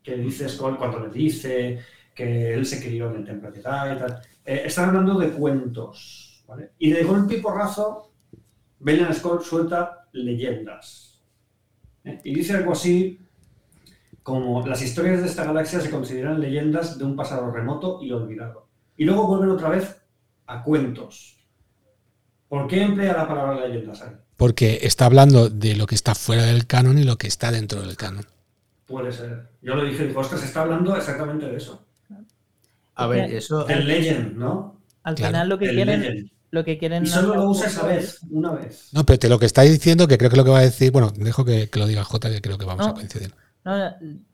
[0.04, 1.80] Que dice Skoll cuando le dice
[2.14, 4.20] que él se crió en el templo de tal y tal.
[4.44, 6.70] Eh, están hablando de cuentos, ¿vale?
[6.78, 8.12] Y de golpe y porrazo,
[8.78, 11.20] Belian Skoll suelta leyendas.
[12.04, 12.20] ¿eh?
[12.22, 13.20] Y dice algo así
[14.22, 18.68] como las historias de esta galaxia se consideran leyendas de un pasado remoto y olvidado.
[18.96, 19.96] Y luego vuelven otra vez
[20.46, 21.36] a cuentos.
[22.48, 24.12] ¿Por qué emplea la palabra leyendas ahí?
[24.36, 27.80] porque está hablando de lo que está fuera del canon y lo que está dentro
[27.80, 28.26] del canon.
[28.86, 29.48] Puede ser.
[29.62, 31.82] Yo lo dije, digo, ostras, se está hablando exactamente de eso.
[32.96, 33.64] A ver, eso.
[33.64, 34.78] Del legend, ¿no?
[35.04, 35.30] Al Claro.
[35.32, 36.30] final lo que quieren, legend.
[36.50, 38.90] lo que quieren Y solo lo usa esa vez, una vez.
[38.92, 40.92] No, pero te lo que está diciendo, que creo que lo que va a decir,
[40.92, 42.92] bueno, dejo que, que lo diga Jota, que creo que vamos No.
[42.92, 43.32] a coincidir.
[43.64, 43.90] No,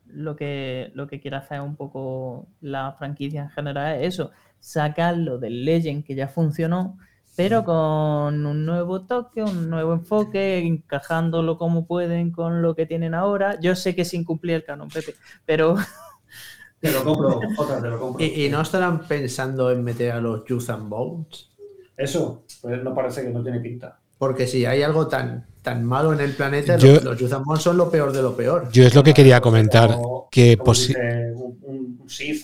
[0.07, 4.33] lo que, lo que quiere hacer un poco la franquicia en general es eso,
[4.63, 6.97] sacarlo del Legend que ya funcionó,
[7.35, 13.13] pero con un nuevo toque, un nuevo enfoque, encajándolo como pueden con lo que tienen
[13.15, 13.59] ahora.
[13.61, 15.15] Yo sé que sin cumplir el canon, Pepe,
[15.45, 15.75] pero
[16.81, 18.25] Te lo compro, Jota, te lo compro.
[18.25, 21.49] ¿Y, y no estarán pensando en meter a los Youth and Bones?
[21.97, 23.99] Eso, pues no parece que no tiene pinta.
[24.19, 27.45] Porque si hay algo tan, tan malo en el planeta, Yo- los, los Youth and
[27.45, 28.69] Bones son lo peor de lo peor.
[28.73, 31.59] Yo es lo que quería comentar, Como- que como dice un,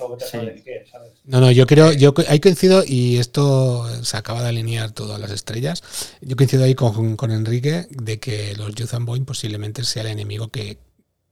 [0.00, 0.30] o que te Sí.
[0.32, 1.12] sabe qué, ¿sabes?
[1.24, 5.30] No, no, yo creo, yo ahí coincido y esto se acaba de alinear todas las
[5.30, 5.82] estrellas.
[6.20, 10.08] Yo coincido ahí con, con Enrique de que los Youth and Boy posiblemente sea el
[10.08, 10.78] enemigo que,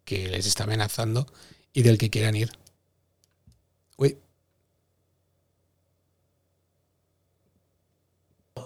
[0.05, 1.27] que les está amenazando
[1.73, 2.51] y del que quieran ir.
[3.97, 4.17] Uy,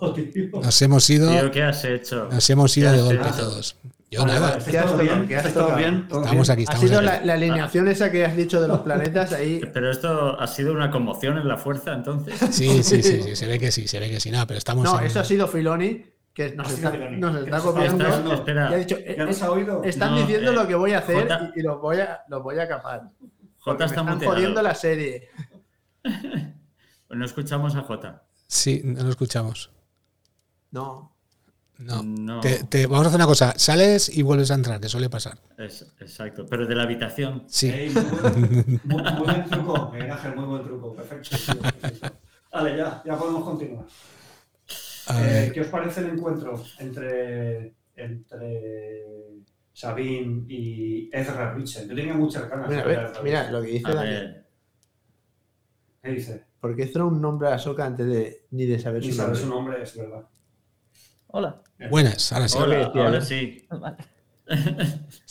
[0.03, 0.15] Oh,
[0.63, 2.29] nos hemos ido, Tío, ¿qué has hecho?
[2.31, 3.37] nos hemos ido ¿Qué de golpe hecho?
[3.37, 3.77] todos.
[4.13, 5.15] Yo Vale, nada, vale, ¿estáis ¿Qué has todo tocado?
[5.17, 5.29] bien?
[5.29, 5.79] ¿Qué has ¿Estáis todo tocado?
[5.79, 6.09] bien?
[6.09, 7.07] ¿Todo estamos aquí, Ha estamos sido aquí.
[7.07, 9.61] la, la alineación esa que has dicho de los planetas ahí.
[9.73, 12.35] Pero esto ha sido una conmoción en la fuerza, entonces.
[12.53, 14.83] Sí, sí, sí, sí, se ve que sí, se ve que sí, nada, pero estamos
[14.85, 16.05] No, en- eso ha sido Filoni,
[16.35, 17.17] que nos Ha sido está, Filoni.
[17.21, 18.05] nos está nos está copiando.
[18.09, 18.71] Estás- espera.
[18.71, 19.85] Y ha dicho, ¿Ya eh, nos ha oído?
[19.85, 22.21] están No, diciendo eh, lo que voy a hacer Jota- y, y los, voy a,
[22.29, 23.03] los voy a capar.
[23.59, 25.29] Jota está me están jodiendo la serie.
[26.03, 26.13] Pues
[27.19, 28.25] no escuchamos a Jota.
[28.49, 29.71] Sí, no lo escuchamos.
[30.73, 31.15] No.
[31.81, 32.03] No.
[32.03, 32.41] No.
[32.41, 35.39] Te- te- vamos a hacer una cosa, sales y vuelves a entrar, que suele pasar.
[35.59, 36.47] Es- exacto.
[36.49, 37.45] Pero de la habitación.
[37.49, 37.73] Sí.
[37.95, 40.95] Muy, buen, muy- muy buen truco, Ángel, muy buen truco.
[40.95, 41.37] Perfecto.
[42.53, 43.85] Vale, ya, ya podemos continuar.
[45.15, 49.05] Eh, ¿Qué os parece el encuentro entre, entre
[49.73, 51.87] Sabine y Ezra Richard?
[51.89, 53.53] Yo tenía muchas ganas Mira, de ver Ezra mira Bridger.
[53.53, 54.45] lo que dice Daniel.
[56.03, 56.45] ¿Qué dice?
[56.61, 59.43] ¿Por qué Thrawn nombra a Soka antes de ni de saber Ni su saber nombre?
[59.43, 60.29] su nombre, es verdad.
[61.33, 61.63] Hola.
[61.91, 62.59] buenas, ahora sí.
[62.59, 63.67] Hola, ahora sí.
[63.71, 63.97] Vale.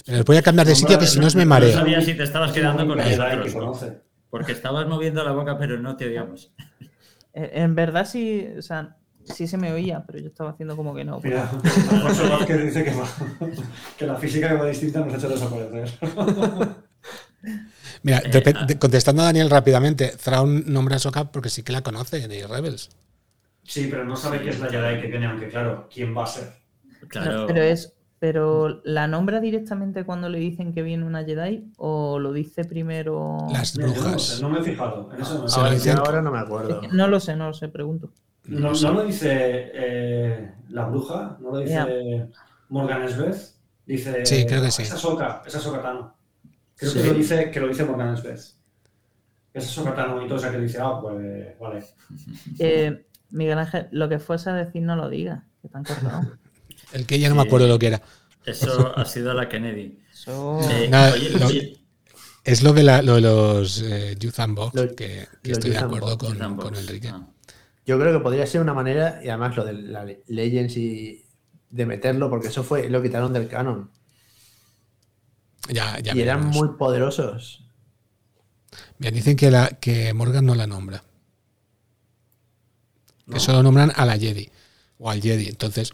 [0.05, 1.73] Pero voy a cambiar de sitio que si no os me No mareo.
[1.73, 3.45] sabía si te estabas quedando con Es nosotros.
[3.45, 3.59] que ¿no?
[3.65, 4.01] conoce.
[4.29, 6.51] Porque estabas moviendo la boca, pero no te oíamos.
[7.33, 10.93] Eh, En verdad sí, o sea, sí se me oía, pero yo estaba haciendo como
[10.95, 11.19] que no.
[11.21, 11.49] Mira,
[12.29, 12.93] Vázquez dice que,
[13.97, 15.89] que la física que va distinta nos ha hecho desaparecer.
[18.03, 18.67] Mira, Eh, ah.
[18.79, 22.89] contestando a Daniel rápidamente, Thrawn nombra a Soka porque sí que la conoce de Rebels.
[23.69, 26.27] Sí, pero no sabe qué es la Jedi que viene, aunque claro, ¿quién va a
[26.27, 26.53] ser?
[27.07, 27.45] Claro.
[27.45, 31.71] Pero es, pero ¿la nombra directamente cuando le dicen que viene una Jedi?
[31.77, 33.37] ¿O lo dice primero?
[33.51, 34.41] Las no, brujas.
[34.41, 35.11] no me he fijado.
[35.13, 36.81] En eso no, Ahora, dicen- ahora no me acuerdo.
[36.91, 38.11] No lo sé, no lo sé, pregunto.
[38.45, 42.27] No, no lo dice eh, la bruja, no lo dice Ya.
[42.69, 43.53] Morgan Esbeth.
[43.85, 44.25] Dice.
[44.25, 44.81] Sí, creo que sí.
[44.81, 46.15] Esa soca, esa soca Tano.
[46.75, 46.99] Creo Sí.
[47.01, 48.55] que, lo dice, que lo dice Morgan Esbeth.
[49.53, 51.85] Esa soca Tano y todo eso que dice, ah, pues vale.
[52.57, 56.27] Eh, Miguel Ángel, lo que fuese a decir no lo diga, que están cortados.
[56.93, 58.01] El que ya no me acuerdo lo que era.
[58.45, 59.99] Eso ha sido la Kennedy.
[60.11, 60.59] Eso...
[60.69, 61.77] Eh, Nada, oye, lo- oye,
[62.43, 65.57] Es lo de, la- lo de los eh, Youth and Vox, Los- que, que los
[65.59, 67.09] estoy de Youth acuerdo con, Enrique.
[67.09, 67.27] Ah.
[67.85, 71.25] Yo creo que podría ser una manera, y además lo de la le- Legends y
[71.69, 73.91] de meterlo, porque eso fue, lo quitaron del canon.
[75.67, 76.55] Ya, ya y eran veremos.
[76.55, 77.65] muy poderosos.
[78.97, 81.03] Mira, dicen que, la, que Morgan no la nombra.
[83.29, 83.33] ¿No?
[83.35, 84.49] Que solo nombran a la Jedi.
[84.97, 85.47] O al Jedi.
[85.47, 85.93] Entonces.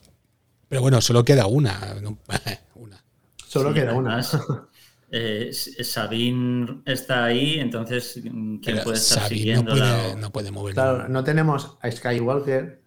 [0.67, 1.95] Pero bueno, solo queda una.
[2.01, 2.17] ¿no?
[2.75, 3.03] una.
[3.47, 4.13] Solo Sí, queda una.
[4.19, 4.41] además,
[5.11, 9.95] eh, Sabine está ahí, entonces ¿quién Pero puede estar Sabine no siguiéndola?
[9.97, 10.73] puede, o- no puede mover.
[10.73, 12.81] Claro, no tenemos a Skywalker.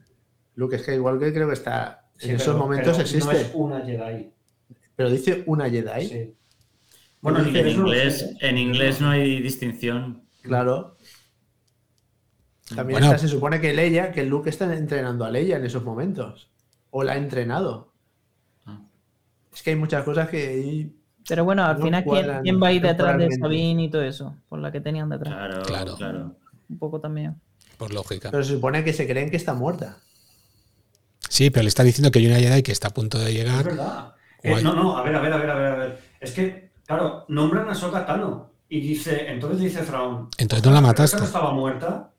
[0.56, 2.10] Luke Skywalker creo que está.
[2.16, 3.24] Sí, en esos momentos pero existe.
[3.24, 4.32] No es una Jedi.
[4.96, 6.08] Pero dice una Jedi.
[6.08, 6.34] Sí.
[7.20, 8.36] Bueno, en, no inglés, sé.
[8.40, 10.24] en inglés no hay distinción.
[10.42, 10.96] Claro.
[12.74, 13.06] También Bueno.
[13.14, 16.50] está- se supone que Leia, que Luke está entrenando a Leia en esos momentos.
[16.90, 17.92] O la ha entrenado.
[18.66, 18.80] Ah.
[19.54, 20.90] Es que hay muchas cosas que.
[21.28, 23.30] Pero bueno, al No final, ¿quién, cuadran quién va a ir detrás de.
[23.36, 24.34] Sabine y todo eso?
[24.48, 25.34] Por la que tenían detrás.
[25.34, 25.96] Claro, Claro.
[25.96, 26.36] claro.
[26.68, 27.36] Un poco también.
[27.76, 28.30] Por lógica.
[28.30, 29.98] Pero se supone que se creen que está muerta.
[31.28, 33.34] Sí, pero le está diciendo que hay una Jedi que está a punto de Es
[33.34, 33.64] llegar.
[33.64, 34.14] verdad.
[34.42, 35.98] Eh, no, no, a ver, a ver, a ver, a ver, a ver.
[36.20, 38.50] Es que, claro, nombran a Soka Tano.
[38.70, 40.28] Y dice, entonces dice Thrawn.
[40.38, 41.16] Entonces no la "¿Pero mataste".
[41.18, 42.10] no estaba muerta.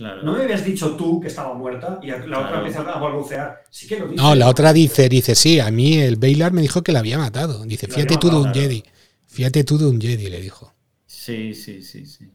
[0.00, 0.22] Claro.
[0.22, 2.56] No me habías dicho tú que estaba muerta y la otra Claro.
[2.56, 3.62] empieza a balbucear.
[3.68, 4.16] Sí que lo dice.
[4.22, 7.18] No, la otra dice, dice, sí, a mí el Bailar me dijo que la había
[7.18, 7.64] matado.
[7.66, 8.82] Dice, La fíjate tú de un Jedi.
[9.28, 10.72] Fíjate tú de un Jedi, le dijo.
[11.06, 12.30] Sí, sí, sí, sí.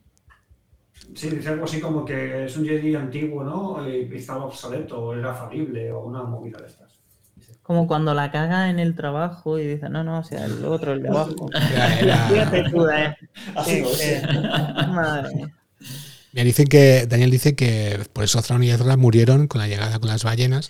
[1.16, 3.88] Sí, dice algo así como que es un Jedi antiguo, ¿no?
[3.90, 6.86] Y estaba obsoleto, o era falible, o una movida de estas.
[7.64, 10.94] Como cuando la caga en el trabajo y dice, no, no, o sea, el otro,
[10.94, 11.50] el de abajo.
[12.30, 13.18] Fíjate tú, eh.
[13.56, 14.24] Así lo es.
[14.90, 15.54] Madre mía.
[16.36, 19.98] Mira, dicen que, Daniel dice que por eso Thrawn y Ezra murieron con la llegada
[20.00, 20.70] con las ballenas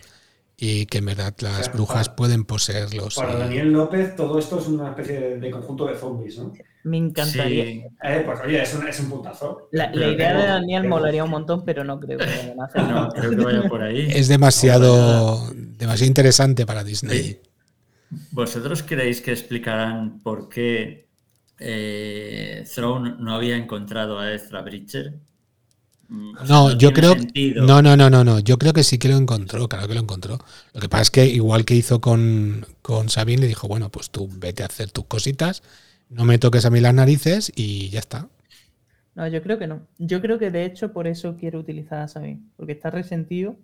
[0.58, 3.16] y que en verdad las sea, brujas para- pueden poseerlos.
[3.16, 6.54] Para Daniel López, todo esto es una especie de, de conjunto de zombies, ¿no?
[6.84, 7.66] Me encantaría.
[7.66, 9.68] Sí, Eh, pues oye, es un, es un puntazo.
[9.72, 12.90] La, idea que- de Daniel molaría un montón, pero no creo que vayan a hacerlo.
[13.02, 14.08] no, creo que vaya por ahí.
[14.12, 17.18] Es demasiado, demasiado interesante para Disney.
[17.24, 17.40] Sí.
[18.32, 21.08] ¿Vosotros creéis que explicarán por qué
[21.60, 25.16] eh, Thrawn no había encontrado a Ezra Bridger?
[26.34, 27.15] O sea, No, yo creo.
[27.15, 27.65] sentido.
[27.65, 28.40] No, no, no, no, no.
[28.40, 30.38] Yo creo que sí que lo encontró, claro que lo encontró.
[30.73, 34.10] Lo que pasa es que, igual que hizo con, con Sabine, le dijo, bueno, pues
[34.11, 35.64] tú vete a hacer tus cositas,
[36.10, 38.27] no me toques a mí las narices y ya está.
[39.15, 39.88] No, yo creo que no.
[39.98, 43.56] Yo creo que de hecho por eso quiere utilizar a Sabine, porque está resentido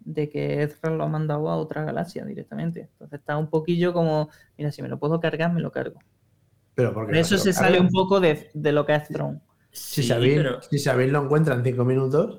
[0.00, 2.82] de que Ezra lo ha mandado a otra galaxia directamente.
[2.92, 6.00] Entonces está un poquillo como, mira, si me lo puedo cargar, me lo cargo.
[6.74, 9.40] Pero porque Por eso se sale un poco de, de lo que es Throne.
[9.78, 12.38] Si Sí, Sabine, pero, si Sabine lo encuentra en cinco minutos,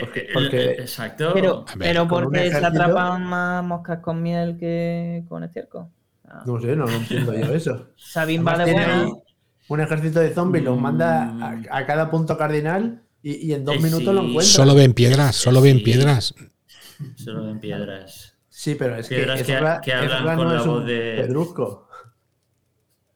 [0.00, 1.30] porque- eh, porque- eh, exacto.
[1.34, 5.86] Pero, pero porque se atrapan más moscas con miel que con estiércol.
[6.28, 7.88] Ah, no sé, no, no entiendo yo eso.
[7.96, 9.08] Sabine va de buena.
[9.68, 11.42] un ejército de zombies, los manda Mm.
[11.70, 14.42] a, a cada punto cardinal y, y en dos Eh, minutos lo encuentra.
[14.44, 15.82] Solo ven piedras, solo ven Sí.
[15.84, 16.34] piedras.
[17.16, 18.34] Solo en piedras.
[18.48, 21.14] Sí, pero es que, Piedras que- Ezra- que hablan Ezra con no la voz de-
[21.24, 21.88] pedrusco.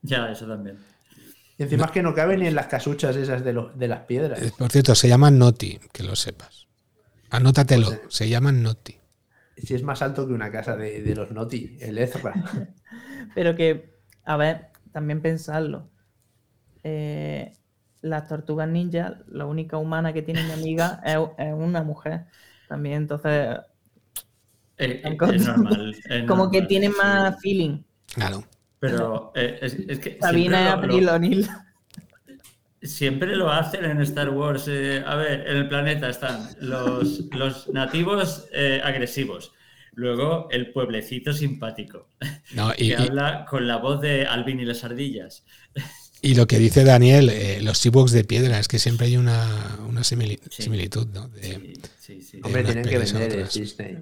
[0.02, 0.78] Ya, eso también.
[1.58, 4.00] Y encima es que no cabe ni en las casuchas esas de, los- de las
[4.00, 4.40] piedras.
[4.42, 6.66] Eh, Por cierto, se llaman Noti, que lo sepas.
[7.30, 8.96] Anótatelo, Pues, eh, se llaman Noti.
[9.56, 12.32] Si es más alto que una casa de, de los Noti, el Ezra.
[13.34, 15.88] Pero que, a ver, también pensarlo.
[16.82, 17.52] Eh,
[18.00, 22.26] las tortugas ninja, la única humana que tiene mi amiga es, es una mujer.
[22.68, 23.58] También, entonces,
[24.78, 25.94] Eh, es normal.
[26.08, 26.94] es como que tiene sí.
[27.00, 27.82] más feeling.
[28.14, 28.42] Claro.
[28.82, 31.48] Pero eh, es, es que Sabina siempre y lo- April lo, O'Neil.
[32.82, 34.64] siempre lo hacen en Star Wars.
[34.68, 39.52] eh, a ver, en el planeta están los, los nativos eh, agresivos.
[39.94, 42.08] Luego el pueblecito simpático,
[42.54, 45.44] No, que y, y- habla con la voz de Alvin y las ardillas.
[46.22, 49.78] y lo que dice Daniel, eh, los Ewoks de piedra, es que siempre hay una,
[49.86, 50.62] una simili- Sí.
[50.64, 51.28] similitud, ¿no?
[51.28, 52.40] De- Sí, sí, sí.
[52.42, 53.48] Hombre, tienen que vender el.
[53.48, 53.98] Disney.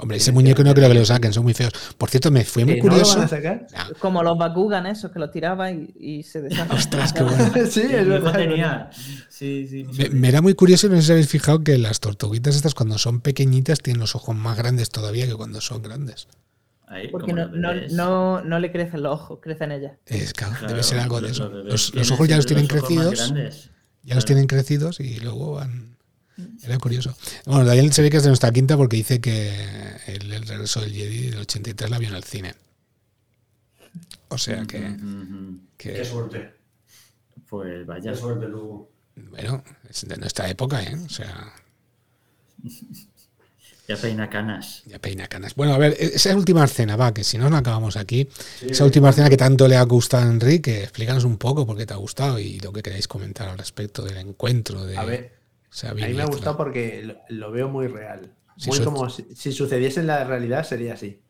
[0.00, 1.72] Hombre, ese muñeco no creo que lo saquen, son muy feos.
[1.96, 3.16] Por cierto, me fue muy ¿Que no lo curioso.
[3.16, 3.66] van a sacar?
[3.72, 3.94] No.
[4.00, 6.76] Como los Bakugan esos que los tiraba y, y se deshacían.
[6.76, 7.52] Ostras, qué bueno.
[7.70, 8.32] sí, es verdad.
[8.32, 8.90] tenía.
[9.28, 9.86] Sí, sí.
[9.96, 12.98] Me, me era muy curioso, no sé si habéis fijado que las tortuguitas estas cuando
[12.98, 16.26] son pequeñitas tienen los ojos más grandes todavía que cuando son grandes.
[16.86, 19.92] Ahí, Porque no, no, no, no le crecen los ojos, crecen ellas.
[20.06, 21.48] Es, claro, Claro, debe ser algo de eso.
[21.48, 23.32] los ojos ya los tienen los crecidos,
[24.02, 25.94] ya los tienen crecidos y luego van...
[26.64, 27.16] Era curioso.
[27.46, 29.50] Bueno, Daniel se ve que es de nuestra quinta porque dice que
[30.06, 32.54] el, el regreso del Jedi del 83 la vio en el cine.
[34.28, 34.96] O sea que,
[35.76, 36.54] que, Qué suerte.
[37.48, 38.12] Pues vaya.
[38.12, 38.90] Qué suerte, Lugo.
[39.14, 40.96] bueno, es de nuestra época, ¿eh?
[41.04, 41.52] O sea,
[43.86, 44.82] Ya peina canas.
[44.86, 45.54] ya peina canas.
[45.54, 48.26] Bueno, a ver, esa última escena, va, que si no, no acabamos aquí.
[48.58, 51.76] Sí, Esa última escena que tanto le ha gustado a Enrique, explícanos un poco por
[51.76, 55.04] qué te ha gustado y lo que queráis comentar al respecto del encuentro de A
[55.04, 55.32] ver,
[55.74, 58.32] Sabine a mí me ha gustado porque lo, lo veo muy real.
[58.56, 61.20] Sí, Muy como si, si sucediese en la realidad sería así.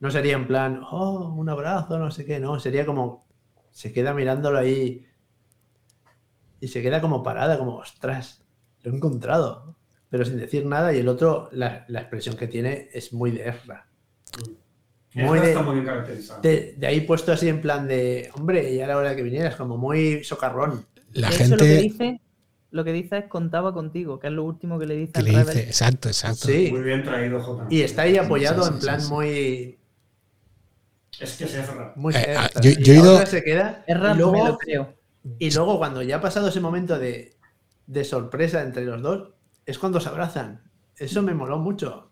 [0.00, 2.58] No sería en plan, oh, un abrazo, no sé qué, no.
[2.58, 3.26] Sería como,
[3.72, 5.04] se queda mirándolo ahí
[6.60, 8.42] y se queda como parada, como, ostras,
[8.82, 9.76] lo he encontrado.
[10.08, 13.50] Pero sin decir nada y el otro, la, la expresión que tiene es muy de
[13.50, 13.86] Ezra.
[15.12, 15.84] Muy de, está muy
[16.42, 19.56] de, de ahí puesto así en plan de, hombre, ya era hora de que vinieras,
[19.56, 20.86] como muy socarrón.
[21.12, 22.20] La De hecho, lo que gente dice,
[22.74, 25.30] lo que dice es contaba contigo, que es lo último que le dice que le
[25.44, 26.48] dice, exacto, exacto.
[26.48, 26.68] Sí.
[26.72, 27.66] Muy bien traído, J.
[27.70, 29.12] Y está ahí apoyado Sí, sí, en plan sí, sí.
[29.12, 29.78] muy,
[31.20, 31.92] Es que es Ezra.
[31.94, 34.14] muy Eh, ah, yo- Y yo he la ido- otra se queda Es y raro,
[34.32, 34.94] me lo luego, creo.
[35.38, 37.36] y luego cuando ya ha pasado ese momento de,
[37.86, 39.28] de sorpresa entre los dos,
[39.66, 40.62] es cuando se abrazan.
[40.98, 42.10] Eso me moló mucho.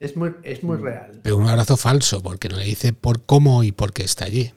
[0.00, 0.66] Es muy, es Mm.
[0.66, 1.20] muy real.
[1.22, 4.52] Pero un abrazo falso, porque no le dice por cómo y por qué está allí.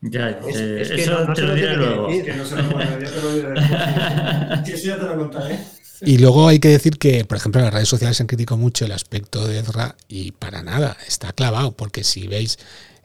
[0.00, 2.06] Ya, Es- eh, es que eso no- no te lo lo diré luego.
[2.08, 2.24] decir.
[2.24, 4.60] Que no se lo bueno, ya te lo diré después.
[4.66, 5.58] Sí, eso ya te lo contaré.
[6.02, 8.56] Y luego hay que decir que, por ejemplo, en las redes sociales se han criticado
[8.58, 12.58] mucho el aspecto de Ezra y para nada, está clavado, porque si veis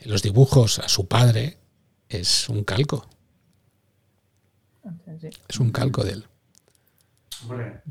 [0.05, 1.57] los dibujos a su padre,
[2.09, 3.07] es un calco,
[5.19, 5.29] Sí.
[5.47, 6.25] es un calco de él.
[7.43, 7.81] Hombre,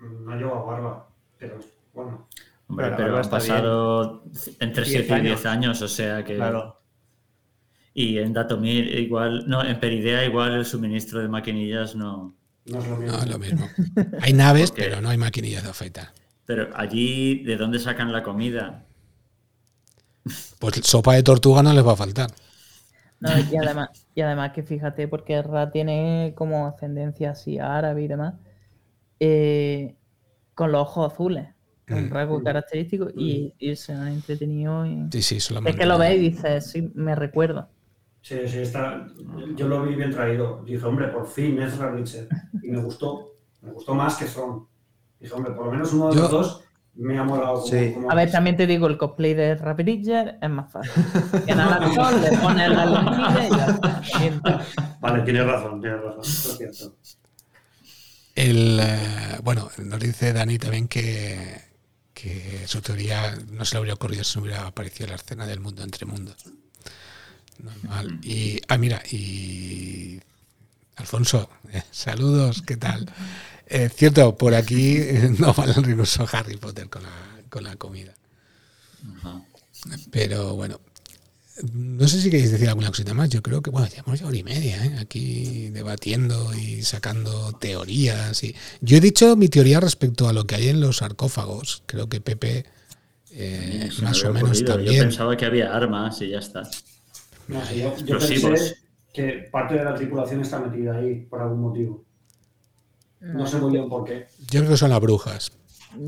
[0.00, 1.08] no lleva barba,
[1.38, 1.58] pero
[1.94, 2.28] bueno.
[2.66, 4.24] Hombre, Pero pero han pasado
[4.60, 5.46] entre 10 7 y 10 años.
[5.46, 6.36] años, o sea que.
[6.36, 6.80] Claro.
[7.94, 12.34] Y en Datomir igual, no, en Peridea igual el suministro de maquinillas no.
[12.66, 13.16] No es lo mismo.
[13.16, 13.68] No, es lo mismo.
[14.20, 16.08] Hay naves, Porque- pero no hay maquinillas de afeitar.
[16.46, 18.84] Pero allí, ¿de dónde sacan la comida?
[20.58, 22.30] Pues sopa de tortuga no les va a faltar.
[23.20, 28.08] No, y además, y además que fíjate, porque Ra tiene como ascendencia así árabe y
[28.08, 28.34] demás,
[29.20, 29.94] eh,
[30.54, 31.48] con los ojos azules,
[31.88, 32.10] un Mm.
[32.12, 34.84] rasgo característico, y, y se han entretenido.
[34.86, 35.06] Y...
[35.12, 35.70] Sí, sí, solamente.
[35.72, 37.68] Es que lo ves y dices, sí, me recuerdo.
[38.24, 39.06] Sí, sí, está.
[39.54, 40.62] Yo lo vi bien traído.
[40.64, 42.26] Dije, hombre, por fin Ezra Richard.
[42.62, 43.34] Y me gustó.
[43.60, 44.66] Me gustó más que Thrawn.
[45.20, 46.64] Dije, hombre, por lo menos uno de Yo- los dos
[46.94, 47.56] me ha molado.
[47.60, 47.92] Como, Sí.
[47.92, 50.90] como- A ver, también te digo, el cosplay de Ezra Bridger es más fácil.
[51.44, 54.66] Tienes al actor, le pones la lentilla y ya
[55.00, 56.20] Vale, tienes razón, tienes razón.
[56.22, 56.96] es cierto.
[58.34, 61.60] El, eh, bueno, nos dice Dani también que,
[62.14, 65.60] que su teoría no se le habría ocurrido si no hubiera aparecido la escena del
[65.60, 66.36] mundo entre mundos.
[67.58, 68.20] Normal.
[68.22, 70.20] Y, ah, mira, y
[70.96, 73.10] Alfonso, eh, saludos, ¿qué tal?
[73.66, 77.76] Eh, cierto, por aquí eh, no vale el recurso Harry Potter con la, con la
[77.76, 78.14] comida.
[79.16, 79.42] Ajá.
[80.10, 80.80] Pero bueno,
[81.72, 83.28] no sé si queréis decir alguna cosita más.
[83.30, 84.96] Yo creo que, bueno, llevamos ya hora y media ¿eh?
[84.98, 88.42] aquí debatiendo y sacando teorías.
[88.42, 88.54] Y...
[88.80, 91.82] Yo he dicho mi teoría respecto a lo que hay en los sarcófagos.
[91.86, 92.64] Creo que Pepe,
[93.30, 94.66] eh, me más o menos ocurrido.
[94.66, 95.00] Yo también.
[95.04, 96.68] pensaba que había armas y ya está.
[97.48, 98.76] No sé, yo, yo pensé
[99.12, 102.04] que parte de la tripulación está metida ahí por algún motivo.
[103.20, 104.26] No sé muy bien por qué.
[104.50, 105.52] Yo creo que son las brujas.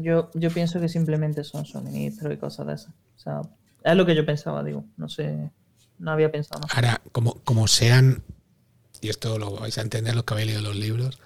[0.02, 2.88] yo, yo pienso que simplemente son suministros y cosas de esas.
[3.16, 3.40] O sea,
[3.84, 4.84] es lo que yo pensaba, digo.
[4.96, 5.50] No sé,
[5.98, 6.74] no había pensado más.
[6.74, 8.22] Ahora, como, como sean,
[9.00, 11.20] y esto lo vais a entender los que habéis leído los libros,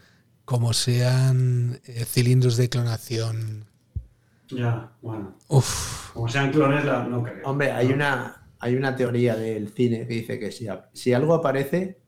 [0.44, 3.64] como sean eh, cilindros de clonación.
[4.50, 5.34] Ya, bueno.
[5.48, 7.48] Uf, Como sean clones, la- no creo.
[7.48, 11.98] Hombre, hay una, hay una teoría del cine que dice que si, si algo aparece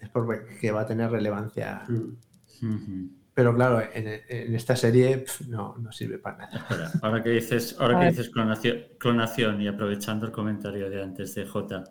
[0.00, 1.84] es porque va a tener relevancia.
[1.88, 3.20] Mm.
[3.34, 6.56] Pero claro, en, en esta serie pf, no, no sirve para nada.
[6.56, 11.34] Espera, ahora que dices, ahora que dices clonación, clonación y aprovechando el comentario de antes
[11.34, 11.84] de J,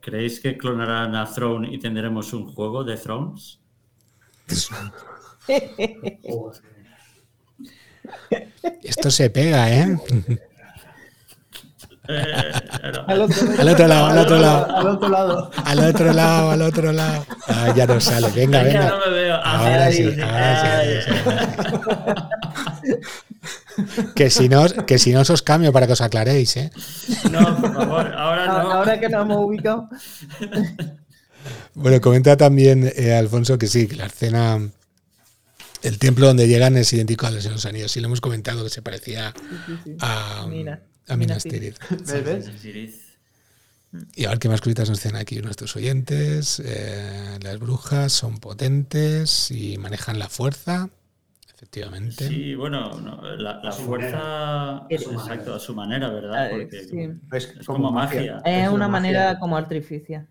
[0.00, 3.60] ¿creéis que clonarán a Throne y tendremos un juego de Thrones?
[8.82, 9.98] Esto se pega, ¿eh?
[12.06, 12.52] Eh,
[13.06, 14.66] Al otro Al otro lado, al otro lado.
[14.76, 15.50] Al otro lado.
[15.64, 17.26] Al otro lado, al otro lado.
[17.48, 18.28] Ah, ya no sale.
[18.34, 18.90] Venga, Ay, ya venga.
[18.90, 19.36] no me veo.
[19.36, 21.14] Ahora sí, ay, ahora sí, ay.
[21.24, 22.40] ahora
[22.82, 22.92] sí.
[24.14, 26.70] que si no, que si no os cambio para que os aclaréis, ¿eh?
[27.30, 28.52] No, por favor, ahora no.
[28.72, 29.88] Ahora que nos hemos ubicado.
[31.74, 34.60] Bueno, comenta también eh, Alfonso que sí, que la escena,
[35.82, 37.90] el templo donde llegan es idéntico al de los Anillos.
[37.92, 39.32] Sí, lo hemos comentado que se parecía
[39.66, 39.96] Sí, sí.
[40.00, 40.80] a, Mina.
[41.08, 41.78] A Mina Minas Tirith.
[44.16, 46.60] Y a ver qué más cositas nos dicen aquí nuestros oyentes.
[46.64, 50.88] Eh, las brujas son potentes y manejan la fuerza.
[51.54, 52.26] Efectivamente.
[52.28, 54.86] Sí, bueno, no, la, la A su fuerza, manera.
[54.90, 56.50] exacto, a su manera, ¿verdad?
[56.50, 57.08] Porque sí.
[57.32, 58.42] Es, es como magia.
[58.44, 60.26] Es una manera como artificial.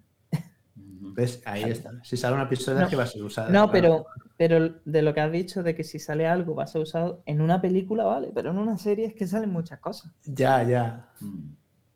[0.76, 1.42] ¿Ves?
[1.46, 1.92] Ahí está.
[2.04, 2.90] Si sale una pistola No.
[2.90, 3.48] que va a ser usada.
[3.48, 3.72] No, claro.
[3.72, 4.06] pero,
[4.38, 7.22] pero de lo que has dicho de que si sale algo va a ser usado
[7.26, 10.12] en una película, vale, pero en una serie es que salen muchas cosas.
[10.26, 11.14] Ya, ya.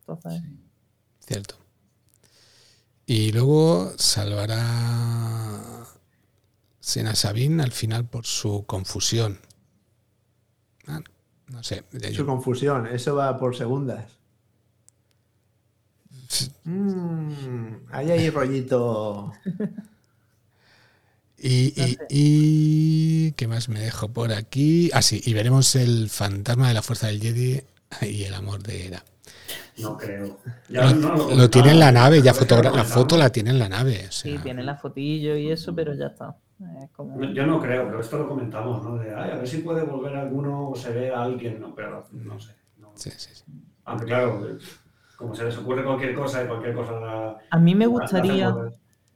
[0.02, 0.58] Entonces, sí.
[1.20, 1.56] Cierto.
[3.06, 5.86] Y luego salvará
[6.80, 9.40] Sena Sabine al final por su confusión.
[10.88, 11.02] Ah,
[11.48, 11.84] no sé.
[11.92, 12.88] de- Su confusión.
[12.88, 14.18] Eso va por segundas.
[16.66, 19.32] Mm, ahí hay rollito.
[21.40, 22.06] Y, No y- sé.
[22.10, 24.90] y- ¿qué más me dejo por aquí?
[24.94, 27.62] Ah, sí, y veremos el fantasma de la fuerza del Jedi
[28.02, 29.04] y el amor de Hera.
[29.78, 30.40] No creo.
[30.70, 33.70] Lo, no lo tiene en la nave, ya fotogra- la foto la tiene en la
[33.70, 34.06] nave.
[34.08, 36.36] o sea, sí, tiene la fotillo y eso, pero ya está.
[36.84, 37.22] Es como...
[37.22, 38.98] Yo no creo, pero esto lo comentamos, ¿no?
[38.98, 41.76] De, ay, a ver si puede volver alguno o se ve a alguien, ¿no?
[41.76, 42.54] Pero no sé.
[42.80, 42.92] no.
[42.96, 43.44] sí, sí, sí.
[43.86, 44.58] Aunque claro,
[45.16, 47.38] como se les ocurre cualquier cosa y cualquier cosa la...
[47.52, 48.56] A mí me la- la hacen gustaría.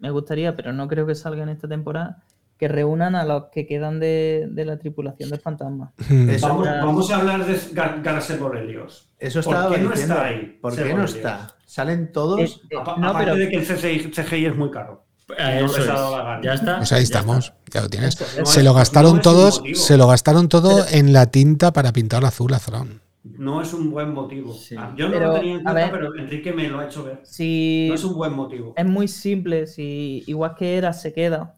[0.01, 2.23] Me gustaría, pero no creo que salga en esta temporada,
[2.57, 5.93] que reúnan a los que quedan de, de la tripulación del fantasma.
[6.27, 9.07] Eso- Vamos, a hablar de Gar Garcés Borelios.
[9.17, 10.59] Eso ¿Por estaba qué no está ahí?
[10.61, 11.55] ¿Por qué no está?
[11.65, 12.39] Salen todos.
[12.39, 15.05] Eh, eh, no, aparte pero de que el CGI, CGI es muy caro.
[15.37, 15.87] Eso es.
[15.87, 16.41] gana.
[16.43, 16.77] Ya está.
[16.77, 18.15] Pues ahí estamos, ya lo tienes.
[18.43, 22.59] Se lo gastaron todos, se lo gastaron todo en la tinta para pintar azul a
[22.59, 23.01] Thrawn.
[23.23, 24.53] No es un buen motivo.
[24.53, 24.75] Sí.
[24.77, 25.91] Ah, Yo no Pero, lo tenía en cuenta, ver.
[25.91, 27.19] pero Enrique me lo ha hecho ver.
[27.23, 28.73] si No es un buen motivo.
[28.75, 31.55] es muy simple, si igual que era se queda,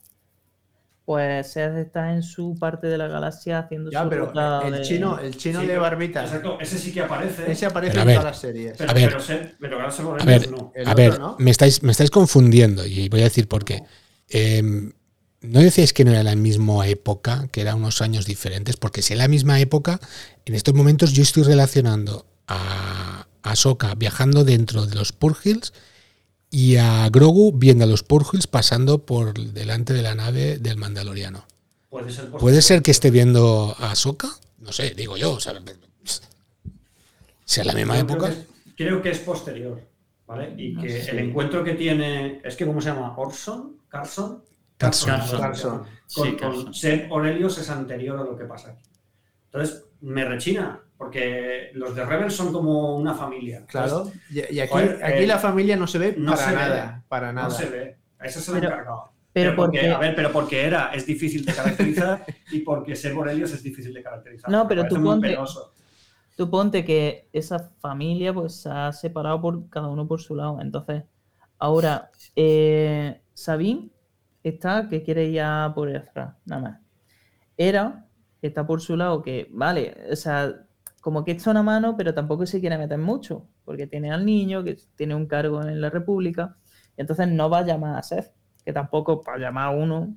[1.06, 4.74] pues Seth está en su parte de la galaxia haciendo Ya, su pero ruta el
[4.74, 6.24] de- chino, el chino Sí, de barbita.
[6.24, 7.50] Exacto, ese sí que aparece.
[7.52, 8.78] Ese aparece en ver, todas las series.
[8.78, 9.08] pero, a ver.
[9.10, 11.32] pero, se- pero Garcés A ver, no.
[11.32, 13.84] Otro me estáis, me estáis confundiendo y voy a decir por qué.
[14.30, 14.62] Eh,
[15.44, 18.78] ¿No decíais que no era la misma época, que eran unos años diferentes?
[18.78, 20.00] Porque si es la misma época,
[20.46, 25.74] en estos momentos yo estoy relacionando a Ahsoka viajando dentro de los Purgils
[26.50, 31.46] y a Grogu viendo a los Purgils pasando por delante de la nave del Mandaloriano.
[31.90, 34.30] Puede ser, ¿Puede ser que esté viendo a Ahsoka?
[34.60, 35.34] No sé, digo yo.
[35.34, 35.62] O sea,
[37.44, 38.28] si es la misma Yo época.
[38.28, 39.82] Creo que, es, creo que es posterior.
[40.26, 40.56] ¿Vale?
[40.58, 41.12] Y No que sé.
[41.12, 42.40] el encuentro que tiene.
[42.46, 43.14] Es que, ¿cómo se llama?
[43.18, 43.76] ¿Orson?
[43.90, 44.42] ¿Carson?
[44.84, 45.10] Carson.
[45.10, 45.42] Carson.
[45.42, 45.78] Carson.
[45.80, 48.84] Con, Sí, con Aurelius es anterior a lo que pasa aquí.
[49.46, 53.66] Entonces, me rechina, porque los de Rebels son como una familia.
[53.68, 54.12] Claro.
[54.30, 56.56] Y, y aquí, Joder, aquí eh, la familia no se ve no para se ve.
[56.62, 57.04] nada.
[57.08, 57.72] Para Entonces, nada.
[57.72, 57.98] No se ve.
[58.20, 59.12] A eso se lo he Pero- encargado.
[59.32, 63.14] pero porque, porque- a ver, pero porque era, es difícil de caracterizar y porque ser
[63.14, 64.50] Borelios es difícil de caracterizar.
[64.52, 65.38] No, pero tú muy ponte-.
[66.36, 70.60] Tú ponte que esa familia pues se ha separado por cada uno por su lado.
[70.62, 71.04] Entonces,
[71.60, 73.90] ahora eh, Sabine
[74.44, 76.82] está que quiere ir a por Ezra, nada más.
[77.58, 78.06] Era
[78.48, 80.54] está por su lado, que vale, o sea,
[81.02, 84.64] como que echa una mano, pero tampoco se quiere meter mucho, porque tiene al niño,
[84.64, 86.58] que tiene un cargo en la República,
[86.98, 88.34] entonces no va a llamar a Seth,
[88.66, 90.16] que tampoco para llamar a uno,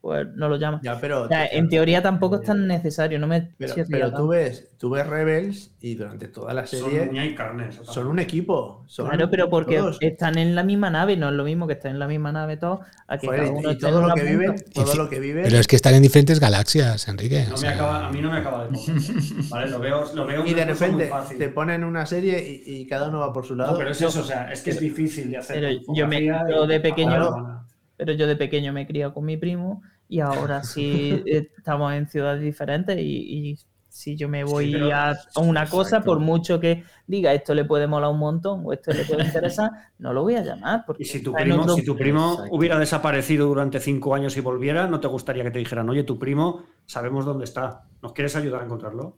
[0.00, 0.80] pues no lo llama.
[0.84, 4.28] Ya, pero, O sea, en teoría tampoco es tan necesario, no me pero, pero tú
[4.28, 7.70] ves, tú ves Rebels y durante toda la Son serie uña y carne.
[7.72, 8.84] son un equipo.
[8.86, 9.98] Son Claro, pero porque todos.
[10.00, 12.56] están en la misma nave, no es lo mismo que estén en la misma nave
[12.56, 15.42] todos, a que Joder, cada uno y todo lo que viven, todo lo que viven.
[15.44, 17.40] Pero es que están en diferentes galaxias, Enrique.
[17.48, 18.78] No o me sea, acaba, a mí no me acaba de.
[19.50, 19.70] ¿vale?
[19.70, 23.18] Lo veo, lo veo y de repente te ponen una serie y, y cada uno
[23.20, 23.72] va por su lado.
[23.72, 25.56] No, pero es eso, o sea, es que es difícil de hacer.
[25.60, 27.55] Pero yo me- yo de pequeño- Claro.
[27.96, 32.08] Pero yo de pequeño me criado con mi primo y ahora sí eh, estamos en
[32.08, 33.58] ciudades diferentes y, y
[33.88, 37.64] si yo me voy pero- a a una cosa, por mucho que diga esto le
[37.64, 40.84] puede molar un montón o esto le puede interesar, no lo voy a llamar.
[40.86, 42.54] Porque Y si tu primo, otro- si tu primo Exacto.
[42.54, 46.18] hubiera desaparecido durante cinco años y volviera, ¿no te gustaría que te dijeran, oye, tu
[46.18, 49.16] primo, sabemos dónde está, ¿nos quieres ayudar a encontrarlo?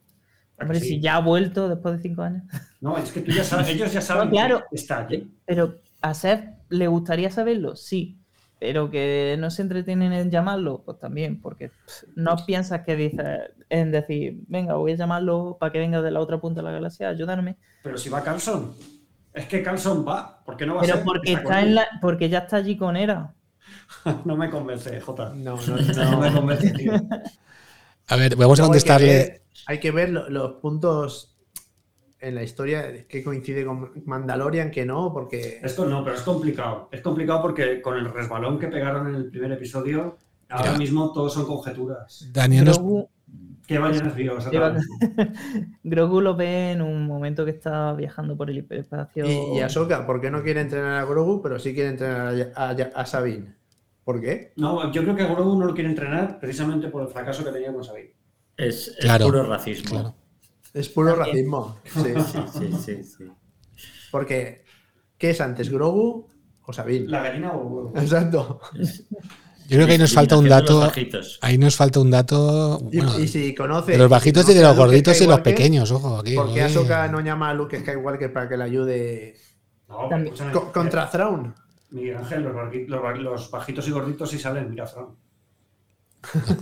[0.57, 0.87] ¿A que Hombre, sí?
[0.89, 2.45] si ya ha vuelto después de cinco años.
[2.81, 4.61] No, es que tú ya sabes, ellos ya saben No, claro.
[4.71, 5.29] que está allí.
[5.45, 8.17] Pero a Seth le gustaría saberlo, sí.
[8.61, 13.25] Pero que no se entretienen en llamarlo, pues también, porque pff, no piensas que dices
[13.69, 16.73] en decir, venga, voy a llamarlo para que venga de la otra punta de la
[16.73, 17.57] galaxia, ayúdame.
[17.83, 18.75] Pero si va Carlson,
[19.33, 21.05] es que Carlson va, ¿por qué no va a Pero ser?
[21.05, 23.35] porque Está en la, porque ya está allí con Era.
[24.25, 25.33] No me convence, Jota.
[25.35, 25.77] No, no,
[26.11, 26.93] No me convence, tío.
[28.09, 29.07] A ver, vamos a Luego hay que contestarle.
[29.07, 31.38] ver- hay que ver los puntos
[32.21, 35.61] en la historia que coincide con Mandalorian, que no, porque...
[35.63, 36.89] Esto no, pero es complicado.
[36.91, 40.17] Es complicado porque con el resbalón que pegaron en el primer episodio,
[40.49, 42.29] ahora mismo todos son conjeturas.
[42.33, 43.09] Daniel Grogu,
[43.67, 43.79] ¿Qué?
[45.85, 49.27] Grogu lo ve en un momento que está viajando por el hiperespacio.
[49.27, 52.71] Y, y Ahsoka, ¿por qué no quiere entrenar a Grogu, pero sí quiere entrenar a,
[52.71, 53.55] a, a Sabine?
[54.05, 54.53] ¿Por qué?
[54.57, 57.53] No, yo creo que a Grogu no lo quiere entrenar precisamente por el fracaso que
[57.53, 58.15] tenía con Sabine.
[58.57, 59.91] Es, es Claro, puro racismo.
[59.91, 60.15] claro.
[60.75, 61.29] Es puro También.
[61.29, 61.79] racismo.
[61.85, 62.15] Sí.
[62.59, 63.25] Sí, sí, sí.
[64.11, 64.65] Porque,
[65.17, 66.29] ¿qué es antes, Grogu
[66.65, 67.09] o Sabine?
[67.09, 67.93] ¿La gallina o huevo?
[67.97, 68.61] Exacto.
[69.69, 70.91] Yo creo que ahí nos falta un dato.
[71.43, 72.81] Ahí nos falta un dato.
[72.91, 73.93] Y, bueno, y si conoce...
[73.93, 76.35] de los bajitos si y de los gorditos y los pequeños, ojo, aquí.
[76.35, 76.63] ¿Por qué oye.
[76.63, 79.37] Ahsoka no llama a Luke Skywalker para que le ayude
[79.89, 80.35] No, También.
[80.73, 81.55] contra Thrawn?
[81.91, 82.45] Miguel Ángel,
[82.89, 85.09] los, bajitos y gorditos sí salen, mira, Fran.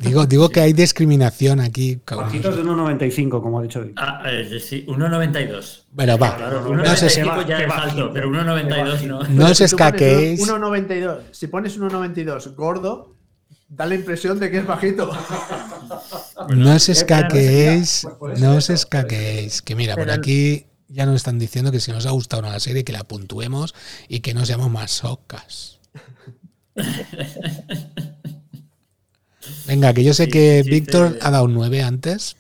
[0.01, 2.01] Digo, digo que hay discriminación aquí.
[2.07, 3.85] Bajitos de 1,95, como ha dicho.
[3.97, 5.85] Ah, eh, sí, 1,92.
[5.91, 6.37] Bueno, va.
[6.37, 9.23] Claro, no 1,95 sé si- ya es alto, pero qué 1,92 no.
[9.24, 10.41] No os escaquéis.
[10.41, 11.19] 1,92.
[11.33, 13.16] Si pones 1,92 gordo,
[13.69, 15.11] da la impresión de que es bajito.
[16.55, 18.07] No os escaquéis.
[18.19, 19.62] Pues No os escaquéis.
[19.62, 22.85] Que mira, por aquí ya nos están diciendo que si nos ha gustado una serie,
[22.85, 23.74] que la puntuemos
[24.09, 25.81] y que no seamos masocas.
[29.66, 31.18] Venga, que yo sé Sí, que sí, Víctor sí.
[31.20, 32.36] ha dado un 9 antes.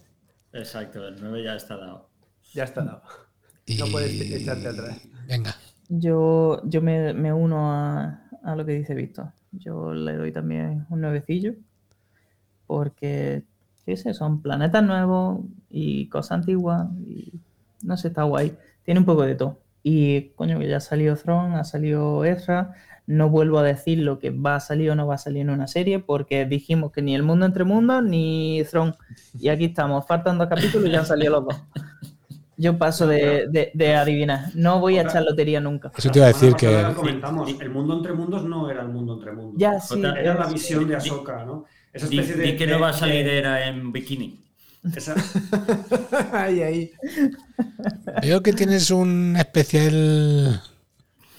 [0.52, 2.10] Exacto, el 9 ya está dado.
[2.52, 3.02] Ya está dado.
[3.66, 3.76] Y...
[3.76, 4.98] No puedes echarte atrás.
[5.28, 5.56] Venga.
[5.88, 9.32] Yo, yo me, me uno a, a lo que dice Víctor.
[9.52, 11.54] Yo le doy también un nuevecillo.
[12.66, 13.44] Porque,
[13.84, 15.40] qué sé, son planetas nuevos
[15.70, 16.88] y cosas antiguas.
[17.06, 17.40] Y
[17.82, 18.56] no sé, está guay.
[18.84, 19.60] Tiene un poco de todo.
[19.82, 22.74] Y coño, que ya ha salido Throne, ha salido Ezra.
[23.06, 25.50] No vuelvo a decir lo que va a salir o no va a salir en
[25.50, 28.94] una serie, porque dijimos que ni El Mundo entre Mundos ni Throne.
[29.38, 31.56] Y aquí estamos, faltan dos capítulos y ya han salido los dos.
[32.58, 34.46] Yo paso de, de- de adivinar.
[34.54, 35.92] No voy a echar lotería nunca.
[35.96, 36.84] Eso te iba a decir que.
[36.96, 39.54] comentamos, el mundo entre mundos no era el mundo entre mundos.
[39.58, 39.96] Ya, sí.
[39.96, 41.64] Jota, Era la visión de Ahsoka, ¿no?
[41.92, 42.50] Esa Di, especie de.
[42.52, 44.40] di que de- no va a salir era en bikini.
[44.96, 45.14] esa-
[46.32, 46.90] ahí, ahí.
[48.22, 50.62] Veo que tienes un especial.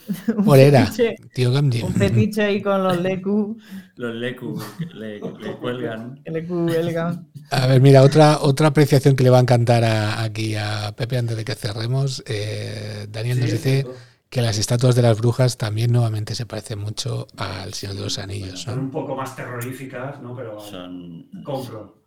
[0.46, 1.16] Por era, fetiche.
[1.34, 1.82] tío Gamdi.
[1.82, 3.58] Un fetiche ahí con los Leku,
[3.96, 4.62] Los Leku
[4.94, 6.22] le, le cuelgan.
[6.26, 7.28] Leku Elgan.
[7.52, 11.18] A ver, mira, otra, otra apreciación que le va a encantar a- aquí a Pepe
[11.18, 12.24] antes de que cerremos.
[12.26, 13.88] Eh, Daniel nos Sí, dice
[14.30, 18.18] que las estatuas de las brujas también nuevamente se parecen mucho al Señor de los
[18.20, 18.62] Anillos.
[18.62, 18.82] Son ¿no?
[18.84, 20.36] un poco más terroríficas, ¿no?
[20.36, 21.28] Pero Son.
[21.44, 22.02] compro.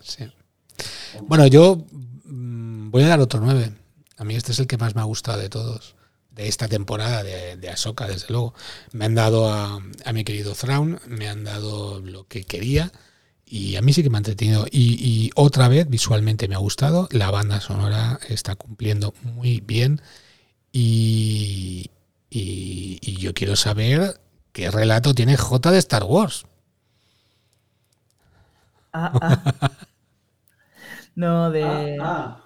[0.00, 0.24] Sí.
[1.28, 1.84] Bueno, yo
[2.24, 3.72] mm, voy a dar otro 9.
[4.18, 5.94] A mí este es el que más me ha gustado de todos.
[6.40, 8.54] De esta temporada de, de Ahsoka, desde luego.
[8.92, 12.92] Me han dado a, a mi querido Thrawn, me han dado lo que quería.
[13.44, 14.66] Y a mí sí que me ha entretenido.
[14.70, 17.08] Y, y otra vez, visualmente me ha gustado.
[17.12, 20.00] La banda sonora está cumpliendo muy bien.
[20.72, 21.90] Y,
[22.30, 24.20] y, y yo quiero saber
[24.52, 26.46] qué relato tiene J de Star Wars.
[28.92, 29.36] Ah, ah.
[31.14, 32.40] No, de, Ah,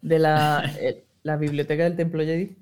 [0.00, 2.56] de la, eh, la biblioteca del Templo Jedi.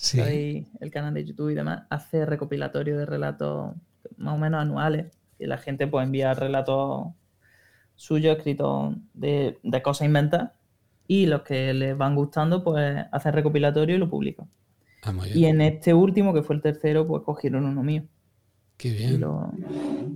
[0.00, 0.68] Sí.
[0.80, 3.74] El canal de YouTube y demás, hace recopilatorio de relatos
[4.16, 5.06] más o menos anuales.
[5.36, 7.08] Que la gente puede enviar relatos
[7.96, 10.52] suyos escritos de, de cosas inventadas.
[11.08, 14.48] Y los que les van gustando, pues hacen recopilatorio y lo publican.
[15.02, 15.12] Ah.
[15.34, 18.04] Y en este último, que fue el tercero, pues cogieron uno mío.
[18.76, 19.20] Qué Y bien.
[19.20, 19.52] lo,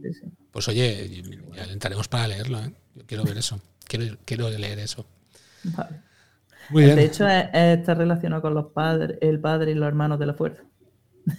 [0.02, 0.26] sí, sí.
[0.52, 1.22] Pues oye,
[1.56, 2.72] ya alentaremos para leerlo, ¿eh?
[2.94, 3.60] Yo quiero ver eso.
[3.88, 5.06] Quiero, quiero leer eso.
[5.64, 6.00] Vale.
[6.70, 10.18] Muy De hecho, es- es- está relacionado con los padres, el padre y los hermanos
[10.18, 10.62] de la fuerza.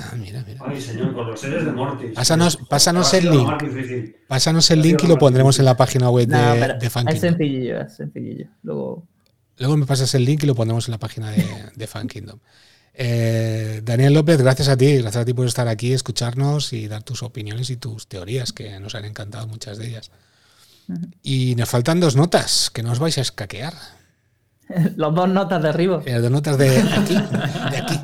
[0.00, 0.60] Ah, mira, mira.
[0.64, 2.12] ay, señor, con los seres de Mortis.
[2.14, 4.14] Pásanos- pásanos el link.
[4.28, 7.08] Pásanos el link y lo pondremos en la página web de, No, pero de Fan
[7.08, 8.46] es sencillillo, es sencillillo.
[8.62, 9.06] Luego,
[9.58, 11.44] Luego me pasas el link y lo pondremos en la página de,
[11.74, 12.38] de Fan Kingdom.
[12.94, 17.02] Eh, Daniel López, gracias a ti, gracias a ti por estar aquí, escucharnos y dar
[17.02, 20.12] tus opiniones y tus teorías, que nos han encantado muchas de ellas.
[21.24, 23.74] Y nos faltan dos notas, que no os vais a escaquear.
[24.96, 26.02] los dos notas de arriba.
[26.04, 28.00] Eh, dos notas de aquí, de aquí.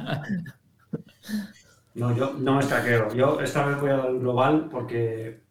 [1.95, 3.15] No, yo no me escaqueo.
[3.15, 5.45] Yo esta vez voy a dar el global porque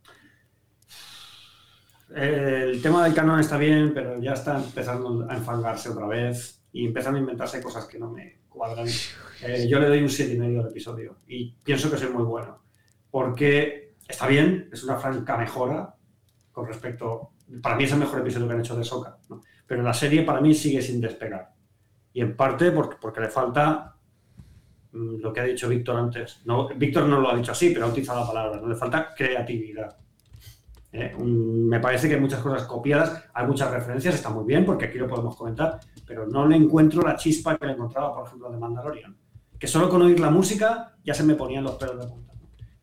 [2.15, 6.85] el tema del canon está bien, pero ya está empezando a enfangarse otra vez y
[6.85, 8.87] empezando a inventarse cosas que no me cuadran.
[9.45, 12.63] Eh, yo le doy un 7,5 al episodio y pienso que es muy bueno
[13.11, 15.95] porque está bien, es una franca mejora
[16.53, 17.31] con respecto.
[17.61, 19.17] Para mí es el mejor episodio que han hecho de Soca,
[19.65, 21.53] pero la serie para mí sigue sin despegar.
[22.13, 23.95] Y en parte porque, le falta
[24.91, 26.41] mm, lo que ha dicho Víctor antes.
[26.45, 28.61] No, Víctor no lo ha dicho así, pero ha utilizado la palabra.
[28.61, 29.97] No le falta creatividad.
[30.93, 31.15] ¿eh?
[31.17, 34.99] me parece que hay muchas cosas copiadas, hay muchas referencias, está muy bien, porque aquí
[34.99, 38.57] lo podemos comentar, pero no le encuentro la chispa que le encontraba, por ejemplo, de
[38.57, 39.17] Mandalorian.
[39.59, 42.33] Que solo con oír la música ya se me ponían los pelos de punta.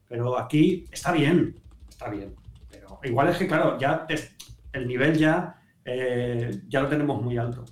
[0.09, 1.55] Pero aquí está bien,
[1.89, 2.35] está bien.
[2.69, 4.07] Pero igual es que, claro, ya
[4.73, 5.60] el nivel ya,
[5.91, 7.65] eh, ya lo tenemos muy alto.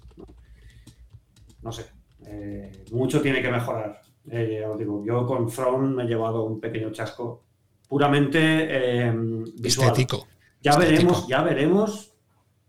[1.62, 1.86] No, sé,
[2.26, 4.00] eh, mucho tiene que mejorar.
[4.30, 7.44] Eh, os digo, yo con From me he llevado un pequeño chasco
[7.88, 9.12] puramente eh,
[9.58, 9.88] visual.
[9.88, 10.26] Estético.
[10.60, 12.12] Ya veremos, ya veremos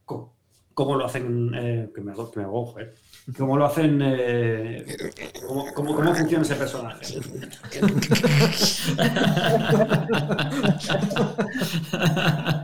[0.05, 2.93] cómo, lo hacen, eh, que me, que me eh,
[3.37, 4.85] cómo lo hacen, eh,
[5.45, 7.19] cómo, cómo, cómo, funciona ese personaje.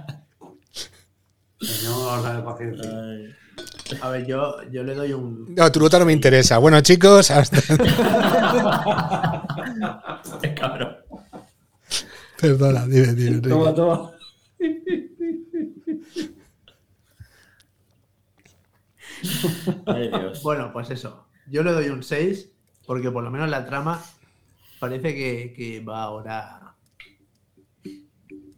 [1.65, 2.89] Señor, paciencia.
[4.01, 5.53] A ver, yo, yo le doy un.
[5.55, 6.57] No, tu nota no me interesa.
[6.57, 7.61] Bueno, chicos, hasta.
[10.41, 10.97] Qué cabrón.
[12.39, 13.41] Perdona, dime, dime.
[13.41, 14.11] Toma, toma.
[19.85, 20.43] Ay, Dios.
[20.43, 21.27] Bueno, pues eso.
[21.47, 22.49] Yo le doy un 6
[22.85, 24.03] porque por lo menos la trama
[24.79, 26.75] parece que, que va ahora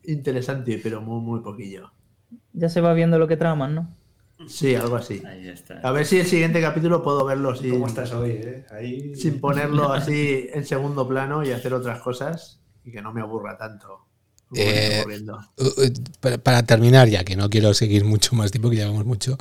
[0.03, 1.91] interesante, pero muy, muy poquillo.
[2.57, 3.95] Ya se va viendo lo que traman, ¿no?
[4.47, 5.21] Sí, algo así.
[5.25, 5.79] Ahí está.
[5.81, 8.31] A ver si el siguiente capítulo puedo verlo sin, ¿Cómo estás hoy?
[8.31, 8.65] Eh?
[8.71, 9.15] Ahí...
[9.15, 13.57] sin ponerlo así en segundo plano y hacer otras cosas y que no me aburra
[13.57, 14.07] tanto.
[14.55, 15.03] Eh,
[16.43, 19.37] para, terminar, ya que no quiero seguir mucho más tiempo, que llevamos mucho,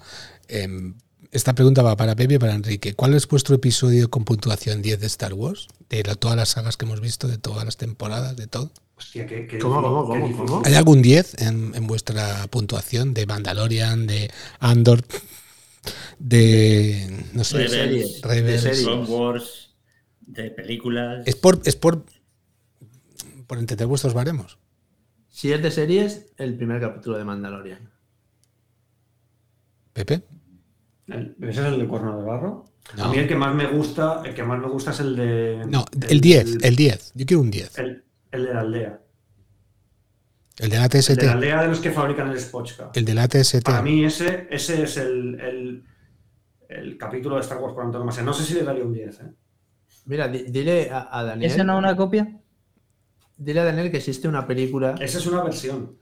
[0.48, 0.94] em,
[1.30, 2.94] esta pregunta va para Pepe y para Enrique.
[2.94, 5.68] ¿Cuál es vuestro episodio con puntuación 10 de Star Wars?
[5.88, 8.72] De todas las sagas que hemos visto, de todas las temporadas, de todo.
[8.96, 15.02] Hostia, ¿qué, cómo cómo, cómo, ¿Hay algún 10 en, vuestra puntuación de Mandalorian, de Andor,
[16.18, 17.24] de.
[17.34, 19.74] no sé, de series, de Wars,
[20.20, 21.26] de películas?
[21.26, 22.04] Es por, es por
[23.46, 24.58] por entender vuestros baremos.
[25.28, 27.90] Si es de series, el primer capítulo de Mandalorian.
[29.92, 30.22] ¿Pepe?
[31.06, 32.72] ¿Ese es el de Cuerno de Barro?
[32.98, 35.64] A mí el que más me gusta, el que más me gusta es el de.
[35.68, 37.12] No, el 10, el 10.
[37.14, 37.78] Yo quiero un 10.
[37.78, 38.04] El,
[38.36, 39.00] el, de la aldea.
[40.58, 41.10] El de la TST.
[41.10, 42.90] El de la aldea de los que fabrican el Spochka.
[42.94, 43.62] El de la TST.
[43.62, 45.84] Para mí ese, ese es el, el,
[46.68, 48.22] el capítulo de Star Wars por antonomasia.
[48.22, 49.20] No sé si le daría un 10.
[49.20, 49.24] ¿eh?
[50.06, 51.50] Mira, dile a, a Daniel.
[51.50, 52.40] ¿Ese no es una copia?
[53.36, 54.94] Dile a Daniel que existe una película.
[55.00, 55.98] Esa es una versión.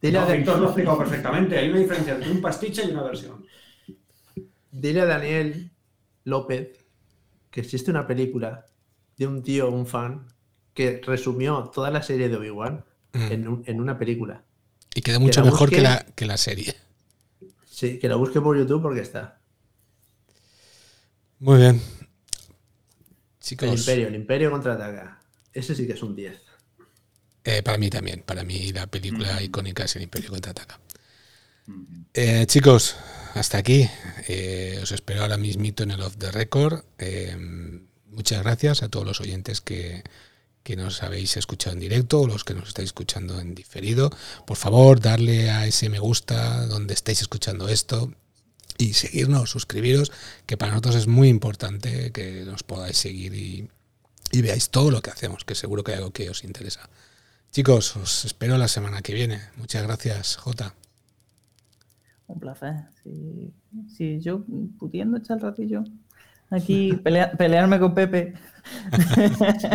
[0.00, 1.58] Dile a Víctor lo ha explicado perfectamente.
[1.58, 3.44] Hay una diferencia entre un pastiche y una versión.
[4.72, 5.70] Dile a Daniel
[6.24, 6.84] López
[7.50, 8.66] que existe una película
[9.16, 10.26] de un tío, un fan,
[10.80, 12.82] que resumió toda la serie de Obi-Wan
[13.12, 13.32] mm.
[13.66, 14.42] en, una película.
[14.94, 16.74] Y queda mucho mejor que, la, que la serie.
[17.68, 19.38] Sí, que la busque por YouTube porque está.
[21.38, 21.82] Muy bien.
[23.40, 23.68] Chicos.
[23.68, 25.20] El Imperio, el Imperio contraataca.
[25.52, 26.40] Ese sí que es un 10.
[27.44, 28.22] Eh, para mí también.
[28.24, 30.80] Para mí la película icónica es El Imperio Contraataca.
[32.14, 32.96] Eh, chicos,
[33.34, 33.86] hasta aquí.
[34.28, 36.84] Eh, os espero ahora mismito en el Off the Record.
[38.06, 40.04] muchas gracias a todos los oyentes que,
[40.62, 44.10] que nos habéis escuchado en directo o los que nos estáis escuchando en diferido.
[44.46, 48.12] Por favor, darle a ese me gusta donde estéis escuchando esto
[48.78, 50.12] y seguirnos, suscribiros,
[50.46, 53.68] que para nosotros es muy importante que nos podáis seguir y,
[54.32, 56.88] y veáis todo lo que hacemos, que seguro que hay algo que os interesa.
[57.50, 59.40] Chicos, os espero la semana que viene.
[59.56, 60.74] Muchas gracias, Jota.
[62.28, 62.74] Un placer.
[63.88, 64.44] Si, yo
[64.78, 65.84] pudiendo echar el ratillo
[66.48, 66.92] aquí,
[67.38, 68.34] pelearme con Pepe.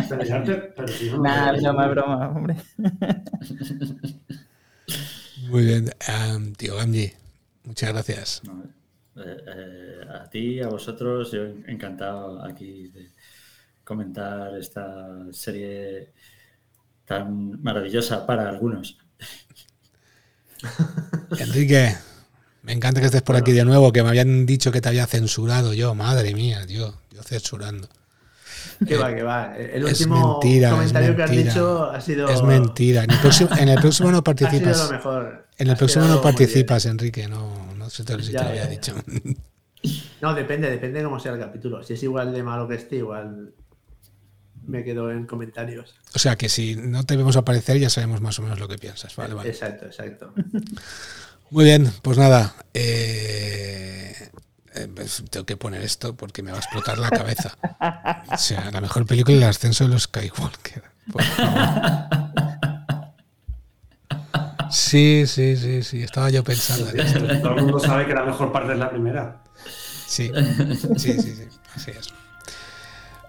[0.10, 1.22] Pelearte, pero si no.
[1.22, 2.56] Nah, broma, broma, hombre.
[5.50, 5.92] Muy bien,
[6.58, 7.12] tío Gamji,
[7.64, 8.42] muchas gracias.
[9.16, 13.12] Eh, eh, a ti, a vosotros, yo encantado aquí de
[13.84, 16.12] comentar esta serie
[17.06, 18.98] tan maravillosa para algunos.
[21.40, 21.96] Enrique,
[22.64, 25.06] me encanta que estés por aquí de nuevo, que me habían dicho que te había
[25.06, 27.88] censurado yo, madre mía, yo, yo censurando.
[28.88, 29.56] Que va, que va.
[29.56, 32.28] El último comentario que has dicho ha sido.
[32.30, 33.04] Es mentira.
[33.04, 33.12] En
[33.70, 34.92] el próximo, no participas.
[35.58, 37.28] En el próximo no participas, Enrique.
[37.28, 38.94] No, no sé si te lo había dicho.
[40.20, 41.84] No, depende, depende de cómo sea el capítulo.
[41.84, 43.54] Si es igual de malo que este, igual
[44.66, 45.94] me quedo en comentarios.
[46.16, 48.80] O sea que si no te vemos aparecer ya sabemos más o menos lo que
[48.80, 49.16] piensas.
[49.16, 49.50] Vale, vale.
[49.50, 50.34] Exacto, exacto.
[51.52, 52.56] Muy bien, pues nada.
[52.74, 54.14] Eh,
[54.76, 57.58] eh, pues tengo que poner esto porque me va a explotar la cabeza.
[58.32, 60.84] O sea, la mejor película es el ascenso de los Skywalker.
[64.70, 66.04] Sí, sí, sí, sí.
[66.04, 67.20] Estaba yo pensando en esto.
[67.42, 69.42] Todo el mundo sabe que la mejor parte es la primera.
[70.08, 70.32] Sí,
[70.98, 71.48] sí, sí, sí.
[71.76, 72.14] Así es.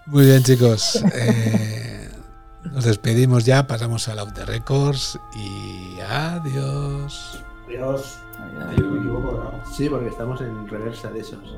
[0.07, 1.01] Muy bien, chicos.
[1.13, 2.09] Eh,
[2.71, 7.43] Nos despedimos ya, pasamos al Out the Records y adiós.
[7.67, 8.19] Adiós.
[8.39, 8.91] Adiós.
[8.91, 9.65] Me equivoco, ¿no?
[9.65, 11.57] Sí, porque estamos en reversa de esos.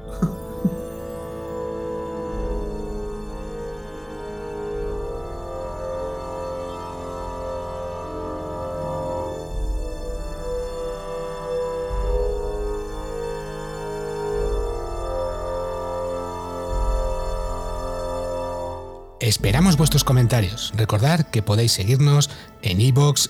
[19.29, 20.73] Esperamos vuestros comentarios.
[20.75, 22.29] Recordad que podéis seguirnos
[22.61, 23.29] en iVoox,